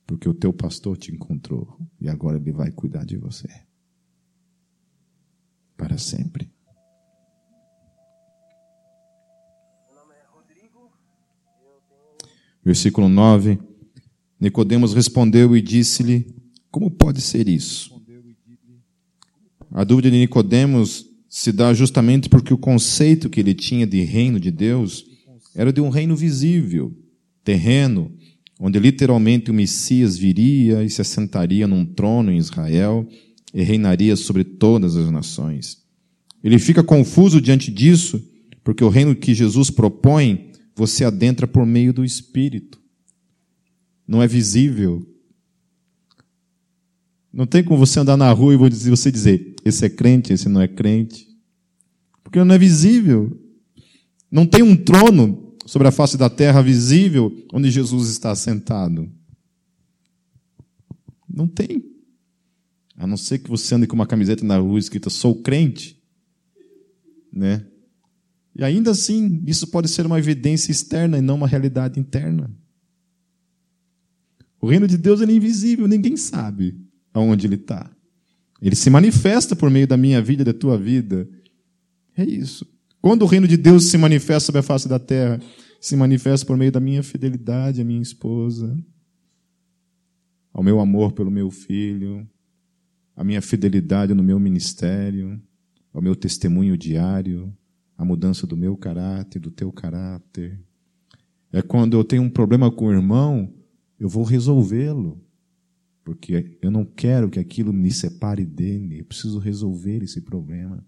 Porque 0.07 0.27
o 0.27 0.33
teu 0.33 0.55
pastor 0.55 0.97
te 0.97 1.13
encontrou 1.13 1.79
e 2.01 2.09
agora 2.09 2.39
ele 2.39 2.51
vai 2.51 2.73
cuidar 2.73 3.05
de 3.05 3.19
você. 3.19 3.47
Para 5.77 5.99
sempre. 5.99 6.51
Versículo 12.65 13.07
9. 13.11 13.59
Nicodemos 14.41 14.95
respondeu 14.95 15.55
e 15.55 15.61
disse-lhe: 15.61 16.35
Como 16.71 16.91
pode 16.91 17.21
ser 17.21 17.49
isso? 17.49 18.03
A 19.71 19.85
dúvida 19.85 20.11
de 20.11 20.17
Nicodemos 20.17 21.05
se 21.29 21.53
dá 21.53 21.75
justamente 21.75 22.31
porque 22.31 22.55
o 22.55 22.59
conceito 22.59 23.29
que 23.29 23.41
ele 23.41 23.55
tinha 23.55 23.87
de 23.87 24.01
reino 24.01 24.41
de 24.41 24.51
Deus 24.51 25.18
era 25.59 25.73
de 25.73 25.81
um 25.81 25.89
reino 25.89 26.15
visível, 26.15 26.97
terreno, 27.43 28.13
onde 28.61 28.79
literalmente 28.79 29.51
o 29.51 29.55
Messias 29.55 30.17
viria 30.17 30.85
e 30.85 30.89
se 30.89 31.01
assentaria 31.01 31.67
num 31.67 31.85
trono 31.85 32.31
em 32.31 32.37
Israel 32.37 33.05
e 33.53 33.65
reinaria 33.65 34.15
sobre 34.15 34.45
todas 34.45 34.95
as 34.95 35.11
nações. 35.11 35.83
Ele 36.45 36.61
fica 36.61 36.85
confuso 36.85 37.41
diante 37.41 37.73
disso, 37.73 38.25
porque 38.63 38.85
o 38.85 38.89
reino 38.89 39.17
que 39.17 39.35
Jesus 39.35 39.69
propõe 39.69 40.53
você 40.77 41.05
adentra 41.05 41.45
por 41.45 41.67
meio 41.67 41.93
do 41.93 42.05
Espírito. 42.05 42.81
Não 44.07 44.23
é 44.23 44.29
visível. 44.29 45.05
Não 47.33 47.47
tem 47.47 47.65
como 47.65 47.85
você 47.85 47.99
andar 47.99 48.17
na 48.17 48.31
rua 48.31 48.55
e 48.55 48.57
você 48.57 49.11
dizer, 49.11 49.57
esse 49.65 49.85
é 49.85 49.89
crente, 49.89 50.33
esse 50.33 50.49
não 50.49 50.61
é 50.61 50.69
crente. 50.69 51.27
Porque 52.23 52.39
não 52.45 52.55
é 52.55 52.59
visível. 52.59 53.37
Não 54.31 54.47
tem 54.47 54.63
um 54.63 54.77
trono 54.77 55.48
sobre 55.69 55.87
a 55.87 55.93
face 55.93 56.17
da 56.17 56.31
terra 56.31 56.63
visível 56.63 57.31
onde 57.53 57.71
Jesus 57.71 58.09
está 58.09 58.35
sentado. 58.35 59.07
Não 61.29 61.47
tem. 61.47 61.85
A 62.97 63.07
não 63.07 63.19
ser 63.19 63.41
que 63.41 63.51
você 63.51 63.75
ande 63.75 63.87
com 63.87 63.95
uma 63.95 64.07
camiseta 64.07 64.43
na 64.47 64.57
rua 64.57 64.79
escrita 64.79 65.11
sou 65.11 65.43
crente, 65.43 66.03
né? 67.31 67.67
E 68.57 68.65
ainda 68.65 68.93
assim, 68.93 69.43
isso 69.47 69.67
pode 69.67 69.89
ser 69.89 70.07
uma 70.07 70.19
evidência 70.19 70.73
externa 70.73 71.19
e 71.19 71.21
não 71.21 71.35
uma 71.35 71.47
realidade 71.47 72.01
interna. 72.01 72.51
O 74.63 74.67
reino 74.67 74.89
de 74.89 74.97
Deus 74.97 75.21
é 75.21 75.31
invisível, 75.31 75.87
ninguém 75.87 76.17
sabe 76.17 76.81
aonde 77.13 77.47
ele 77.47 77.57
está. 77.57 77.95
Ele 78.63 78.75
se 78.75 78.89
manifesta 78.89 79.55
por 79.55 79.69
meio 79.69 79.87
da 79.87 79.99
minha 79.99 80.23
vida, 80.23 80.47
da 80.47 80.55
tua 80.55 80.79
vida. 80.79 81.29
É 82.17 82.25
isso. 82.25 82.67
Quando 83.01 83.23
o 83.23 83.27
reino 83.27 83.47
de 83.47 83.57
Deus 83.57 83.85
se 83.85 83.97
manifesta 83.97 84.47
sobre 84.47 84.61
a 84.61 84.63
face 84.63 84.89
da 84.89 84.99
terra, 84.99 85.41
se 85.81 85.97
manifesta 85.97 86.47
por 86.47 86.57
meio 86.57 86.73
da 86.73 86.81
minha 86.81 87.03
fidelidade 87.03 87.81
à 87.81 87.85
minha 87.85 88.03
esposa, 88.03 88.77
ao 90.53 90.63
meu 90.63 90.81
amor 90.81 91.13
pelo 91.13 91.31
meu 91.31 91.51
filho, 91.51 92.29
à 93.15 93.23
minha 93.23 93.41
fidelidade 93.41 94.15
no 94.15 94.23
meu 94.23 94.39
ministério, 94.41 95.41
ao 95.93 96.03
meu 96.03 96.17
testemunho 96.17 96.77
diário, 96.77 97.53
a 97.97 98.05
mudança 98.05 98.47
do 98.47 98.57
meu 98.57 98.77
caráter, 98.77 99.41
do 99.41 99.51
teu 99.51 99.73
caráter. 99.73 100.61
É 101.53 101.63
quando 101.63 101.97
eu 101.97 102.05
tenho 102.05 102.23
um 102.23 102.31
problema 102.31 102.71
com 102.71 102.87
o 102.87 102.93
irmão, 102.93 103.53
eu 103.99 104.09
vou 104.09 104.23
resolvê-lo. 104.23 105.21
Porque 106.05 106.57
eu 106.63 106.71
não 106.71 106.85
quero 106.85 107.29
que 107.29 107.39
aquilo 107.39 107.73
me 107.73 107.91
separe 107.91 108.45
dele. 108.45 109.01
Eu 109.01 109.05
preciso 109.05 109.39
resolver 109.39 110.03
esse 110.03 110.21
problema. 110.23 110.85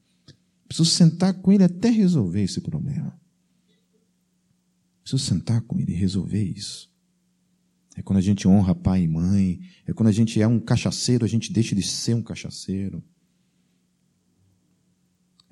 Preciso 0.71 0.89
sentar 0.89 1.35
com 1.35 1.51
ele 1.51 1.65
até 1.65 1.91
resolver 1.91 2.45
esse 2.45 2.61
problema. 2.61 3.21
Preciso 5.03 5.25
sentar 5.25 5.63
com 5.63 5.81
ele 5.81 5.91
e 5.91 5.97
resolver 5.97 6.45
isso. 6.45 6.89
É 7.97 8.03
quando 8.03 8.19
a 8.19 8.23
gente 8.23 8.47
honra 8.47 8.73
pai 8.73 9.03
e 9.03 9.09
mãe. 9.09 9.61
É 9.85 9.93
quando 9.93 10.09
a 10.09 10.13
gente 10.13 10.41
é 10.41 10.47
um 10.47 10.61
cachaceiro, 10.61 11.25
a 11.25 11.29
gente 11.29 11.53
deixa 11.53 11.75
de 11.75 11.83
ser 11.83 12.15
um 12.15 12.23
cachaceiro 12.23 13.03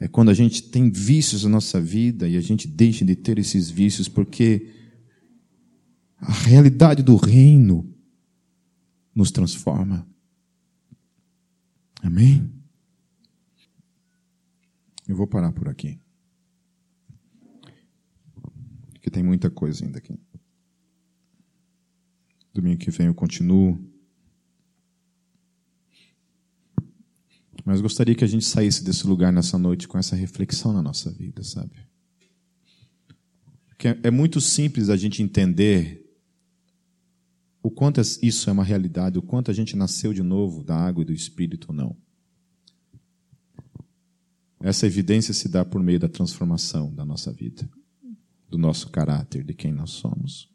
é 0.01 0.07
quando 0.07 0.31
a 0.31 0.35
gente 0.35 0.62
tem 0.62 0.91
vícios 0.91 1.43
na 1.43 1.51
nossa 1.51 1.81
vida 1.81 2.29
e 2.29 2.37
a 2.37 2.41
gente 2.41 2.69
deixa 2.69 3.05
de 3.05 3.16
ter 3.16 3.39
esses 3.39 3.69
vícios 3.69 4.09
porque 4.09 4.73
a 6.16 6.33
realidade 6.33 7.03
do 7.03 7.16
reino 7.16 7.93
nos 9.14 9.33
transforma. 9.33 10.07
Amém? 12.01 12.49
Vou 15.19 15.27
parar 15.27 15.51
por 15.51 15.69
aqui. 15.69 15.99
Porque 18.93 19.11
tem 19.11 19.21
muita 19.21 19.51
coisa 19.51 19.85
ainda 19.85 19.99
aqui. 19.99 20.16
Domingo 22.55 22.79
que 22.79 22.89
vem 22.93 23.09
eu 23.09 23.14
continuo. 23.14 23.85
Mas 27.64 27.81
gostaria 27.81 28.14
que 28.14 28.23
a 28.23 28.29
gente 28.29 28.45
saísse 28.45 28.85
desse 28.85 29.09
lugar 29.09 29.33
nessa 29.33 29.59
noite 29.59 29.89
com 29.89 29.99
essa 29.99 30.14
reflexão 30.14 30.73
na 30.73 30.81
nossa 30.81 31.11
vida, 31.11 31.43
sabe? 31.43 31.75
Porque 33.66 33.89
é 34.01 34.11
muito 34.12 34.41
simples 34.41 34.89
a 34.89 34.97
gente 34.97 35.21
entender 35.21 36.09
o 37.61 37.73
quanto 37.73 38.01
isso 38.23 38.49
é 38.49 38.53
uma 38.53 38.62
realidade, 38.62 39.19
o 39.19 39.23
quanto 39.23 39.51
a 39.51 39.55
gente 39.55 39.75
nasceu 39.75 40.14
de 40.14 40.23
novo 40.23 40.62
da 40.62 40.77
água 40.77 41.03
e 41.03 41.07
do 41.07 41.12
Espírito 41.12 41.71
ou 41.71 41.75
não. 41.75 42.08
Essa 44.61 44.87
evidência 44.87 45.33
se 45.33 45.49
dá 45.49 45.65
por 45.65 45.83
meio 45.83 46.01
da 46.01 46.09
transformação 46.09 46.93
da 46.93 47.05
nossa 47.05 47.33
vida, 47.33 47.69
do 48.49 48.59
nosso 48.59 48.91
caráter, 48.91 49.45
de 49.45 49.55
quem 49.55 49.73
nós 49.73 49.91
somos. 49.91 50.51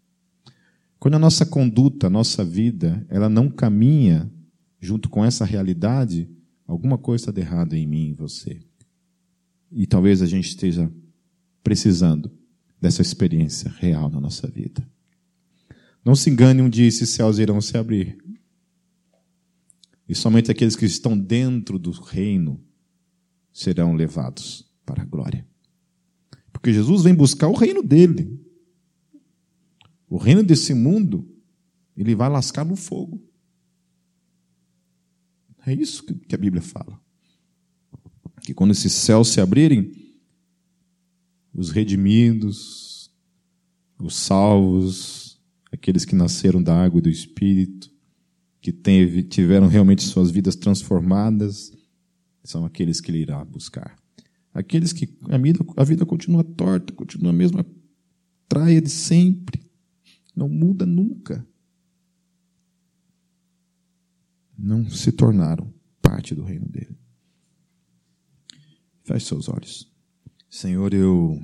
Quando 0.99 1.15
a 1.15 1.19
nossa 1.19 1.45
conduta, 1.45 2.07
a 2.07 2.09
nossa 2.09 2.43
vida, 2.43 3.05
ela 3.09 3.29
não 3.29 3.49
caminha 3.49 4.31
junto 4.79 5.09
com 5.09 5.23
essa 5.23 5.45
realidade, 5.45 6.29
alguma 6.67 6.97
coisa 6.97 7.23
está 7.23 7.31
de 7.31 7.41
errado 7.41 7.73
em 7.73 7.87
mim 7.87 8.07
e 8.07 8.09
em 8.09 8.13
você. 8.13 8.59
E 9.71 9.87
talvez 9.87 10.21
a 10.21 10.25
gente 10.25 10.49
esteja 10.49 10.91
precisando 11.63 12.31
dessa 12.79 13.01
experiência 13.01 13.73
real 13.79 14.09
na 14.09 14.19
nossa 14.19 14.47
vida. 14.47 14.85
Não 16.03 16.15
se 16.15 16.29
engane, 16.29 16.61
um 16.61 16.69
dia 16.69 16.85
esses 16.85 17.09
céus 17.09 17.39
irão 17.39 17.61
se 17.61 17.77
abrir. 17.77 18.17
E 20.07 20.13
somente 20.13 20.51
aqueles 20.51 20.75
que 20.75 20.85
estão 20.85 21.17
dentro 21.17 21.79
do 21.79 21.91
reino 21.91 22.61
serão 23.53 23.93
levados 23.93 24.67
para 24.83 25.03
a 25.03 25.05
glória. 25.05 25.47
Porque 26.51 26.73
Jesus 26.73 27.03
vem 27.03 27.13
buscar 27.13 27.47
o 27.47 27.55
reino 27.55 27.83
dele. 27.83 28.41
O 30.09 30.17
reino 30.17 30.43
desse 30.43 30.73
mundo, 30.73 31.27
ele 31.95 32.15
vai 32.15 32.29
lascar 32.29 32.65
no 32.65 32.75
fogo. 32.75 33.21
É 35.65 35.73
isso 35.73 36.03
que 36.03 36.35
a 36.35 36.37
Bíblia 36.37 36.61
fala. 36.61 36.99
Que 38.41 38.53
quando 38.53 38.71
esses 38.71 38.91
céus 38.91 39.29
se 39.29 39.39
abrirem, 39.39 39.91
os 41.53 41.69
redimidos, 41.69 43.11
os 43.97 44.15
salvos, 44.15 45.39
aqueles 45.71 46.03
que 46.03 46.15
nasceram 46.15 46.61
da 46.61 46.75
água 46.75 46.99
e 46.99 47.03
do 47.03 47.09
Espírito, 47.09 47.91
que 48.59 48.71
tiveram 49.23 49.67
realmente 49.67 50.03
suas 50.03 50.31
vidas 50.31 50.55
transformadas, 50.55 51.71
são 52.43 52.65
aqueles 52.65 52.99
que 52.99 53.11
ele 53.11 53.19
irá 53.19 53.43
buscar. 53.45 53.97
Aqueles 54.53 54.93
que 54.93 55.17
a 55.29 55.37
vida, 55.37 55.59
a 55.77 55.83
vida 55.83 56.05
continua 56.05 56.43
torta, 56.43 56.93
continua 56.93 57.31
a 57.31 57.35
mesma 57.35 57.65
traia 58.47 58.81
de 58.81 58.89
sempre, 58.89 59.65
não 60.35 60.47
muda 60.47 60.85
nunca. 60.85 61.45
Não 64.57 64.87
se 64.89 65.11
tornaram 65.11 65.73
parte 66.01 66.35
do 66.35 66.43
reino 66.43 66.67
dele. 66.67 66.95
Feche 69.03 69.25
seus 69.25 69.49
olhos. 69.49 69.91
Senhor, 70.49 70.93
eu. 70.93 71.41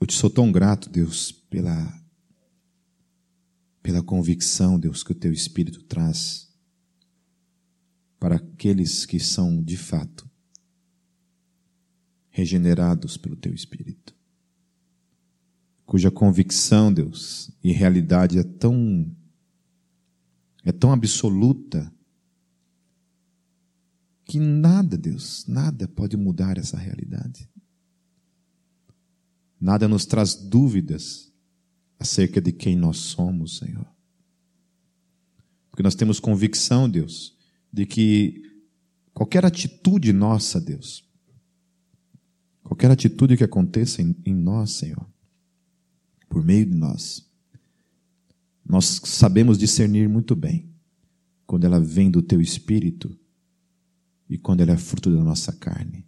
Eu 0.00 0.06
te 0.06 0.14
sou 0.14 0.28
tão 0.28 0.52
grato, 0.52 0.90
Deus, 0.90 1.32
pela 1.32 2.03
pela 3.84 4.02
convicção, 4.02 4.80
Deus, 4.80 5.02
que 5.02 5.12
o 5.12 5.14
teu 5.14 5.30
Espírito 5.30 5.82
traz 5.82 6.50
para 8.18 8.36
aqueles 8.36 9.04
que 9.04 9.20
são, 9.20 9.62
de 9.62 9.76
fato, 9.76 10.26
regenerados 12.30 13.18
pelo 13.18 13.36
teu 13.36 13.52
Espírito, 13.52 14.16
cuja 15.84 16.10
convicção, 16.10 16.90
Deus, 16.90 17.50
e 17.62 17.72
realidade 17.72 18.38
é 18.38 18.42
tão 18.42 19.14
é 20.64 20.72
tão 20.72 20.90
absoluta 20.90 21.92
que 24.24 24.40
nada, 24.40 24.96
Deus, 24.96 25.44
nada 25.46 25.86
pode 25.86 26.16
mudar 26.16 26.56
essa 26.56 26.78
realidade. 26.78 27.50
Nada 29.60 29.86
nos 29.86 30.06
traz 30.06 30.34
dúvidas 30.34 31.23
acerca 31.98 32.40
de 32.40 32.52
quem 32.52 32.76
nós 32.76 32.98
somos, 32.98 33.58
Senhor. 33.58 33.86
Porque 35.70 35.82
nós 35.82 35.94
temos 35.94 36.20
convicção, 36.20 36.88
Deus, 36.88 37.36
de 37.72 37.86
que 37.86 38.42
qualquer 39.12 39.44
atitude 39.44 40.12
nossa, 40.12 40.60
Deus, 40.60 41.04
qualquer 42.62 42.90
atitude 42.90 43.36
que 43.36 43.44
aconteça 43.44 44.02
em, 44.02 44.14
em 44.24 44.34
nós, 44.34 44.72
Senhor, 44.72 45.06
por 46.28 46.44
meio 46.44 46.66
de 46.66 46.74
nós, 46.74 47.28
nós 48.64 49.00
sabemos 49.04 49.58
discernir 49.58 50.08
muito 50.08 50.34
bem 50.34 50.70
quando 51.46 51.64
ela 51.64 51.80
vem 51.80 52.10
do 52.10 52.22
teu 52.22 52.40
espírito 52.40 53.16
e 54.28 54.38
quando 54.38 54.60
ela 54.62 54.72
é 54.72 54.76
fruto 54.76 55.14
da 55.14 55.22
nossa 55.22 55.52
carne. 55.52 56.06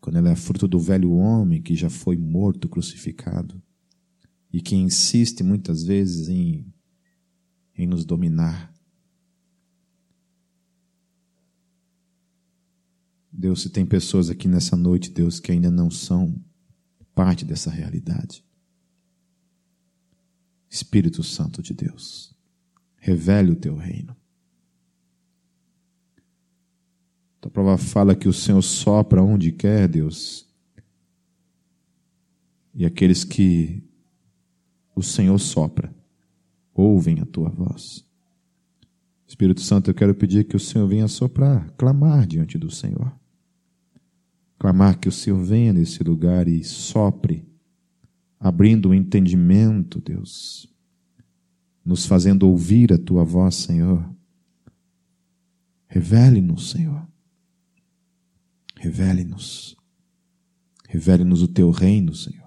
Quando 0.00 0.16
ela 0.16 0.30
é 0.30 0.36
fruto 0.36 0.68
do 0.68 0.78
velho 0.78 1.12
homem 1.12 1.62
que 1.62 1.74
já 1.74 1.90
foi 1.90 2.16
morto, 2.16 2.68
crucificado 2.68 3.60
e 4.54 4.60
que 4.60 4.76
insiste 4.76 5.42
muitas 5.42 5.82
vezes 5.82 6.28
em, 6.28 6.72
em 7.76 7.88
nos 7.88 8.04
dominar. 8.04 8.72
Deus, 13.32 13.62
se 13.62 13.70
tem 13.70 13.84
pessoas 13.84 14.30
aqui 14.30 14.46
nessa 14.46 14.76
noite, 14.76 15.10
Deus, 15.10 15.40
que 15.40 15.50
ainda 15.50 15.72
não 15.72 15.90
são 15.90 16.40
parte 17.16 17.44
dessa 17.44 17.68
realidade. 17.68 18.44
Espírito 20.70 21.24
Santo 21.24 21.60
de 21.60 21.74
Deus, 21.74 22.32
revele 22.98 23.50
o 23.50 23.56
teu 23.56 23.74
reino. 23.74 24.16
A 27.42 27.50
prova 27.50 27.76
fala 27.76 28.14
que 28.14 28.28
o 28.28 28.32
Senhor 28.32 28.62
sopra 28.62 29.20
onde 29.20 29.50
quer, 29.50 29.88
Deus. 29.88 30.48
E 32.72 32.86
aqueles 32.86 33.24
que 33.24 33.82
o 34.94 35.02
Senhor 35.02 35.38
sopra, 35.38 35.94
ouvem 36.72 37.20
a 37.20 37.26
tua 37.26 37.50
voz. 37.50 38.04
Espírito 39.26 39.60
Santo, 39.60 39.90
eu 39.90 39.94
quero 39.94 40.14
pedir 40.14 40.44
que 40.44 40.56
o 40.56 40.60
Senhor 40.60 40.86
venha 40.86 41.08
soprar, 41.08 41.70
clamar 41.72 42.26
diante 42.26 42.56
do 42.56 42.70
Senhor. 42.70 43.12
Clamar 44.58 44.98
que 44.98 45.08
o 45.08 45.12
Senhor 45.12 45.42
venha 45.42 45.72
nesse 45.72 46.02
lugar 46.02 46.46
e 46.46 46.62
sopre, 46.62 47.44
abrindo 48.38 48.90
o 48.90 48.94
entendimento, 48.94 50.00
Deus, 50.00 50.72
nos 51.84 52.06
fazendo 52.06 52.48
ouvir 52.48 52.92
a 52.92 52.98
tua 52.98 53.24
voz, 53.24 53.56
Senhor. 53.56 54.08
Revele-nos, 55.86 56.70
Senhor. 56.70 57.06
Revele-nos. 58.76 59.76
Revele-nos 60.88 61.42
o 61.42 61.48
teu 61.48 61.70
reino, 61.70 62.14
Senhor. 62.14 62.43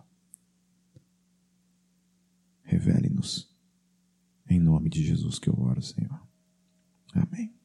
Revele-nos. 2.68 3.49
Em 4.49 4.59
nome 4.59 4.89
de 4.89 5.01
Jesus 5.03 5.39
que 5.39 5.49
eu 5.49 5.57
oro, 5.57 5.82
Senhor. 5.82 6.22
Amém. 7.13 7.57